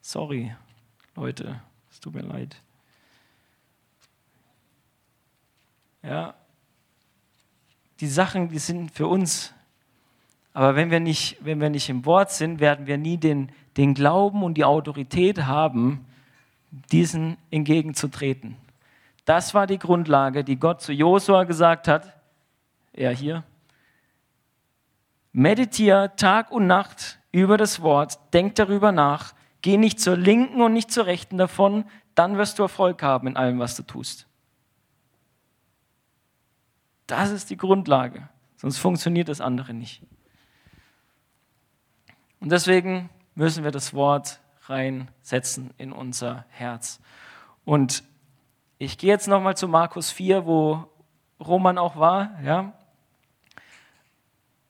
Sorry, 0.00 0.54
Leute, 1.16 1.60
es 1.90 1.98
tut 1.98 2.14
mir 2.14 2.22
leid. 2.22 2.56
Ja, 6.02 6.34
die 8.00 8.06
Sachen, 8.06 8.50
die 8.50 8.58
sind 8.58 8.90
für 8.90 9.06
uns. 9.06 9.54
Aber 10.52 10.76
wenn 10.76 10.90
wir 10.90 11.00
nicht, 11.00 11.38
wenn 11.40 11.60
wir 11.60 11.70
nicht 11.70 11.88
im 11.88 12.04
Wort 12.04 12.30
sind, 12.30 12.60
werden 12.60 12.86
wir 12.86 12.98
nie 12.98 13.16
den, 13.16 13.50
den 13.76 13.94
Glauben 13.94 14.42
und 14.42 14.54
die 14.54 14.64
Autorität 14.64 15.44
haben, 15.44 16.06
diesen 16.92 17.38
entgegenzutreten. 17.50 18.56
Das 19.24 19.54
war 19.54 19.66
die 19.66 19.78
Grundlage, 19.78 20.44
die 20.44 20.56
Gott 20.56 20.82
zu 20.82 20.92
Josua 20.92 21.44
gesagt 21.44 21.88
hat. 21.88 22.14
Er 22.92 23.12
hier. 23.12 23.42
Meditiere 25.32 26.14
Tag 26.16 26.50
und 26.50 26.66
Nacht 26.66 27.18
über 27.32 27.56
das 27.56 27.82
Wort, 27.82 28.18
denk 28.32 28.54
darüber 28.54 28.92
nach, 28.92 29.34
geh 29.62 29.76
nicht 29.76 30.00
zur 30.00 30.16
linken 30.16 30.60
und 30.60 30.72
nicht 30.72 30.90
zur 30.90 31.06
rechten 31.06 31.38
davon, 31.38 31.84
dann 32.14 32.38
wirst 32.38 32.58
du 32.58 32.62
Erfolg 32.62 33.02
haben 33.02 33.28
in 33.28 33.36
allem, 33.36 33.58
was 33.58 33.76
du 33.76 33.82
tust. 33.82 34.26
Das 37.06 37.30
ist 37.30 37.50
die 37.50 37.56
Grundlage, 37.56 38.28
sonst 38.56 38.78
funktioniert 38.78 39.28
das 39.28 39.40
andere 39.40 39.74
nicht. 39.74 40.02
Und 42.40 42.50
deswegen 42.50 43.10
müssen 43.34 43.64
wir 43.64 43.70
das 43.70 43.94
Wort 43.94 44.40
reinsetzen 44.64 45.72
in 45.78 45.92
unser 45.92 46.44
Herz. 46.48 47.00
Und 47.64 48.02
ich 48.78 48.98
gehe 48.98 49.10
jetzt 49.10 49.28
nochmal 49.28 49.56
zu 49.56 49.68
Markus 49.68 50.10
4, 50.10 50.46
wo 50.46 50.88
Roman 51.40 51.78
auch 51.78 51.96
war, 51.96 52.40
ja, 52.42 52.72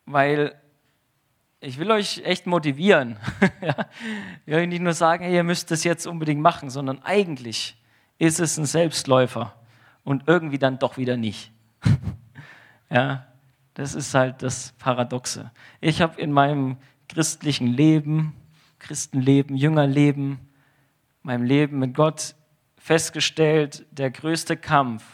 weil 0.05 0.61
ich 1.61 1.79
will 1.79 1.91
euch 1.91 2.23
echt 2.25 2.47
motivieren. 2.47 3.17
ich 4.47 4.55
will 4.55 4.67
nicht 4.67 4.83
nur 4.83 4.93
sagen, 4.93 5.25
hey, 5.25 5.35
ihr 5.35 5.45
müsst 5.45 5.71
das 5.71 5.85
jetzt 5.85 6.07
unbedingt 6.07 6.41
machen, 6.41 6.71
sondern 6.71 7.03
eigentlich 7.03 7.77
ist 8.19 8.41
es 8.41 8.57
ein 8.59 8.67
Selbstläufer 8.67 9.55
und 10.05 10.25
irgendwie 10.27 10.59
dann 10.59 10.79
doch 10.79 10.97
wieder 10.97 11.17
nicht. 11.17 11.53
ja, 12.91 13.27
das 13.75 13.95
ist 13.95 14.15
halt 14.15 14.43
das 14.43 14.73
Paradoxe. 14.79 15.51
Ich 15.81 16.01
habe 16.01 16.21
in 16.21 16.33
meinem 16.33 16.77
christlichen 17.09 17.67
Leben, 17.67 18.35
Christenleben, 18.79 19.57
Jüngerleben, 19.57 20.39
meinem 21.23 21.45
Leben 21.45 21.79
mit 21.79 21.95
Gott 21.95 22.35
festgestellt, 22.79 23.85
der 23.91 24.11
größte 24.11 24.57
Kampf 24.57 25.05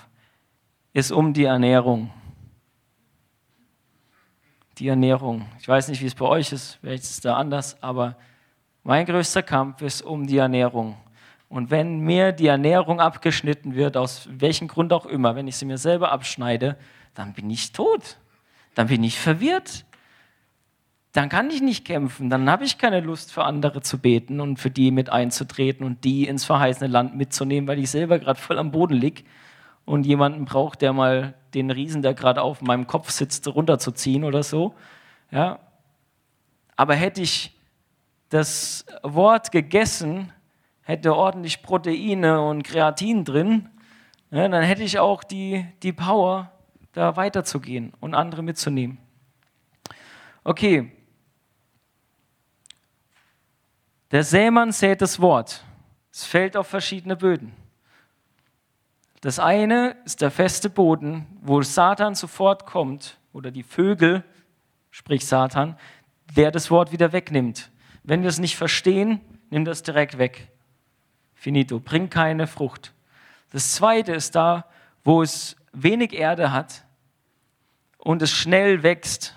ist 0.93 1.11
um 1.11 1.33
die 1.33 1.45
Ernährung. 1.45 2.11
Die 4.83 4.89
Ernährung. 4.89 5.47
Ich 5.61 5.69
weiß 5.69 5.87
nicht, 5.87 6.03
wie 6.03 6.07
es 6.07 6.17
bei 6.17 6.27
euch 6.27 6.51
ist, 6.51 6.79
vielleicht 6.81 7.05
ist 7.05 7.11
es 7.13 7.21
da 7.21 7.37
anders, 7.37 7.81
aber 7.85 8.17
mein 8.83 9.07
größter 9.07 9.45
Kampf 9.45 9.81
ist 9.81 10.03
um 10.03 10.27
die 10.27 10.39
Ernährung. 10.39 10.97
Und 11.49 11.71
wenn 11.71 12.01
mir 12.01 12.33
die 12.33 12.49
Ernährung 12.49 12.99
abgeschnitten 12.99 13.77
wird, 13.77 13.97
aus 13.97 14.29
welchem 14.29 14.67
Grund 14.67 14.93
auch 14.93 15.07
immer, 15.07 15.37
wenn 15.37 15.47
ich 15.47 15.55
sie 15.55 15.67
mir 15.67 15.79
selber 15.79 16.11
abschneide, 16.11 16.77
dann 17.15 17.33
bin 17.33 17.49
ich 17.49 17.71
tot. 17.71 18.19
Dann 18.75 18.89
bin 18.89 19.05
ich 19.05 19.21
verwirrt 19.21 19.85
dann 21.13 21.29
kann 21.29 21.51
ich 21.51 21.61
nicht 21.61 21.85
kämpfen, 21.85 22.31
dann 22.31 22.51
habe 22.51 22.65
ich 22.65 22.79
keine 22.79 23.01
Lust 23.01 23.33
für 23.33 23.45
andere 23.45 23.83
zu 23.83 23.99
beten 23.99 24.41
und 24.41 24.59
für 24.59 24.71
die 24.71 24.91
mit 24.91 25.11
einzutreten 25.11 25.85
und 25.85 26.05
die 26.05 26.27
ins 26.27 26.45
verheißene 26.45 26.89
Land 26.89 27.15
mitzunehmen, 27.17 27.69
weil 27.69 27.79
ich 27.79 27.91
selber 27.91 28.19
gerade 28.19 28.41
voll 28.41 28.59
am 28.59 28.73
Boden 28.73 28.95
lieg 28.95 29.27
und 29.85 30.07
jemanden 30.07 30.47
braucht, 30.47 30.81
der 30.81 30.95
mal 30.95 31.35
den 31.55 31.71
Riesen, 31.71 32.03
der 32.03 32.15
gerade 32.15 32.43
auf 32.43 32.63
meinem 32.63 32.87
Kopf 32.87 33.11
sitzt, 33.11 33.47
runterzuziehen 33.49 34.25
oder 34.25 34.43
so. 34.43 34.75
Ja. 35.31 35.59
Aber 36.77 36.95
hätte 36.95 37.23
ich 37.23 37.59
das 38.29 38.87
Wort 39.03 39.53
gegessen, 39.53 40.33
hätte 40.83 41.15
ordentlich 41.15 41.63
Proteine 41.63 42.43
und 42.43 42.63
Kreatin 42.63 43.25
drin, 43.25 43.69
ja, 44.31 44.49
dann 44.49 44.63
hätte 44.63 44.83
ich 44.83 44.99
auch 44.99 45.23
die, 45.25 45.67
die 45.83 45.93
Power, 45.93 46.51
da 46.93 47.17
weiterzugehen 47.17 47.93
und 48.01 48.15
andere 48.15 48.43
mitzunehmen. 48.43 48.99
Okay, 50.45 50.91
Der 54.13 54.25
Sämann 54.25 54.73
sät 54.73 55.01
das 55.01 55.21
Wort. 55.21 55.65
Es 56.13 56.27
fällt 56.27 56.55
auf 56.55 56.67
verschiedene 56.67 57.17
Böden. 57.17 57.55
Das 59.23 59.39
eine 59.39 59.97
ist 60.05 60.21
der 60.21 60.33
feste 60.33 60.69
Boden, 60.69 61.27
wo 61.43 61.63
Satan 61.63 62.17
sofort 62.17 62.67
kommt, 62.67 63.19
oder 63.33 63.53
die 63.53 63.63
Vögel, 63.63 64.25
sprich 64.91 65.25
Satan, 65.25 65.79
der 66.37 66.51
das 66.51 66.73
Wort 66.73 66.91
wieder 66.91 67.13
wegnimmt. 67.13 67.71
Wenn 68.03 68.23
wir 68.23 68.29
es 68.29 68.41
nicht 68.41 68.57
verstehen, 68.57 69.21
nimm 69.49 69.65
das 69.65 69.85
direkt 69.85 70.19
weg. 70.19 70.51
Finito, 71.35 71.79
bringt 71.79 72.11
keine 72.11 72.49
Frucht. 72.49 72.95
Das 73.53 73.73
zweite 73.73 74.13
ist 74.13 74.35
da, 74.35 74.67
wo 75.05 75.23
es 75.23 75.57
wenig 75.73 76.13
Erde 76.15 76.51
hat 76.51 76.85
und 77.99 78.23
es 78.23 78.33
schnell 78.33 78.83
wächst 78.83 79.37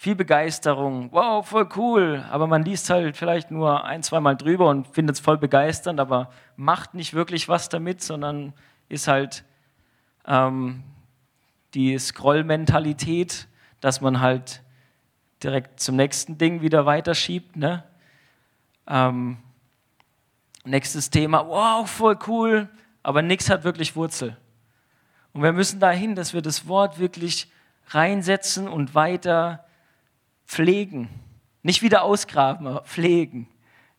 viel 0.00 0.14
Begeisterung, 0.14 1.12
wow, 1.12 1.46
voll 1.46 1.68
cool, 1.76 2.24
aber 2.30 2.46
man 2.46 2.64
liest 2.64 2.88
halt 2.88 3.18
vielleicht 3.18 3.50
nur 3.50 3.84
ein, 3.84 4.02
zweimal 4.02 4.34
drüber 4.34 4.70
und 4.70 4.86
findet 4.86 5.16
es 5.16 5.20
voll 5.20 5.36
begeisternd, 5.36 6.00
aber 6.00 6.30
macht 6.56 6.94
nicht 6.94 7.12
wirklich 7.12 7.50
was 7.50 7.68
damit, 7.68 8.00
sondern 8.00 8.54
ist 8.88 9.08
halt 9.08 9.44
ähm, 10.26 10.84
die 11.74 11.98
Scroll-Mentalität, 11.98 13.46
dass 13.82 14.00
man 14.00 14.20
halt 14.20 14.62
direkt 15.42 15.80
zum 15.80 15.96
nächsten 15.96 16.38
Ding 16.38 16.62
wieder 16.62 16.86
weiterschiebt. 16.86 17.56
Ne? 17.56 17.84
Ähm, 18.86 19.36
nächstes 20.64 21.10
Thema, 21.10 21.46
wow, 21.46 21.86
voll 21.86 22.18
cool, 22.26 22.70
aber 23.02 23.20
nichts 23.20 23.50
hat 23.50 23.64
wirklich 23.64 23.94
Wurzel. 23.96 24.34
Und 25.34 25.42
wir 25.42 25.52
müssen 25.52 25.78
dahin, 25.78 26.14
dass 26.14 26.32
wir 26.32 26.40
das 26.40 26.66
Wort 26.66 26.98
wirklich 26.98 27.52
reinsetzen 27.88 28.66
und 28.66 28.94
weiter 28.94 29.66
pflegen. 30.50 31.08
Nicht 31.62 31.80
wieder 31.82 32.02
ausgraben, 32.02 32.66
aber 32.66 32.82
pflegen. 32.82 33.48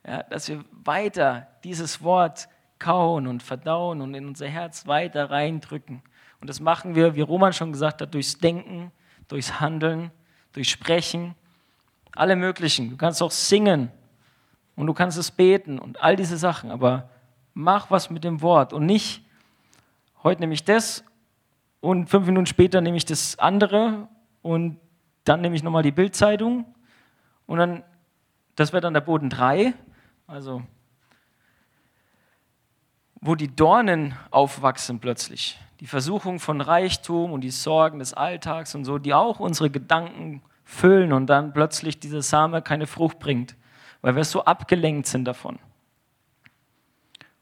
Ja, 0.06 0.24
dass 0.24 0.50
wir 0.50 0.66
weiter 0.84 1.48
dieses 1.64 2.04
Wort 2.04 2.50
kauen 2.78 3.28
und 3.28 3.42
verdauen 3.42 4.02
und 4.02 4.14
in 4.14 4.28
unser 4.28 4.48
Herz 4.48 4.86
weiter 4.86 5.30
reindrücken. 5.30 6.02
Und 6.42 6.50
das 6.50 6.60
machen 6.60 6.96
wir, 6.96 7.16
wie 7.16 7.22
Roman 7.22 7.54
schon 7.54 7.72
gesagt 7.72 8.02
hat, 8.02 8.14
durchs 8.14 8.38
Denken, 8.38 8.92
durchs 9.28 9.62
Handeln, 9.62 10.12
durch 10.52 10.70
Sprechen, 10.70 11.36
alle 12.14 12.36
möglichen. 12.36 12.90
Du 12.90 12.98
kannst 12.98 13.22
auch 13.22 13.32
singen 13.32 13.90
und 14.76 14.88
du 14.88 14.94
kannst 14.94 15.18
es 15.18 15.32
beten 15.32 15.80
und 15.80 16.02
all 16.02 16.16
diese 16.16 16.36
Sachen, 16.38 16.70
aber 16.72 17.10
mach 17.54 17.92
was 17.92 18.10
mit 18.10 18.24
dem 18.24 18.42
Wort 18.42 18.74
und 18.74 18.86
nicht, 18.86 19.24
heute 20.24 20.42
nehme 20.42 20.54
ich 20.54 20.66
das 20.66 21.06
und 21.80 22.10
fünf 22.10 22.26
Minuten 22.26 22.48
später 22.48 22.82
nehme 22.82 22.98
ich 22.98 23.06
das 23.06 23.40
andere 23.40 24.10
und 24.42 24.80
dann 25.24 25.42
nehme 25.42 25.56
ich 25.56 25.64
nochmal 25.64 25.84
die 25.84 25.92
Bildzeitung 25.92 26.66
und 27.46 27.58
dann, 27.58 27.84
das 28.56 28.74
wäre 28.74 28.82
dann 28.82 28.94
der 28.94 29.02
Boden 29.02 29.30
3, 29.30 29.74
also 30.28 30.64
wo 33.22 33.36
die 33.36 33.56
Dornen 33.56 34.16
aufwachsen 34.32 35.00
plötzlich. 35.00 35.60
Die 35.80 35.88
Versuchung 35.88 36.40
von 36.40 36.60
Reichtum 36.60 37.32
und 37.32 37.42
die 37.42 37.52
Sorgen 37.52 38.00
des 38.00 38.14
Alltags 38.14 38.74
und 38.76 38.84
so, 38.84 38.98
die 38.98 39.14
auch 39.14 39.40
unsere 39.40 39.70
Gedanken 39.70 40.42
füllen 40.64 41.14
und 41.14 41.28
dann 41.28 41.54
plötzlich 41.54 42.00
dieser 42.00 42.22
Same 42.22 42.62
keine 42.62 42.88
Frucht 42.88 43.20
bringt, 43.20 43.56
weil 44.02 44.16
wir 44.16 44.24
so 44.24 44.46
abgelenkt 44.46 45.08
sind 45.08 45.26
davon. 45.26 45.60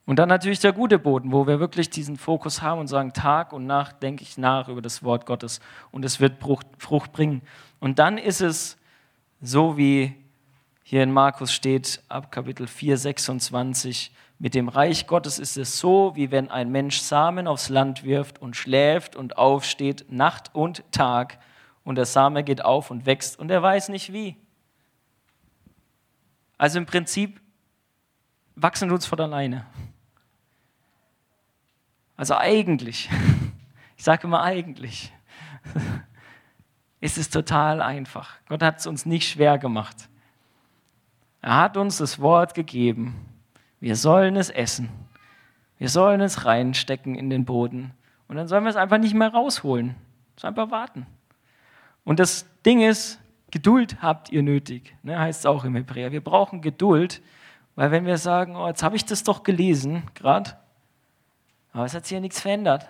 Und 0.06 0.18
dann 0.18 0.28
natürlich 0.28 0.60
der 0.60 0.74
gute 0.74 0.98
Boden, 0.98 1.32
wo 1.32 1.46
wir 1.46 1.60
wirklich 1.60 1.92
diesen 1.92 2.18
Fokus 2.18 2.64
haben 2.64 2.80
und 2.80 2.88
sagen, 2.88 3.14
Tag 3.14 3.54
und 3.54 3.68
Nacht 3.68 4.02
denke 4.02 4.24
ich 4.24 4.40
nach 4.40 4.68
über 4.68 4.82
das 4.82 5.04
Wort 5.04 5.28
Gottes 5.28 5.60
und 5.92 6.04
es 6.04 6.20
wird 6.20 6.42
Frucht 6.80 7.12
bringen. 7.12 7.44
Und 7.80 8.00
dann 8.00 8.18
ist 8.18 8.42
es 8.42 8.78
so, 9.42 9.78
wie 9.78 10.16
hier 10.84 11.04
in 11.04 11.12
Markus 11.12 11.54
steht, 11.54 12.02
ab 12.10 12.32
Kapitel 12.32 12.68
4, 12.68 12.98
26, 12.98 14.12
mit 14.40 14.56
dem 14.56 14.70
Reich 14.70 15.06
Gottes 15.06 15.38
ist 15.38 15.58
es 15.58 15.80
so, 15.80 16.14
wie 16.16 16.32
wenn 16.32 16.50
ein 16.50 16.72
Mensch 16.72 17.00
Samen 17.00 17.48
aufs 17.48 17.70
Land 17.70 18.04
wirft 18.04 18.42
und 18.42 18.56
schläft 18.56 19.16
und 19.16 19.38
aufsteht, 19.38 20.12
Nacht 20.12 20.56
und 20.56 20.84
Tag, 20.92 21.40
und 21.84 21.96
der 21.96 22.06
Same 22.06 22.44
geht 22.44 22.64
auf 22.64 22.92
und 22.92 23.08
wächst 23.08 23.40
und 23.40 23.50
er 23.50 23.64
weiß 23.64 23.90
nicht 23.90 24.14
wie. 24.14 24.38
Also 26.58 26.78
im 26.78 26.86
Prinzip 26.86 27.42
wachsen 28.56 28.90
wir 28.90 28.94
uns 28.94 29.08
von 29.08 29.20
alleine. 29.20 29.66
Also 32.16 32.36
eigentlich, 32.36 33.10
ich 33.98 34.04
sage 34.04 34.28
immer 34.28 34.44
eigentlich, 34.44 35.12
ist 37.02 37.18
es 37.18 37.30
total 37.30 37.82
einfach. 37.82 38.36
Gott 38.48 38.62
hat 38.62 38.80
es 38.80 38.88
uns 38.88 39.06
nicht 39.06 39.30
schwer 39.30 39.58
gemacht. 39.58 40.10
Er 41.42 41.56
hat 41.56 41.78
uns 41.78 41.98
das 41.98 42.20
Wort 42.20 42.54
gegeben. 42.54 43.26
Wir 43.80 43.96
sollen 43.96 44.36
es 44.36 44.50
essen. 44.50 44.90
Wir 45.78 45.90
sollen 45.90 46.20
es 46.20 46.46
reinstecken 46.46 47.16
in 47.16 47.30
den 47.30 47.46
Boden. 47.46 47.94
Und 48.28 48.36
dann 48.36 48.48
sollen 48.48 48.64
wir 48.64 48.70
es 48.70 48.76
einfach 48.76 48.98
nicht 48.98 49.14
mehr 49.14 49.30
rausholen. 49.30 49.96
Es 50.36 50.44
einfach 50.44 50.70
warten. 50.72 51.06
Und 52.04 52.20
das 52.20 52.46
Ding 52.66 52.82
ist, 52.82 53.20
Geduld 53.52 54.02
habt 54.02 54.30
ihr 54.30 54.44
nötig. 54.44 54.96
Ne, 55.02 55.18
heißt 55.18 55.40
es 55.40 55.46
auch 55.46 55.64
im 55.64 55.76
Hebräer. 55.76 56.12
Wir 56.12 56.24
brauchen 56.24 56.62
Geduld, 56.62 57.22
weil 57.76 57.92
wenn 57.92 58.06
wir 58.06 58.18
sagen, 58.18 58.56
oh, 58.56 58.68
jetzt 58.68 58.84
habe 58.84 58.96
ich 58.96 59.06
das 59.06 59.24
doch 59.24 59.44
gelesen, 59.44 60.04
gerade, 60.14 60.58
aber 61.72 61.86
es 61.86 61.94
hat 61.94 62.06
sich 62.06 62.14
ja 62.14 62.20
nichts 62.20 62.42
verändert. 62.42 62.90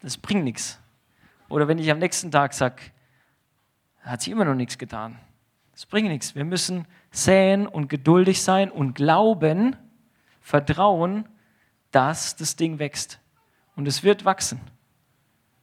Das 0.00 0.16
bringt 0.16 0.44
nichts. 0.44 0.80
Oder 1.48 1.68
wenn 1.68 1.78
ich 1.78 1.90
am 1.90 1.98
nächsten 1.98 2.30
Tag 2.30 2.54
sage, 2.54 2.82
hat 4.00 4.22
sich 4.22 4.32
immer 4.32 4.44
noch 4.44 4.54
nichts 4.54 4.78
getan. 4.78 5.18
Das 5.72 5.86
bringt 5.86 6.08
nichts. 6.08 6.34
Wir 6.34 6.44
müssen 6.44 6.86
säen 7.10 7.66
und 7.66 7.88
geduldig 7.88 8.42
sein 8.42 8.70
und 8.70 8.94
glauben, 8.94 9.76
vertrauen, 10.40 11.28
dass 11.90 12.36
das 12.36 12.56
Ding 12.56 12.78
wächst. 12.78 13.18
Und 13.74 13.86
es 13.86 14.02
wird 14.02 14.24
wachsen. 14.24 14.60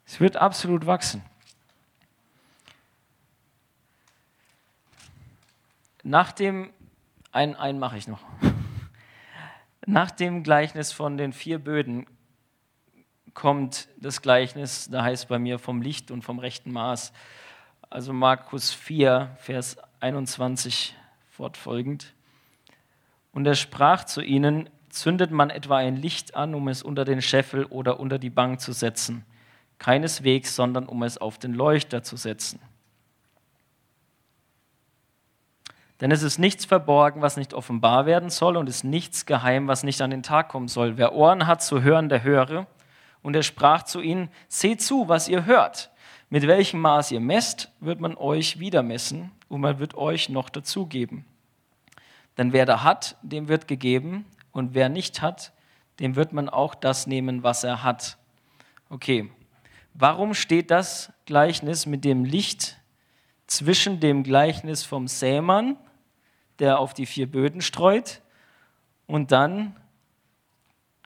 Es 0.05 0.19
wird 0.19 0.38
absolut 0.38 0.86
wachsen. 0.86 1.23
Nach 6.03 6.31
dem, 6.34 6.71
einen, 7.31 7.55
einen 7.55 7.79
mache 7.79 7.97
ich 7.97 8.07
noch. 8.07 8.21
Nach 9.86 10.11
dem 10.11 10.43
Gleichnis 10.43 10.91
von 10.91 11.17
den 11.17 11.34
vier 11.34 11.59
Böden 11.59 12.05
kommt 13.34 13.88
das 13.97 14.21
Gleichnis, 14.21 14.89
da 14.89 15.03
heißt 15.03 15.27
bei 15.27 15.39
mir 15.39 15.59
vom 15.59 15.81
Licht 15.81 16.11
und 16.11 16.23
vom 16.23 16.39
rechten 16.39 16.71
Maß. 16.71 17.13
Also 17.89 18.13
Markus 18.13 18.71
4, 18.71 19.36
Vers 19.39 19.77
21 19.99 20.95
fortfolgend. 21.29 22.13
Und 23.31 23.45
er 23.45 23.55
sprach 23.55 24.03
zu 24.03 24.21
ihnen, 24.21 24.69
zündet 24.89 25.31
man 25.31 25.49
etwa 25.49 25.77
ein 25.77 25.95
Licht 25.95 26.36
an, 26.36 26.53
um 26.53 26.67
es 26.67 26.84
unter 26.84 27.05
den 27.05 27.21
Scheffel 27.21 27.65
oder 27.65 27.99
unter 27.99 28.19
die 28.19 28.29
Bank 28.29 28.61
zu 28.61 28.71
setzen? 28.73 29.25
Keineswegs, 29.79 30.55
sondern 30.55 30.86
um 30.86 31.03
es 31.03 31.17
auf 31.17 31.39
den 31.39 31.53
Leuchter 31.53 32.03
zu 32.03 32.15
setzen. 32.15 32.59
Denn 35.99 36.11
es 36.11 36.21
ist 36.21 36.38
nichts 36.38 36.65
verborgen, 36.65 37.21
was 37.21 37.38
nicht 37.38 37.53
offenbar 37.53 38.05
werden 38.05 38.29
soll, 38.29 38.57
und 38.57 38.67
es 38.67 38.77
ist 38.77 38.84
nichts 38.84 39.25
geheim, 39.25 39.67
was 39.67 39.84
nicht 39.84 40.01
an 40.01 40.11
den 40.11 40.21
Tag 40.21 40.49
kommen 40.49 40.67
soll. 40.67 40.97
Wer 40.97 41.13
Ohren 41.13 41.47
hat 41.47 41.63
zu 41.63 41.81
hören, 41.81 42.09
der 42.09 42.23
höre. 42.23 42.67
Und 43.24 43.36
er 43.36 43.41
sprach 43.41 43.84
zu 43.84 44.01
ihnen, 44.01 44.30
seht 44.47 44.82
zu, 44.82 45.07
was 45.07 45.28
ihr 45.28 45.45
hört. 45.45 45.89
Mit 46.30 46.45
welchem 46.45 46.80
Maß 46.82 47.11
ihr 47.11 47.19
messt, 47.19 47.71
wird 47.80 47.99
man 47.99 48.15
euch 48.15 48.59
wieder 48.59 48.84
messen, 48.84 49.32
und 49.47 49.61
man 49.61 49.80
wird 49.80 49.95
euch 49.95 50.30
noch 50.30 50.49
dazugeben. 50.49 51.26
Denn 52.38 52.53
wer 52.53 52.65
da 52.65 52.84
hat, 52.84 53.17
dem 53.24 53.47
wird 53.47 53.67
gegeben, 53.67 54.26
und 54.51 54.76
wer 54.76 54.89
nicht 54.89 55.21
hat, 55.21 55.53
dem 55.99 56.15
wird 56.15 56.34
man 56.34 56.49
auch 56.49 56.76
das 56.76 57.07
nehmen, 57.07 57.41
was 57.41 57.63
er 57.63 57.84
hat. 57.84 58.17
Okay, 58.89 59.32
warum 59.95 60.36
steht 60.36 60.69
das 60.69 61.11
Gleichnis 61.26 61.88
mit 61.88 62.05
dem 62.05 62.26
Licht 62.26 62.78
zwischen 63.47 63.99
dem 63.99 64.24
Gleichnis 64.24 64.84
vom 64.84 65.07
Sämann 65.07 65.78
der 66.59 66.80
auf 66.80 66.93
die 66.93 67.05
vier 67.05 67.30
Böden 67.30 67.61
streut. 67.61 68.21
Und 69.05 69.32
dann 69.32 69.76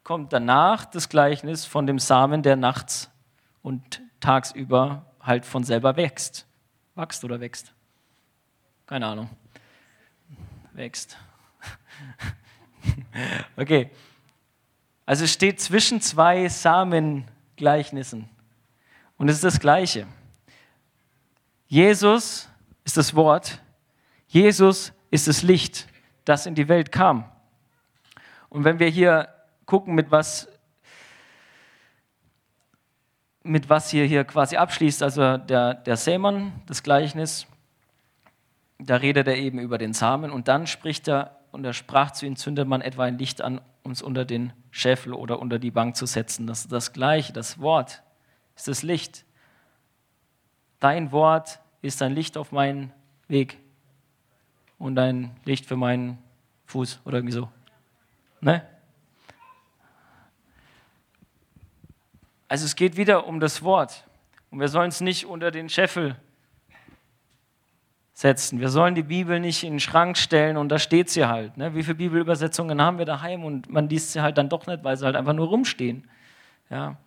kommt 0.07 0.31
danach 0.31 0.85
das 0.85 1.09
Gleichnis 1.09 1.65
von 1.65 1.85
dem 1.85 1.99
Samen, 1.99 2.41
der 2.41 2.55
nachts 2.55 3.11
und 3.61 4.01
tagsüber 4.21 5.05
halt 5.19 5.45
von 5.45 5.65
selber 5.65 5.97
wächst. 5.97 6.47
Wächst 6.95 7.25
oder 7.25 7.41
wächst? 7.41 7.73
Keine 8.85 9.05
Ahnung. 9.05 9.29
Wächst. 10.71 11.17
okay. 13.57 13.91
Also 15.05 15.25
es 15.25 15.33
steht 15.33 15.59
zwischen 15.59 15.99
zwei 15.99 16.47
Samengleichnissen. 16.47 18.29
Und 19.17 19.27
es 19.27 19.35
ist 19.35 19.43
das 19.43 19.59
Gleiche. 19.59 20.07
Jesus 21.67 22.47
ist 22.85 22.95
das 22.95 23.13
Wort. 23.13 23.61
Jesus 24.29 24.93
ist 25.11 25.27
das 25.27 25.43
Licht, 25.43 25.85
das 26.23 26.45
in 26.45 26.55
die 26.55 26.69
Welt 26.69 26.93
kam. 26.93 27.29
Und 28.47 28.63
wenn 28.63 28.79
wir 28.79 28.87
hier 28.87 29.33
gucken, 29.67 29.93
mit 29.93 30.09
was, 30.09 30.47
mit 33.43 33.69
was 33.69 33.91
hier, 33.91 34.05
hier 34.05 34.23
quasi 34.23 34.57
abschließt, 34.57 35.03
also 35.03 35.37
der, 35.37 35.75
der 35.75 35.97
Sämann, 35.97 36.53
das 36.65 36.81
Gleichnis, 36.81 37.45
da 38.79 38.95
redet 38.95 39.27
er 39.27 39.37
eben 39.37 39.59
über 39.59 39.77
den 39.77 39.93
Samen 39.93 40.31
und 40.31 40.47
dann 40.47 40.65
spricht 40.65 41.07
er 41.07 41.37
und 41.51 41.63
er 41.63 41.73
sprach 41.73 42.11
zu 42.11 42.25
ihnen, 42.25 42.35
zündet 42.35 42.67
man 42.67 42.81
etwa 42.81 43.03
ein 43.03 43.19
Licht 43.19 43.41
an, 43.41 43.61
es 43.91 44.01
unter 44.01 44.25
den 44.25 44.51
Scheffel 44.69 45.13
oder 45.13 45.39
unter 45.39 45.59
die 45.59 45.71
Bank 45.71 45.95
zu 45.95 46.05
setzen. 46.05 46.45
Das 46.45 46.61
ist 46.61 46.71
das 46.71 46.91
Gleiche, 46.91 47.31
das 47.31 47.59
Wort 47.59 48.03
ist 48.55 48.67
das 48.67 48.83
Licht. 48.83 49.23
Dein 50.79 51.11
Wort 51.11 51.59
ist 51.81 52.01
ein 52.01 52.13
Licht 52.13 52.37
auf 52.37 52.51
meinen 52.51 52.91
Weg 53.27 53.57
und 54.77 54.99
ein 54.99 55.31
Licht 55.45 55.65
für 55.65 55.77
meinen 55.77 56.17
Fuß 56.65 56.99
oder 57.05 57.19
irgendwie 57.19 57.33
so. 57.33 57.49
Ne? 58.41 58.61
Also 62.47 62.65
es 62.65 62.75
geht 62.75 62.97
wieder 62.97 63.27
um 63.27 63.39
das 63.39 63.63
Wort. 63.63 64.05
Und 64.49 64.59
wir 64.59 64.67
sollen 64.67 64.89
es 64.89 65.01
nicht 65.01 65.25
unter 65.25 65.51
den 65.51 65.69
Scheffel 65.69 66.15
setzen. 68.13 68.59
Wir 68.59 68.69
sollen 68.69 68.95
die 68.95 69.03
Bibel 69.03 69.39
nicht 69.39 69.63
in 69.63 69.73
den 69.73 69.79
Schrank 69.79 70.17
stellen 70.17 70.57
und 70.57 70.69
da 70.69 70.79
steht 70.79 71.09
sie 71.09 71.25
halt. 71.25 71.57
Ne? 71.57 71.75
Wie 71.75 71.83
viele 71.83 71.95
Bibelübersetzungen 71.95 72.81
haben 72.81 72.97
wir 72.97 73.05
daheim 73.05 73.43
und 73.43 73.69
man 73.69 73.89
liest 73.89 74.13
sie 74.13 74.21
halt 74.21 74.37
dann 74.37 74.49
doch 74.49 74.65
nicht, 74.65 74.83
weil 74.83 74.97
sie 74.97 75.05
halt 75.05 75.15
einfach 75.15 75.33
nur 75.33 75.47
rumstehen. 75.47 76.09
Ja. 76.69 76.97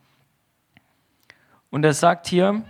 Und 1.71 1.85
er 1.85 1.95
sagt 1.95 2.27
hier, 2.29 2.63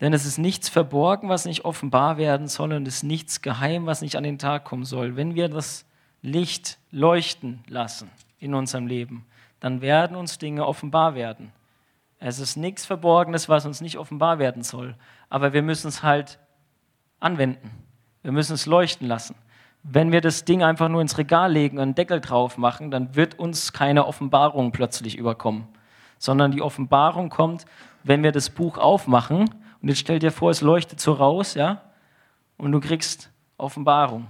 Denn 0.00 0.12
es 0.12 0.26
ist 0.26 0.36
nichts 0.36 0.68
verborgen, 0.68 1.30
was 1.30 1.46
nicht 1.46 1.64
offenbar 1.64 2.18
werden 2.18 2.46
soll, 2.46 2.74
und 2.74 2.86
es 2.86 2.96
ist 2.96 3.02
nichts 3.04 3.40
geheim, 3.40 3.86
was 3.86 4.02
nicht 4.02 4.16
an 4.16 4.22
den 4.22 4.38
Tag 4.38 4.64
kommen 4.64 4.84
soll. 4.84 5.16
Wenn 5.16 5.34
wir 5.34 5.48
das 5.48 5.86
Licht 6.20 6.78
leuchten 6.90 7.64
lassen 7.68 8.10
in 8.38 8.54
unserem 8.54 8.86
Leben, 8.86 9.24
dann 9.64 9.80
werden 9.80 10.14
uns 10.14 10.36
Dinge 10.36 10.66
offenbar 10.66 11.14
werden. 11.14 11.50
Es 12.18 12.38
ist 12.38 12.54
nichts 12.54 12.84
Verborgenes, 12.84 13.48
was 13.48 13.64
uns 13.64 13.80
nicht 13.80 13.96
offenbar 13.96 14.38
werden 14.38 14.62
soll. 14.62 14.94
Aber 15.30 15.54
wir 15.54 15.62
müssen 15.62 15.88
es 15.88 16.02
halt 16.02 16.38
anwenden. 17.18 17.70
Wir 18.20 18.30
müssen 18.30 18.52
es 18.52 18.66
leuchten 18.66 19.08
lassen. 19.08 19.36
Wenn 19.82 20.12
wir 20.12 20.20
das 20.20 20.44
Ding 20.44 20.62
einfach 20.62 20.90
nur 20.90 21.00
ins 21.00 21.16
Regal 21.16 21.50
legen 21.50 21.78
und 21.78 21.82
einen 21.82 21.94
Deckel 21.94 22.20
drauf 22.20 22.58
machen, 22.58 22.90
dann 22.90 23.16
wird 23.16 23.38
uns 23.38 23.72
keine 23.72 24.06
Offenbarung 24.06 24.70
plötzlich 24.70 25.16
überkommen. 25.16 25.66
Sondern 26.18 26.50
die 26.50 26.60
Offenbarung 26.60 27.30
kommt, 27.30 27.64
wenn 28.02 28.22
wir 28.22 28.32
das 28.32 28.50
Buch 28.50 28.76
aufmachen 28.76 29.48
und 29.80 29.88
jetzt 29.88 30.00
stell 30.00 30.18
dir 30.18 30.30
vor, 30.30 30.50
es 30.50 30.60
leuchtet 30.60 31.00
so 31.00 31.14
raus, 31.14 31.54
ja, 31.54 31.80
und 32.58 32.70
du 32.70 32.80
kriegst 32.80 33.30
Offenbarung, 33.56 34.26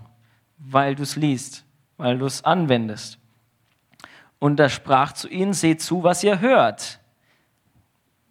weil 0.59 0.95
du 0.95 1.03
es 1.03 1.17
liest, 1.17 1.65
weil 1.97 2.19
du 2.19 2.27
es 2.27 2.45
anwendest. 2.45 3.19
Und 4.39 4.61
er 4.61 4.69
sprach 4.69 5.13
zu 5.13 5.29
ihnen, 5.29 5.53
seht 5.53 5.81
zu, 5.81 6.03
was 6.03 6.23
ihr 6.23 6.41
hört. 6.41 7.01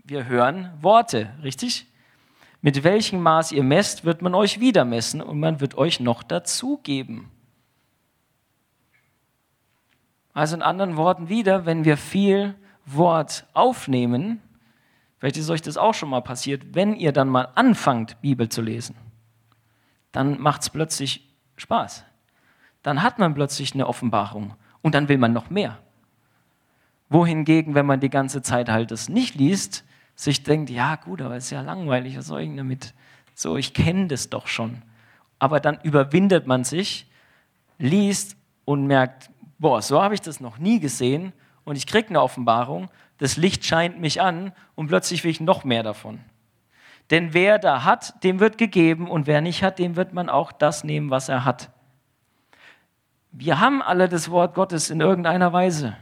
Wir 0.04 0.26
hören 0.26 0.72
Worte, 0.82 1.32
richtig? 1.41 1.88
Mit 2.62 2.84
welchem 2.84 3.22
Maß 3.22 3.51
ihr 3.51 3.64
messt, 3.64 4.06
wird 4.06 4.22
man 4.22 4.36
euch 4.36 4.60
wieder 4.60 4.86
messen 4.86 5.22
und 5.22 5.39
man 5.39 5.60
wird 5.60 5.76
euch 5.76 5.99
noch 5.99 6.24
dazugeben. 6.24 7.30
Also 10.34 10.56
in 10.56 10.62
anderen 10.62 10.97
Worten 10.97 11.30
wieder, 11.30 11.66
wenn 11.66 11.86
wir 11.86 11.97
viel 11.97 12.56
Wort 12.86 13.45
aufnehmen, 13.54 14.41
Vielleicht 15.24 15.38
ist 15.38 15.49
euch 15.49 15.62
das 15.62 15.78
auch 15.78 15.93
schon 15.93 16.10
mal 16.10 16.20
passiert, 16.20 16.76
wenn 16.76 16.97
ihr 16.97 17.14
dann 17.14 17.30
mal 17.30 17.47
anfangt, 17.56 18.20
Bibel 18.20 18.49
zu 18.49 18.62
lesen, 18.62 18.97
dann 20.12 20.38
macht 20.41 20.64
es 20.64 20.70
plötzlich 20.70 21.34
Spaß. 21.56 22.04
Dann 22.82 23.01
hat 23.01 23.20
man 23.20 23.34
plötzlich 23.34 23.74
eine 23.74 23.88
Offenbarung 23.88 24.56
und 24.82 24.95
dann 24.95 25.08
will 25.08 25.18
man 25.18 25.32
noch 25.32 25.49
mehr. 25.49 25.80
Wohingegen, 27.14 27.76
wenn 27.76 27.86
man 27.86 27.99
die 27.99 28.09
ganze 28.09 28.41
Zeit 28.41 28.70
halt 28.70 28.91
das 28.91 29.07
nicht 29.07 29.36
liest, 29.36 29.86
sich 30.16 30.43
denkt, 30.43 30.70
ja 30.70 30.95
gut, 30.95 31.22
aber 31.22 31.36
es 31.36 31.45
ist 31.45 31.51
ja 31.51 31.61
langweilig, 31.61 32.18
was 32.18 32.28
soll 32.28 32.41
ich 32.41 32.55
damit? 32.55 32.93
So, 33.36 33.57
ich 33.57 33.74
kenne 33.74 34.07
das 34.07 34.30
doch 34.30 34.47
schon. 34.47 34.82
Aber 35.39 35.59
dann 35.59 35.80
überwindet 35.84 36.47
man 36.47 36.64
sich, 36.64 37.09
liest 37.78 38.36
und 38.66 38.86
merkt, 38.88 39.30
boah, 39.57 39.82
so 39.82 40.01
habe 40.01 40.14
ich 40.14 40.22
das 40.22 40.39
noch 40.39 40.57
nie 40.57 40.80
gesehen 40.80 41.34
und 41.64 41.78
ich 41.78 41.88
kriege 41.88 42.09
eine 42.09 42.22
Offenbarung 42.22 42.89
das 43.24 43.38
Licht 43.38 43.64
scheint 43.66 44.01
mich 44.01 44.22
an 44.22 44.51
und 44.76 44.88
plötzlich 44.88 45.24
will 45.24 45.32
ich 45.32 45.39
noch 45.39 45.64
mehr 45.64 45.82
davon. 45.82 46.20
Denn 47.09 47.34
wer 47.34 47.59
da 47.59 47.86
hat, 47.86 48.22
dem 48.24 48.39
wird 48.41 48.57
gegeben 48.57 49.09
und 49.09 49.28
wer 49.28 49.39
nicht 49.39 49.64
hat, 49.64 49.80
dem 49.80 49.95
wird 49.95 50.14
man 50.14 50.30
auch 50.30 50.51
das 50.51 50.84
nehmen, 50.84 51.09
was 51.09 51.30
er 51.30 51.45
hat. 51.45 51.72
Wir 53.32 53.61
haben 53.61 53.82
alle 53.82 54.09
das 54.09 54.30
Wort 54.30 54.55
Gottes 54.55 54.89
in 54.89 54.99
irgendeiner 54.99 55.53
Weise. 55.53 55.95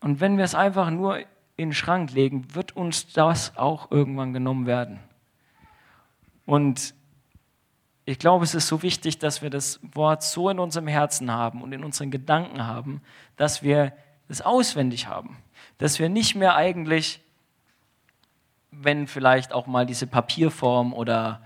Und 0.00 0.20
wenn 0.20 0.36
wir 0.36 0.44
es 0.44 0.54
einfach 0.54 0.90
nur 0.90 1.18
in 1.56 1.68
den 1.68 1.72
Schrank 1.74 2.12
legen, 2.12 2.54
wird 2.54 2.74
uns 2.74 3.12
das 3.12 3.56
auch 3.56 3.90
irgendwann 3.90 4.32
genommen 4.32 4.66
werden. 4.66 4.98
Und 6.46 6.94
ich 8.06 8.18
glaube, 8.18 8.44
es 8.44 8.54
ist 8.54 8.66
so 8.66 8.82
wichtig, 8.82 9.18
dass 9.18 9.42
wir 9.42 9.50
das 9.50 9.78
Wort 9.82 10.22
so 10.22 10.48
in 10.48 10.58
unserem 10.58 10.88
Herzen 10.88 11.30
haben 11.30 11.62
und 11.62 11.72
in 11.72 11.84
unseren 11.84 12.10
Gedanken 12.10 12.66
haben, 12.66 13.02
dass 13.36 13.62
wir 13.62 13.92
es 14.28 14.40
auswendig 14.40 15.06
haben. 15.06 15.36
Dass 15.78 15.98
wir 15.98 16.08
nicht 16.08 16.34
mehr 16.34 16.56
eigentlich, 16.56 17.20
wenn 18.70 19.06
vielleicht 19.06 19.52
auch 19.52 19.66
mal 19.66 19.86
diese 19.86 20.06
Papierform 20.06 20.92
oder 20.92 21.42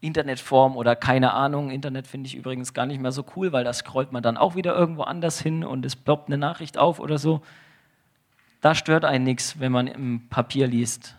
Internetform 0.00 0.76
oder 0.76 0.94
keine 0.94 1.32
Ahnung, 1.32 1.70
Internet 1.70 2.06
finde 2.06 2.26
ich 2.26 2.36
übrigens 2.36 2.74
gar 2.74 2.84
nicht 2.84 3.00
mehr 3.00 3.12
so 3.12 3.24
cool, 3.34 3.52
weil 3.52 3.64
da 3.64 3.72
scrollt 3.72 4.12
man 4.12 4.22
dann 4.22 4.36
auch 4.36 4.54
wieder 4.54 4.76
irgendwo 4.76 5.02
anders 5.02 5.40
hin 5.40 5.64
und 5.64 5.86
es 5.86 5.96
ploppt 5.96 6.28
eine 6.28 6.36
Nachricht 6.36 6.76
auf 6.76 7.00
oder 7.00 7.16
so. 7.16 7.40
Da 8.64 8.74
stört 8.74 9.04
einen 9.04 9.24
nichts, 9.24 9.60
wenn 9.60 9.72
man 9.72 9.86
im 9.86 10.26
Papier 10.30 10.66
liest. 10.66 11.14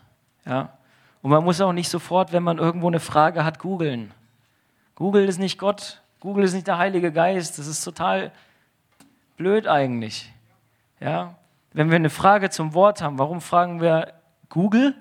Ja? 0.46 0.76
Und 1.22 1.30
man 1.30 1.44
muss 1.44 1.60
auch 1.60 1.72
nicht 1.72 1.88
sofort, 1.88 2.32
wenn 2.32 2.42
man 2.42 2.58
irgendwo 2.58 2.88
eine 2.88 2.98
Frage 2.98 3.44
hat, 3.44 3.60
googeln. 3.60 4.12
Google 4.96 5.28
ist 5.28 5.38
nicht 5.38 5.56
Gott, 5.56 6.02
Google 6.18 6.42
ist 6.42 6.54
nicht 6.54 6.66
der 6.66 6.78
Heilige 6.78 7.12
Geist, 7.12 7.56
das 7.60 7.68
ist 7.68 7.84
total 7.84 8.32
blöd 9.36 9.68
eigentlich. 9.68 10.32
Ja? 10.98 11.36
Wenn 11.72 11.88
wir 11.88 11.94
eine 11.94 12.10
Frage 12.10 12.50
zum 12.50 12.74
Wort 12.74 13.00
haben, 13.00 13.16
warum 13.16 13.40
fragen 13.40 13.80
wir 13.80 14.14
Google? 14.48 14.96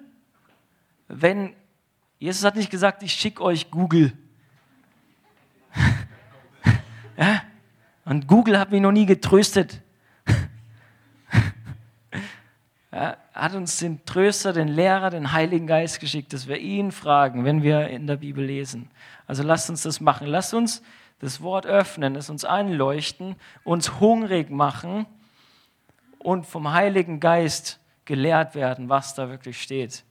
Wenn 1.07 1.55
Jesus 2.19 2.45
hat 2.45 2.57
nicht 2.57 2.69
gesagt, 2.69 3.01
ich 3.01 3.13
schicke 3.13 3.41
euch 3.41 3.71
Google. 3.71 4.13
ja? 7.17 7.41
Und 8.05 8.27
Google 8.27 8.59
hat 8.59 8.69
mich 8.69 8.81
noch 8.81 8.91
nie 8.91 9.07
getröstet. 9.07 9.81
Er 12.95 13.17
hat 13.33 13.53
uns 13.55 13.77
den 13.79 14.05
Tröster, 14.05 14.53
den 14.53 14.69
Lehrer, 14.69 15.09
den 15.09 15.33
Heiligen 15.33 15.67
Geist 15.67 15.99
geschickt, 15.99 16.31
dass 16.31 16.47
wir 16.47 16.59
ihn 16.59 16.93
fragen, 16.93 17.43
wenn 17.43 17.61
wir 17.61 17.89
in 17.89 18.07
der 18.07 18.15
Bibel 18.15 18.45
lesen. 18.45 18.89
Also 19.27 19.43
lasst 19.43 19.69
uns 19.69 19.83
das 19.83 19.99
machen. 19.99 20.27
Lasst 20.27 20.53
uns 20.53 20.81
das 21.19 21.41
Wort 21.41 21.65
öffnen, 21.65 22.15
es 22.15 22.29
uns 22.29 22.45
anleuchten, 22.45 23.35
uns 23.65 23.99
hungrig 23.99 24.49
machen 24.49 25.07
und 26.19 26.45
vom 26.45 26.71
Heiligen 26.71 27.19
Geist 27.19 27.81
gelehrt 28.05 28.55
werden, 28.55 28.87
was 28.87 29.13
da 29.13 29.27
wirklich 29.27 29.61
steht. 29.61 30.05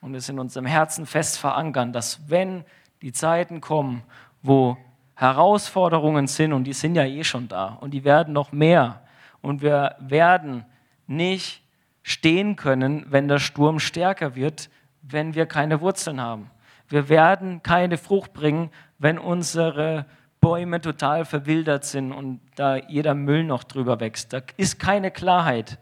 Und 0.00 0.14
es 0.14 0.28
in 0.28 0.38
unserem 0.38 0.66
Herzen 0.66 1.06
fest 1.06 1.36
verankern, 1.36 1.92
dass 1.92 2.30
wenn 2.30 2.64
die 3.02 3.10
Zeiten 3.10 3.60
kommen, 3.60 4.04
wo 4.40 4.76
Herausforderungen 5.16 6.28
sind, 6.28 6.52
und 6.52 6.62
die 6.62 6.74
sind 6.74 6.94
ja 6.94 7.06
eh 7.06 7.24
schon 7.24 7.48
da, 7.48 7.76
und 7.80 7.90
die 7.90 8.04
werden 8.04 8.32
noch 8.32 8.52
mehr, 8.52 9.02
und 9.42 9.62
wir 9.62 9.96
werden 9.98 10.64
nicht 11.08 11.63
stehen 12.04 12.54
können, 12.54 13.06
wenn 13.08 13.26
der 13.26 13.40
Sturm 13.40 13.80
stärker 13.80 14.36
wird, 14.36 14.70
wenn 15.02 15.34
wir 15.34 15.46
keine 15.46 15.80
Wurzeln 15.80 16.20
haben. 16.20 16.50
Wir 16.86 17.08
werden 17.08 17.62
keine 17.62 17.96
Frucht 17.96 18.34
bringen, 18.34 18.70
wenn 18.98 19.18
unsere 19.18 20.04
Bäume 20.40 20.82
total 20.82 21.24
verwildert 21.24 21.86
sind 21.86 22.12
und 22.12 22.40
da 22.56 22.76
jeder 22.76 23.14
Müll 23.14 23.42
noch 23.42 23.64
drüber 23.64 24.00
wächst. 24.00 24.34
Da 24.34 24.42
ist 24.58 24.78
keine 24.78 25.10
Klarheit. 25.10 25.78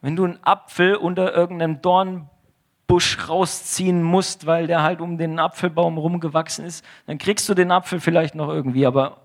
Wenn 0.00 0.16
du 0.16 0.24
einen 0.24 0.42
Apfel 0.42 0.96
unter 0.96 1.34
irgendeinem 1.34 1.82
Dornbusch 1.82 3.28
rausziehen 3.28 4.02
musst, 4.02 4.46
weil 4.46 4.66
der 4.66 4.82
halt 4.82 5.02
um 5.02 5.18
den 5.18 5.38
Apfelbaum 5.38 5.98
rumgewachsen 5.98 6.64
ist, 6.64 6.82
dann 7.06 7.18
kriegst 7.18 7.46
du 7.50 7.52
den 7.52 7.70
Apfel 7.70 8.00
vielleicht 8.00 8.34
noch 8.34 8.48
irgendwie, 8.48 8.86
aber 8.86 9.18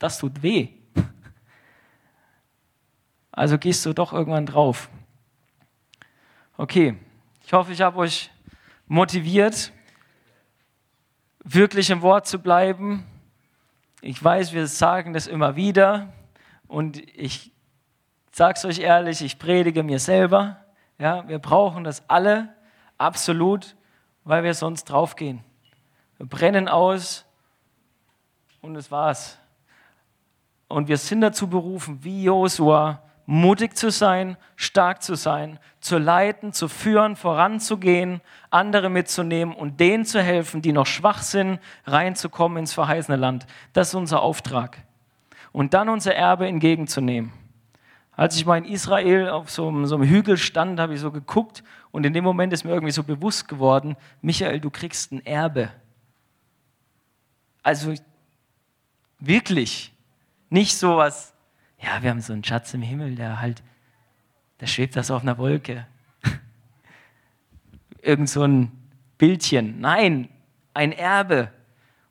das 0.00 0.18
tut 0.18 0.42
weh. 0.42 0.79
Also 3.32 3.58
gehst 3.58 3.86
du 3.86 3.92
doch 3.92 4.12
irgendwann 4.12 4.46
drauf. 4.46 4.88
Okay, 6.56 6.96
ich 7.46 7.52
hoffe, 7.52 7.72
ich 7.72 7.80
habe 7.80 7.98
euch 7.98 8.30
motiviert, 8.86 9.72
wirklich 11.44 11.90
im 11.90 12.02
Wort 12.02 12.26
zu 12.26 12.38
bleiben. 12.38 13.06
Ich 14.02 14.22
weiß, 14.22 14.52
wir 14.52 14.66
sagen 14.66 15.12
das 15.12 15.26
immer 15.26 15.56
wieder 15.56 16.12
und 16.66 16.98
ich 17.16 17.52
sage 18.32 18.54
es 18.56 18.64
euch 18.64 18.78
ehrlich, 18.78 19.22
ich 19.22 19.38
predige 19.38 19.82
mir 19.82 19.98
selber. 19.98 20.64
Ja, 20.98 21.26
wir 21.28 21.38
brauchen 21.38 21.84
das 21.84 22.08
alle 22.08 22.54
absolut, 22.98 23.76
weil 24.24 24.44
wir 24.44 24.54
sonst 24.54 24.84
draufgehen. 24.84 25.42
Wir 26.18 26.26
brennen 26.26 26.68
aus 26.68 27.24
und 28.60 28.74
das 28.74 28.90
war's. 28.90 29.38
Und 30.68 30.88
wir 30.88 30.98
sind 30.98 31.22
dazu 31.22 31.48
berufen, 31.48 32.04
wie 32.04 32.24
Josua, 32.24 33.02
mutig 33.30 33.76
zu 33.76 33.92
sein, 33.92 34.36
stark 34.56 35.04
zu 35.04 35.14
sein, 35.14 35.60
zu 35.78 35.98
leiten, 35.98 36.52
zu 36.52 36.66
führen, 36.66 37.14
voranzugehen, 37.14 38.22
andere 38.50 38.90
mitzunehmen 38.90 39.54
und 39.54 39.78
denen 39.78 40.04
zu 40.04 40.20
helfen, 40.20 40.62
die 40.62 40.72
noch 40.72 40.86
schwach 40.86 41.22
sind, 41.22 41.60
reinzukommen 41.86 42.58
ins 42.58 42.72
verheißene 42.72 43.16
Land. 43.16 43.46
Das 43.72 43.90
ist 43.90 43.94
unser 43.94 44.20
Auftrag. 44.20 44.78
Und 45.52 45.74
dann 45.74 45.88
unser 45.88 46.12
Erbe 46.12 46.48
entgegenzunehmen. 46.48 47.32
Als 48.16 48.34
ich 48.34 48.44
mal 48.46 48.58
in 48.58 48.64
Israel 48.64 49.28
auf 49.28 49.48
so 49.48 49.68
einem, 49.68 49.86
so 49.86 49.94
einem 49.94 50.08
Hügel 50.08 50.36
stand, 50.36 50.80
habe 50.80 50.94
ich 50.94 51.00
so 51.00 51.12
geguckt 51.12 51.62
und 51.92 52.04
in 52.04 52.12
dem 52.12 52.24
Moment 52.24 52.52
ist 52.52 52.64
mir 52.64 52.72
irgendwie 52.72 52.92
so 52.92 53.04
bewusst 53.04 53.46
geworden, 53.46 53.96
Michael, 54.22 54.58
du 54.58 54.70
kriegst 54.70 55.12
ein 55.12 55.24
Erbe. 55.24 55.70
Also 57.62 57.94
wirklich, 59.20 59.92
nicht 60.48 60.76
so 60.76 60.96
was 60.96 61.29
ja, 61.82 62.02
wir 62.02 62.10
haben 62.10 62.20
so 62.20 62.32
einen 62.32 62.44
Schatz 62.44 62.74
im 62.74 62.82
Himmel, 62.82 63.14
der 63.14 63.40
halt, 63.40 63.62
der 64.60 64.66
schwebt 64.66 64.96
da 64.96 65.02
so 65.02 65.14
auf 65.14 65.22
einer 65.22 65.38
Wolke. 65.38 65.86
Irgend 68.02 68.28
so 68.28 68.42
ein 68.42 68.70
Bildchen. 69.18 69.80
Nein, 69.80 70.28
ein 70.74 70.92
Erbe. 70.92 71.50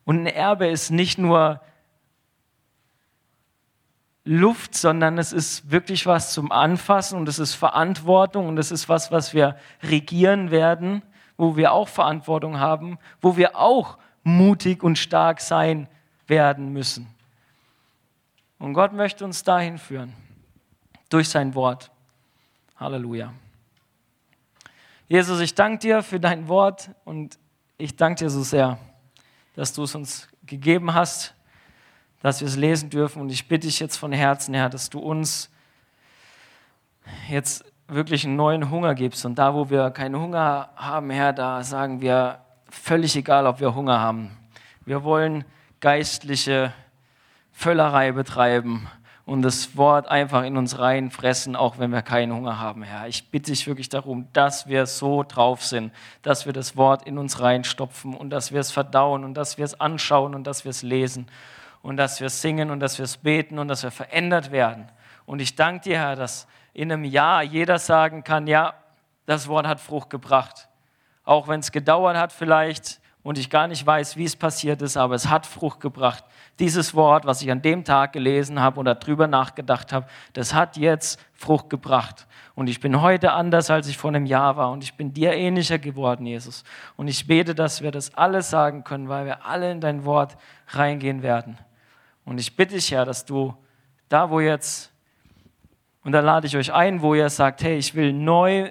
Und 0.04 0.20
ein 0.20 0.26
Erbe 0.26 0.66
ist 0.66 0.90
nicht 0.90 1.18
nur 1.18 1.60
Luft, 4.24 4.74
sondern 4.74 5.18
es 5.18 5.32
ist 5.32 5.70
wirklich 5.70 6.06
was 6.06 6.32
zum 6.32 6.52
Anfassen 6.52 7.18
und 7.18 7.28
es 7.28 7.38
ist 7.38 7.54
Verantwortung 7.54 8.48
und 8.48 8.58
es 8.58 8.70
ist 8.70 8.88
was, 8.88 9.10
was 9.10 9.34
wir 9.34 9.56
regieren 9.82 10.50
werden, 10.50 11.02
wo 11.36 11.56
wir 11.56 11.72
auch 11.72 11.88
Verantwortung 11.88 12.60
haben, 12.60 12.98
wo 13.20 13.36
wir 13.36 13.56
auch 13.56 13.98
mutig 14.22 14.82
und 14.82 14.98
stark 14.98 15.40
sein 15.40 15.88
werden 16.26 16.72
müssen. 16.72 17.06
Und 18.60 18.74
Gott 18.74 18.92
möchte 18.92 19.24
uns 19.24 19.42
dahin 19.42 19.78
führen, 19.78 20.12
durch 21.08 21.30
sein 21.30 21.54
Wort. 21.54 21.90
Halleluja. 22.76 23.32
Jesus, 25.08 25.40
ich 25.40 25.54
danke 25.54 25.78
dir 25.78 26.02
für 26.02 26.20
dein 26.20 26.46
Wort 26.46 26.90
und 27.04 27.38
ich 27.78 27.96
danke 27.96 28.18
dir 28.18 28.30
so 28.30 28.42
sehr, 28.42 28.78
dass 29.56 29.72
du 29.72 29.84
es 29.84 29.94
uns 29.94 30.28
gegeben 30.44 30.92
hast, 30.92 31.34
dass 32.20 32.42
wir 32.42 32.48
es 32.48 32.56
lesen 32.56 32.90
dürfen. 32.90 33.22
Und 33.22 33.30
ich 33.30 33.48
bitte 33.48 33.66
dich 33.66 33.80
jetzt 33.80 33.96
von 33.96 34.12
Herzen, 34.12 34.52
Herr, 34.52 34.68
dass 34.68 34.90
du 34.90 34.98
uns 34.98 35.50
jetzt 37.30 37.64
wirklich 37.88 38.26
einen 38.26 38.36
neuen 38.36 38.70
Hunger 38.70 38.94
gibst. 38.94 39.24
Und 39.24 39.36
da, 39.36 39.54
wo 39.54 39.70
wir 39.70 39.90
keinen 39.90 40.16
Hunger 40.16 40.68
haben, 40.76 41.08
Herr, 41.08 41.32
da 41.32 41.64
sagen 41.64 42.02
wir 42.02 42.40
völlig 42.68 43.16
egal, 43.16 43.46
ob 43.46 43.58
wir 43.58 43.74
Hunger 43.74 44.00
haben. 44.00 44.36
Wir 44.84 45.02
wollen 45.02 45.46
geistliche 45.80 46.74
Völlerei 47.60 48.12
betreiben 48.12 48.88
und 49.26 49.42
das 49.42 49.76
Wort 49.76 50.08
einfach 50.08 50.44
in 50.44 50.56
uns 50.56 50.78
reinfressen, 50.78 51.56
auch 51.56 51.78
wenn 51.78 51.92
wir 51.92 52.00
keinen 52.00 52.32
Hunger 52.32 52.58
haben, 52.58 52.82
Herr. 52.82 53.06
Ich 53.06 53.28
bitte 53.28 53.50
dich 53.50 53.66
wirklich 53.66 53.90
darum, 53.90 54.26
dass 54.32 54.66
wir 54.66 54.86
so 54.86 55.24
drauf 55.24 55.62
sind, 55.62 55.92
dass 56.22 56.46
wir 56.46 56.54
das 56.54 56.78
Wort 56.78 57.06
in 57.06 57.18
uns 57.18 57.38
reinstopfen 57.38 58.16
und 58.16 58.30
dass 58.30 58.50
wir 58.50 58.60
es 58.60 58.70
verdauen 58.70 59.24
und 59.24 59.34
dass 59.34 59.58
wir 59.58 59.66
es 59.66 59.78
anschauen 59.78 60.34
und 60.34 60.46
dass 60.46 60.64
wir 60.64 60.70
es 60.70 60.80
lesen 60.80 61.26
und 61.82 61.98
dass 61.98 62.20
wir 62.20 62.28
es 62.28 62.40
singen 62.40 62.70
und 62.70 62.80
dass 62.80 62.96
wir 62.96 63.04
es 63.04 63.18
beten 63.18 63.58
und 63.58 63.68
dass 63.68 63.82
wir 63.82 63.90
verändert 63.90 64.52
werden. 64.52 64.88
Und 65.26 65.40
ich 65.40 65.54
danke 65.54 65.90
dir, 65.90 65.98
Herr, 65.98 66.16
dass 66.16 66.46
in 66.72 66.90
einem 66.90 67.04
Jahr 67.04 67.42
jeder 67.42 67.78
sagen 67.78 68.24
kann, 68.24 68.46
ja, 68.46 68.72
das 69.26 69.48
Wort 69.48 69.66
hat 69.66 69.80
Frucht 69.80 70.08
gebracht. 70.08 70.70
Auch 71.24 71.46
wenn 71.46 71.60
es 71.60 71.72
gedauert 71.72 72.16
hat 72.16 72.32
vielleicht 72.32 73.02
und 73.22 73.38
ich 73.38 73.50
gar 73.50 73.68
nicht 73.68 73.84
weiß, 73.84 74.16
wie 74.16 74.24
es 74.24 74.34
passiert 74.34 74.80
ist, 74.80 74.96
aber 74.96 75.14
es 75.14 75.28
hat 75.28 75.44
Frucht 75.44 75.80
gebracht. 75.80 76.24
Dieses 76.58 76.94
Wort, 76.94 77.26
was 77.26 77.42
ich 77.42 77.50
an 77.50 77.60
dem 77.60 77.84
Tag 77.84 78.12
gelesen 78.12 78.60
habe 78.60 78.80
oder 78.80 78.94
drüber 78.94 79.26
nachgedacht 79.26 79.92
habe, 79.92 80.06
das 80.32 80.54
hat 80.54 80.76
jetzt 80.78 81.20
Frucht 81.34 81.68
gebracht. 81.68 82.26
Und 82.54 82.68
ich 82.68 82.80
bin 82.80 83.00
heute 83.02 83.32
anders, 83.32 83.70
als 83.70 83.88
ich 83.88 83.98
vor 83.98 84.08
einem 84.08 84.26
Jahr 84.26 84.56
war. 84.56 84.70
Und 84.70 84.84
ich 84.84 84.94
bin 84.94 85.12
dir 85.12 85.32
ähnlicher 85.32 85.78
geworden, 85.78 86.26
Jesus. 86.26 86.64
Und 86.96 87.08
ich 87.08 87.26
bete, 87.26 87.54
dass 87.54 87.82
wir 87.82 87.90
das 87.90 88.14
alles 88.14 88.50
sagen 88.50 88.84
können, 88.84 89.08
weil 89.08 89.26
wir 89.26 89.46
alle 89.46 89.70
in 89.70 89.80
dein 89.80 90.04
Wort 90.04 90.36
reingehen 90.68 91.22
werden. 91.22 91.58
Und 92.24 92.38
ich 92.38 92.56
bitte 92.56 92.74
dich, 92.74 92.90
Herr, 92.90 93.04
dass 93.04 93.24
du 93.24 93.54
da, 94.08 94.30
wo 94.30 94.40
jetzt, 94.40 94.92
und 96.04 96.12
da 96.12 96.20
lade 96.20 96.46
ich 96.46 96.56
euch 96.56 96.72
ein, 96.72 97.02
wo 97.02 97.14
ihr 97.14 97.28
sagt, 97.28 97.62
hey, 97.62 97.76
ich 97.76 97.94
will 97.94 98.12
neu 98.12 98.70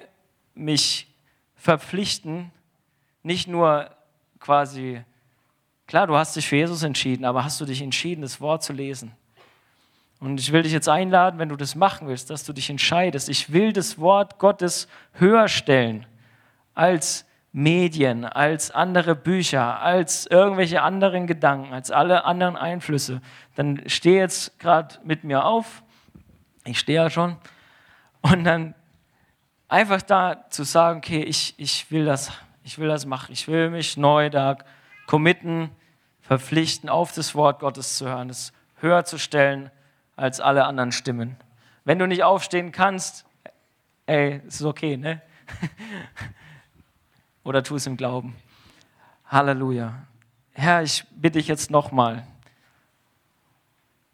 mich 0.54 1.12
verpflichten, 1.54 2.50
nicht 3.22 3.48
nur 3.48 3.90
quasi, 4.40 5.02
klar, 5.86 6.06
du 6.06 6.16
hast 6.16 6.34
dich 6.34 6.48
für 6.48 6.56
Jesus 6.56 6.82
entschieden, 6.82 7.24
aber 7.24 7.44
hast 7.44 7.60
du 7.60 7.64
dich 7.64 7.82
entschieden, 7.82 8.22
das 8.22 8.40
Wort 8.40 8.62
zu 8.62 8.72
lesen? 8.72 9.12
Und 10.18 10.38
ich 10.38 10.52
will 10.52 10.62
dich 10.62 10.72
jetzt 10.72 10.88
einladen, 10.88 11.38
wenn 11.38 11.48
du 11.48 11.56
das 11.56 11.74
machen 11.74 12.08
willst, 12.08 12.28
dass 12.28 12.44
du 12.44 12.52
dich 12.52 12.68
entscheidest. 12.68 13.28
Ich 13.28 13.52
will 13.52 13.72
das 13.72 13.98
Wort 13.98 14.38
Gottes 14.38 14.86
höher 15.12 15.48
stellen 15.48 16.06
als 16.74 17.24
Medien, 17.52 18.24
als 18.24 18.70
andere 18.70 19.16
Bücher, 19.16 19.80
als 19.80 20.26
irgendwelche 20.26 20.82
anderen 20.82 21.26
Gedanken, 21.26 21.72
als 21.72 21.90
alle 21.90 22.24
anderen 22.24 22.56
Einflüsse, 22.56 23.20
dann 23.56 23.82
steh 23.86 24.16
jetzt 24.16 24.58
gerade 24.60 24.96
mit 25.04 25.24
mir 25.24 25.44
auf. 25.44 25.82
Ich 26.64 26.78
stehe 26.78 27.02
ja 27.02 27.10
schon. 27.10 27.36
Und 28.20 28.44
dann 28.44 28.74
einfach 29.68 30.02
da 30.02 30.48
zu 30.50 30.62
sagen, 30.64 30.98
okay, 30.98 31.22
ich, 31.22 31.54
ich 31.56 31.90
will 31.90 32.04
das, 32.04 32.30
ich 32.70 32.78
will 32.78 32.86
das 32.86 33.04
machen. 33.04 33.32
Ich 33.32 33.48
will 33.48 33.68
mich 33.68 33.96
neu 33.96 34.30
da 34.30 34.56
committen, 35.08 35.70
verpflichten, 36.22 36.88
auf 36.88 37.10
das 37.10 37.34
Wort 37.34 37.58
Gottes 37.58 37.96
zu 37.96 38.06
hören, 38.06 38.30
es 38.30 38.52
höher 38.76 39.04
zu 39.04 39.18
stellen 39.18 39.72
als 40.14 40.38
alle 40.38 40.64
anderen 40.66 40.92
Stimmen. 40.92 41.34
Wenn 41.84 41.98
du 41.98 42.06
nicht 42.06 42.22
aufstehen 42.22 42.70
kannst, 42.70 43.24
ey, 44.06 44.40
ist 44.46 44.62
okay, 44.62 44.96
ne? 44.96 45.20
Oder 47.42 47.64
tu 47.64 47.74
es 47.74 47.88
im 47.88 47.96
Glauben. 47.96 48.36
Halleluja. 49.26 50.06
Herr, 50.52 50.84
ich 50.84 51.04
bitte 51.10 51.40
dich 51.40 51.48
jetzt 51.48 51.72
nochmal, 51.72 52.24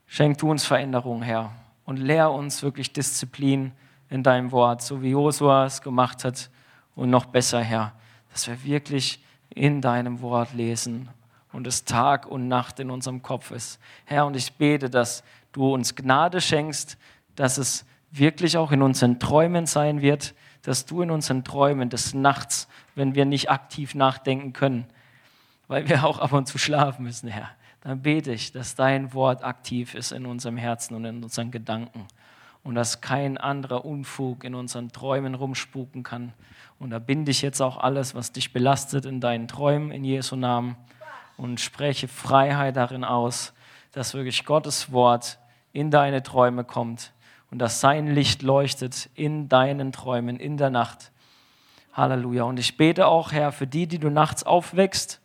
schenk 0.06 0.38
du 0.38 0.50
uns 0.50 0.64
Veränderung, 0.64 1.20
Herr, 1.20 1.52
und 1.84 1.98
lehr 1.98 2.30
uns 2.30 2.62
wirklich 2.62 2.94
Disziplin 2.94 3.72
in 4.08 4.22
deinem 4.22 4.50
Wort, 4.50 4.80
so 4.80 5.02
wie 5.02 5.10
Josua 5.10 5.66
es 5.66 5.82
gemacht 5.82 6.24
hat 6.24 6.48
und 6.94 7.10
noch 7.10 7.26
besser, 7.26 7.60
Herr, 7.60 7.92
dass 8.36 8.48
wir 8.48 8.64
wirklich 8.64 9.18
in 9.48 9.80
deinem 9.80 10.20
Wort 10.20 10.52
lesen 10.52 11.08
und 11.52 11.66
es 11.66 11.86
Tag 11.86 12.26
und 12.26 12.48
Nacht 12.48 12.78
in 12.80 12.90
unserem 12.90 13.22
Kopf 13.22 13.50
ist. 13.50 13.80
Herr, 14.04 14.26
und 14.26 14.36
ich 14.36 14.52
bete, 14.52 14.90
dass 14.90 15.24
du 15.52 15.72
uns 15.72 15.94
Gnade 15.94 16.42
schenkst, 16.42 16.98
dass 17.34 17.56
es 17.56 17.86
wirklich 18.10 18.58
auch 18.58 18.72
in 18.72 18.82
unseren 18.82 19.18
Träumen 19.18 19.64
sein 19.64 20.02
wird, 20.02 20.34
dass 20.60 20.84
du 20.84 21.00
in 21.00 21.10
unseren 21.10 21.44
Träumen 21.44 21.88
des 21.88 22.12
Nachts, 22.12 22.68
wenn 22.94 23.14
wir 23.14 23.24
nicht 23.24 23.50
aktiv 23.50 23.94
nachdenken 23.94 24.52
können, 24.52 24.84
weil 25.66 25.88
wir 25.88 26.04
auch 26.04 26.18
ab 26.18 26.34
und 26.34 26.46
zu 26.46 26.58
schlafen 26.58 27.04
müssen, 27.04 27.30
Herr, 27.30 27.48
dann 27.80 28.02
bete 28.02 28.32
ich, 28.32 28.52
dass 28.52 28.74
dein 28.74 29.14
Wort 29.14 29.44
aktiv 29.44 29.94
ist 29.94 30.12
in 30.12 30.26
unserem 30.26 30.58
Herzen 30.58 30.94
und 30.94 31.06
in 31.06 31.24
unseren 31.24 31.50
Gedanken 31.50 32.06
und 32.66 32.74
dass 32.74 33.00
kein 33.00 33.38
anderer 33.38 33.84
Unfug 33.84 34.42
in 34.42 34.56
unseren 34.56 34.90
Träumen 34.90 35.36
rumspuken 35.36 36.02
kann. 36.02 36.32
Und 36.80 36.90
da 36.90 36.98
binde 36.98 37.30
ich 37.30 37.40
jetzt 37.40 37.60
auch 37.60 37.76
alles, 37.76 38.16
was 38.16 38.32
dich 38.32 38.52
belastet, 38.52 39.06
in 39.06 39.20
deinen 39.20 39.46
Träumen 39.46 39.92
in 39.92 40.04
Jesu 40.04 40.34
Namen 40.34 40.76
und 41.36 41.60
spreche 41.60 42.08
Freiheit 42.08 42.76
darin 42.76 43.04
aus, 43.04 43.54
dass 43.92 44.14
wirklich 44.14 44.44
Gottes 44.44 44.90
Wort 44.90 45.38
in 45.72 45.92
deine 45.92 46.24
Träume 46.24 46.64
kommt 46.64 47.12
und 47.52 47.60
dass 47.60 47.80
sein 47.80 48.08
Licht 48.08 48.42
leuchtet 48.42 49.10
in 49.14 49.48
deinen 49.48 49.92
Träumen, 49.92 50.36
in 50.36 50.56
der 50.56 50.70
Nacht. 50.70 51.12
Halleluja. 51.92 52.42
Und 52.42 52.58
ich 52.58 52.76
bete 52.76 53.06
auch, 53.06 53.30
Herr, 53.30 53.52
für 53.52 53.68
die, 53.68 53.86
die 53.86 54.00
du 54.00 54.10
nachts 54.10 54.42
aufwächst, 54.42 55.20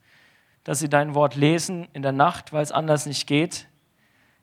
dass 0.63 0.77
sie 0.77 0.89
dein 0.89 1.15
Wort 1.15 1.35
lesen 1.35 1.87
in 1.93 2.03
der 2.03 2.11
Nacht, 2.11 2.53
weil 2.53 2.61
es 2.61 2.71
anders 2.71 3.07
nicht 3.07 3.25
geht. 3.25 3.67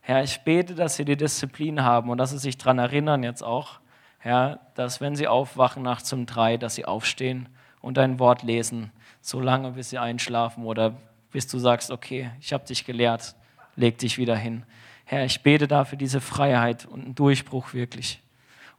Herr, 0.08 0.24
ich 0.24 0.40
bete, 0.40 0.74
dass 0.74 0.96
sie 0.96 1.04
die 1.04 1.18
Disziplin 1.18 1.82
haben 1.82 2.08
und 2.08 2.16
dass 2.16 2.30
sie 2.30 2.38
sich 2.38 2.56
daran 2.56 2.78
erinnern 2.78 3.22
jetzt 3.22 3.42
auch, 3.42 3.78
Herr, 4.16 4.58
dass 4.74 5.02
wenn 5.02 5.14
sie 5.14 5.28
aufwachen 5.28 5.82
nachts 5.82 6.10
um 6.14 6.24
drei, 6.24 6.56
dass 6.56 6.76
sie 6.76 6.86
aufstehen 6.86 7.46
und 7.82 7.98
dein 7.98 8.18
Wort 8.18 8.42
lesen, 8.42 8.90
so 9.20 9.38
lange, 9.38 9.72
bis 9.72 9.90
sie 9.90 9.98
einschlafen 9.98 10.64
oder 10.64 10.94
bis 11.30 11.46
du 11.46 11.58
sagst, 11.58 11.90
okay, 11.90 12.30
ich 12.40 12.54
habe 12.54 12.64
dich 12.64 12.86
gelehrt, 12.86 13.34
leg 13.76 13.98
dich 13.98 14.16
wieder 14.16 14.34
hin. 14.34 14.64
Herr, 15.04 15.26
ich 15.26 15.42
bete 15.42 15.68
dafür 15.68 15.98
diese 15.98 16.22
Freiheit 16.22 16.86
und 16.86 17.04
einen 17.04 17.14
Durchbruch 17.14 17.74
wirklich. 17.74 18.22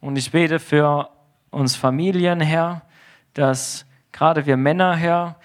Und 0.01 0.17
ich 0.17 0.31
bete 0.31 0.57
für 0.57 1.11
uns 1.51 1.75
Familien, 1.75 2.41
Herr, 2.41 2.81
dass 3.35 3.85
gerade 4.11 4.47
wir 4.47 4.57
Männer, 4.57 4.95
Herr, 4.95 5.35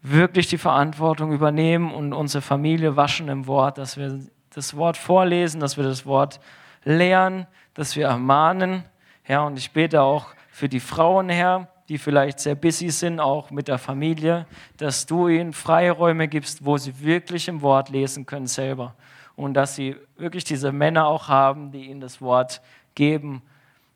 wirklich 0.00 0.46
die 0.46 0.56
Verantwortung 0.56 1.30
übernehmen 1.32 1.92
und 1.92 2.14
unsere 2.14 2.40
Familie 2.40 2.96
waschen 2.96 3.28
im 3.28 3.46
Wort, 3.46 3.76
dass 3.76 3.98
wir 3.98 4.18
das 4.50 4.76
Wort 4.76 4.96
vorlesen, 4.96 5.60
dass 5.60 5.76
wir 5.76 5.84
das 5.84 6.06
Wort 6.06 6.40
lehren, 6.84 7.46
dass 7.74 7.96
wir 7.96 8.06
ermahnen, 8.06 8.84
Herr. 9.22 9.44
Und 9.44 9.58
ich 9.58 9.72
bete 9.72 10.02
auch 10.02 10.34
für 10.50 10.68
die 10.68 10.80
Frauen, 10.80 11.28
Herr, 11.28 11.68
die 11.88 11.98
vielleicht 11.98 12.40
sehr 12.40 12.54
busy 12.54 12.90
sind, 12.90 13.20
auch 13.20 13.50
mit 13.50 13.68
der 13.68 13.78
Familie, 13.78 14.46
dass 14.76 15.06
du 15.06 15.28
ihnen 15.28 15.52
Freiräume 15.52 16.28
gibst, 16.28 16.64
wo 16.64 16.76
sie 16.76 17.00
wirklich 17.00 17.48
im 17.48 17.62
Wort 17.62 17.88
lesen 17.88 18.26
können 18.26 18.46
selber. 18.46 18.94
Und 19.36 19.54
dass 19.54 19.76
sie 19.76 19.96
wirklich 20.16 20.44
diese 20.44 20.72
Männer 20.72 21.06
auch 21.06 21.28
haben, 21.28 21.70
die 21.70 21.86
ihnen 21.86 22.00
das 22.00 22.20
Wort 22.20 22.60
geben. 22.94 23.42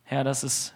Herr, 0.05 0.25
dass 0.25 0.43
es, 0.43 0.73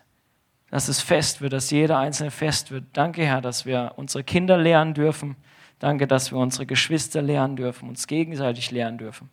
dass 0.70 0.88
es 0.88 1.00
fest 1.00 1.40
wird, 1.40 1.52
dass 1.52 1.70
jeder 1.70 1.98
einzelne 1.98 2.30
fest 2.30 2.70
wird. 2.70 2.84
Danke, 2.92 3.24
Herr, 3.24 3.40
dass 3.40 3.64
wir 3.64 3.92
unsere 3.96 4.24
Kinder 4.24 4.58
lernen 4.58 4.92
dürfen. 4.92 5.36
Danke, 5.78 6.06
dass 6.06 6.32
wir 6.32 6.38
unsere 6.38 6.66
Geschwister 6.66 7.22
lernen 7.22 7.56
dürfen, 7.56 7.88
uns 7.88 8.06
gegenseitig 8.06 8.70
lernen 8.70 8.98
dürfen. 8.98 9.30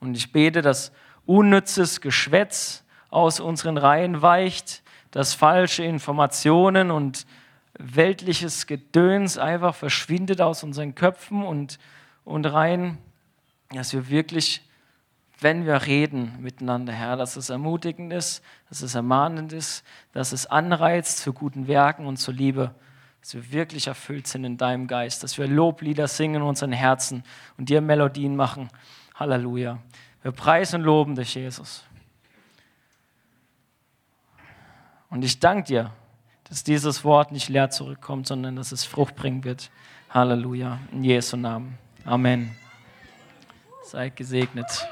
Und 0.00 0.16
ich 0.16 0.32
bete, 0.32 0.62
dass 0.62 0.92
unnützes 1.26 2.00
Geschwätz 2.00 2.84
aus 3.10 3.40
unseren 3.40 3.76
Reihen 3.76 4.22
weicht, 4.22 4.82
dass 5.10 5.34
falsche 5.34 5.84
Informationen 5.84 6.90
und 6.90 7.26
weltliches 7.78 8.66
Gedöns 8.66 9.38
einfach 9.38 9.74
verschwindet 9.74 10.40
aus 10.40 10.62
unseren 10.64 10.94
Köpfen 10.94 11.42
und, 11.42 11.78
und 12.24 12.44
rein, 12.46 12.98
dass 13.70 13.92
wir 13.92 14.08
wirklich, 14.08 14.62
wenn 15.40 15.64
wir 15.64 15.86
reden 15.86 16.34
miteinander, 16.40 16.92
Herr, 16.92 17.16
dass 17.16 17.36
es 17.36 17.50
ermutigend 17.50 18.12
ist, 18.12 18.42
dass 18.68 18.82
es 18.82 18.94
ermahnend 18.94 19.52
ist, 19.52 19.84
dass 20.12 20.32
es 20.32 20.46
anreizt 20.46 21.18
zu 21.18 21.32
guten 21.32 21.68
Werken 21.68 22.06
und 22.06 22.16
zur 22.16 22.34
Liebe, 22.34 22.74
dass 23.20 23.34
wir 23.34 23.52
wirklich 23.52 23.86
erfüllt 23.86 24.26
sind 24.26 24.44
in 24.44 24.56
deinem 24.56 24.86
Geist, 24.86 25.22
dass 25.22 25.38
wir 25.38 25.46
Loblieder 25.46 26.08
singen 26.08 26.36
in 26.36 26.42
unseren 26.42 26.72
Herzen 26.72 27.22
und 27.56 27.68
dir 27.68 27.80
Melodien 27.80 28.36
machen. 28.36 28.68
Halleluja. 29.18 29.78
Wir 30.22 30.32
preisen 30.32 30.76
und 30.76 30.86
loben 30.86 31.14
dich, 31.14 31.34
Jesus. 31.34 31.84
Und 35.10 35.24
ich 35.24 35.40
danke 35.40 35.64
dir, 35.64 35.90
dass 36.44 36.64
dieses 36.64 37.04
Wort 37.04 37.32
nicht 37.32 37.48
leer 37.48 37.70
zurückkommt, 37.70 38.26
sondern 38.26 38.56
dass 38.56 38.72
es 38.72 38.84
Frucht 38.84 39.16
bringen 39.16 39.44
wird. 39.44 39.70
Halleluja. 40.10 40.78
In 40.92 41.04
Jesu 41.04 41.36
Namen. 41.36 41.78
Amen. 42.04 42.54
Seid 43.82 44.16
gesegnet. 44.16 44.86